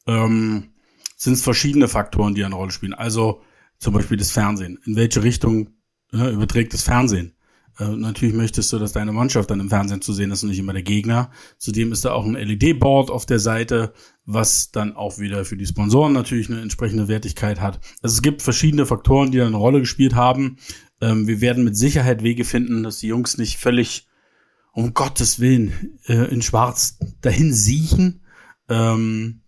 ähm, 0.06 0.70
sind 1.16 1.32
es 1.34 1.42
verschiedene 1.42 1.88
Faktoren, 1.88 2.34
die 2.34 2.44
eine 2.44 2.54
Rolle 2.54 2.70
spielen. 2.70 2.94
Also 2.94 3.42
zum 3.78 3.92
Beispiel 3.94 4.16
das 4.16 4.30
Fernsehen. 4.30 4.78
In 4.86 4.96
welche 4.96 5.22
Richtung 5.22 5.70
äh, 6.12 6.32
überträgt 6.32 6.72
das 6.72 6.82
Fernsehen? 6.82 7.35
Äh, 7.78 7.88
natürlich 7.88 8.34
möchtest 8.34 8.72
du, 8.72 8.78
dass 8.78 8.92
deine 8.92 9.12
Mannschaft 9.12 9.50
dann 9.50 9.60
im 9.60 9.68
Fernsehen 9.68 10.00
zu 10.00 10.12
sehen 10.12 10.30
ist 10.30 10.42
und 10.42 10.50
nicht 10.50 10.58
immer 10.58 10.72
der 10.72 10.82
Gegner. 10.82 11.30
Zudem 11.58 11.92
ist 11.92 12.04
da 12.04 12.12
auch 12.12 12.24
ein 12.24 12.34
LED-Board 12.34 13.10
auf 13.10 13.26
der 13.26 13.38
Seite, 13.38 13.92
was 14.24 14.70
dann 14.70 14.96
auch 14.96 15.18
wieder 15.18 15.44
für 15.44 15.56
die 15.56 15.66
Sponsoren 15.66 16.12
natürlich 16.12 16.48
eine 16.50 16.60
entsprechende 16.60 17.08
Wertigkeit 17.08 17.60
hat. 17.60 17.80
Also 18.02 18.14
es 18.14 18.22
gibt 18.22 18.42
verschiedene 18.42 18.86
Faktoren, 18.86 19.30
die 19.30 19.38
da 19.38 19.46
eine 19.46 19.56
Rolle 19.56 19.80
gespielt 19.80 20.14
haben. 20.14 20.56
Ähm, 21.00 21.26
wir 21.26 21.40
werden 21.40 21.64
mit 21.64 21.76
Sicherheit 21.76 22.22
Wege 22.22 22.44
finden, 22.44 22.82
dass 22.82 22.98
die 22.98 23.08
Jungs 23.08 23.38
nicht 23.38 23.58
völlig 23.58 24.06
um 24.72 24.94
Gottes 24.94 25.40
Willen 25.40 25.98
äh, 26.06 26.30
in 26.30 26.42
Schwarz 26.42 26.98
dahin 27.20 27.52
siechen. 27.52 28.22
Ähm, 28.68 29.42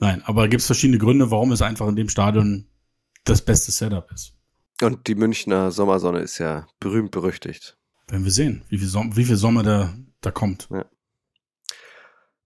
nein, 0.00 0.22
aber 0.24 0.48
gibt 0.48 0.60
es 0.60 0.66
verschiedene 0.66 0.98
Gründe, 0.98 1.30
warum 1.30 1.52
es 1.52 1.62
einfach 1.62 1.88
in 1.88 1.96
dem 1.96 2.08
Stadion 2.08 2.66
das 3.24 3.42
beste 3.42 3.72
Setup 3.72 4.10
ist. 4.12 4.33
Und 4.84 5.06
die 5.06 5.14
Münchner 5.14 5.70
Sommersonne 5.70 6.18
ist 6.20 6.36
ja 6.36 6.66
berühmt 6.78 7.10
berüchtigt. 7.10 7.78
Werden 8.08 8.24
wir 8.24 8.30
sehen, 8.30 8.62
wie 8.68 8.76
viel, 8.76 8.86
Som 8.86 9.16
wie 9.16 9.24
viel 9.24 9.36
Sommer 9.36 9.62
da, 9.62 9.94
da 10.20 10.30
kommt. 10.30 10.68
Ja. 10.70 10.84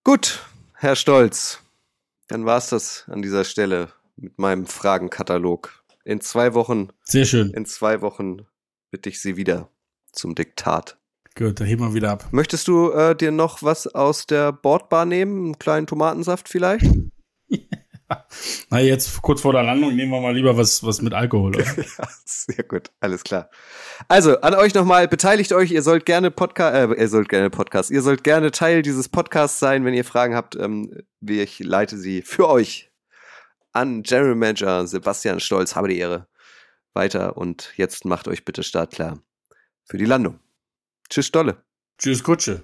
Gut, 0.04 0.46
Herr 0.74 0.94
Stolz, 0.94 1.60
dann 2.28 2.46
war's 2.46 2.70
das 2.70 3.04
an 3.08 3.22
dieser 3.22 3.44
Stelle 3.44 3.88
mit 4.16 4.38
meinem 4.38 4.66
Fragenkatalog. 4.66 5.82
In 6.04 6.20
zwei 6.20 6.54
Wochen. 6.54 6.90
Sehr 7.02 7.24
schön. 7.24 7.50
In 7.50 7.66
zwei 7.66 8.02
Wochen 8.02 8.46
bitte 8.92 9.08
ich 9.08 9.20
Sie 9.20 9.36
wieder 9.36 9.68
zum 10.12 10.36
Diktat. 10.36 10.96
Gut, 11.34 11.58
da 11.58 11.64
heben 11.64 11.82
wir 11.82 11.94
wieder 11.94 12.12
ab. 12.12 12.28
Möchtest 12.30 12.68
du 12.68 12.92
äh, 12.92 13.16
dir 13.16 13.32
noch 13.32 13.64
was 13.64 13.88
aus 13.88 14.26
der 14.26 14.52
Bordbar 14.52 15.06
nehmen? 15.06 15.44
Einen 15.44 15.58
kleinen 15.58 15.88
Tomatensaft 15.88 16.48
vielleicht? 16.48 16.86
Na, 18.70 18.80
jetzt 18.80 19.20
kurz 19.22 19.42
vor 19.42 19.52
der 19.52 19.62
Landung 19.62 19.94
nehmen 19.94 20.10
wir 20.10 20.20
mal 20.20 20.34
lieber 20.34 20.56
was, 20.56 20.82
was 20.82 21.02
mit 21.02 21.14
Alkohol. 21.14 21.52
Ja, 21.98 22.08
sehr 22.24 22.64
gut, 22.64 22.90
alles 23.00 23.24
klar. 23.24 23.50
Also, 24.08 24.40
an 24.40 24.54
euch 24.54 24.74
nochmal, 24.74 25.08
beteiligt 25.08 25.52
euch, 25.52 25.70
ihr 25.70 25.82
sollt 25.82 26.06
gerne 26.06 26.30
Podcast, 26.30 26.74
äh, 26.74 27.00
ihr 27.00 27.08
sollt 27.08 27.28
gerne 27.28 27.50
Podcast, 27.50 27.90
ihr 27.90 28.02
sollt 28.02 28.24
gerne 28.24 28.50
Teil 28.50 28.82
dieses 28.82 29.08
Podcasts 29.08 29.58
sein, 29.58 29.84
wenn 29.84 29.94
ihr 29.94 30.04
Fragen 30.04 30.34
habt, 30.34 30.56
ähm, 30.56 30.92
ich 31.26 31.58
leite 31.58 31.98
sie 31.98 32.22
für 32.22 32.48
euch 32.48 32.90
an 33.72 34.02
General 34.02 34.34
Manager 34.34 34.86
Sebastian 34.86 35.40
Stolz, 35.40 35.76
habe 35.76 35.88
die 35.88 35.98
Ehre, 35.98 36.28
weiter 36.94 37.36
und 37.36 37.72
jetzt 37.76 38.04
macht 38.04 38.28
euch 38.28 38.44
bitte 38.44 38.62
startklar 38.62 39.22
für 39.84 39.98
die 39.98 40.04
Landung. 40.04 40.40
Tschüss, 41.08 41.30
Dolle. 41.30 41.64
Tschüss, 41.98 42.22
Kutsche. 42.22 42.56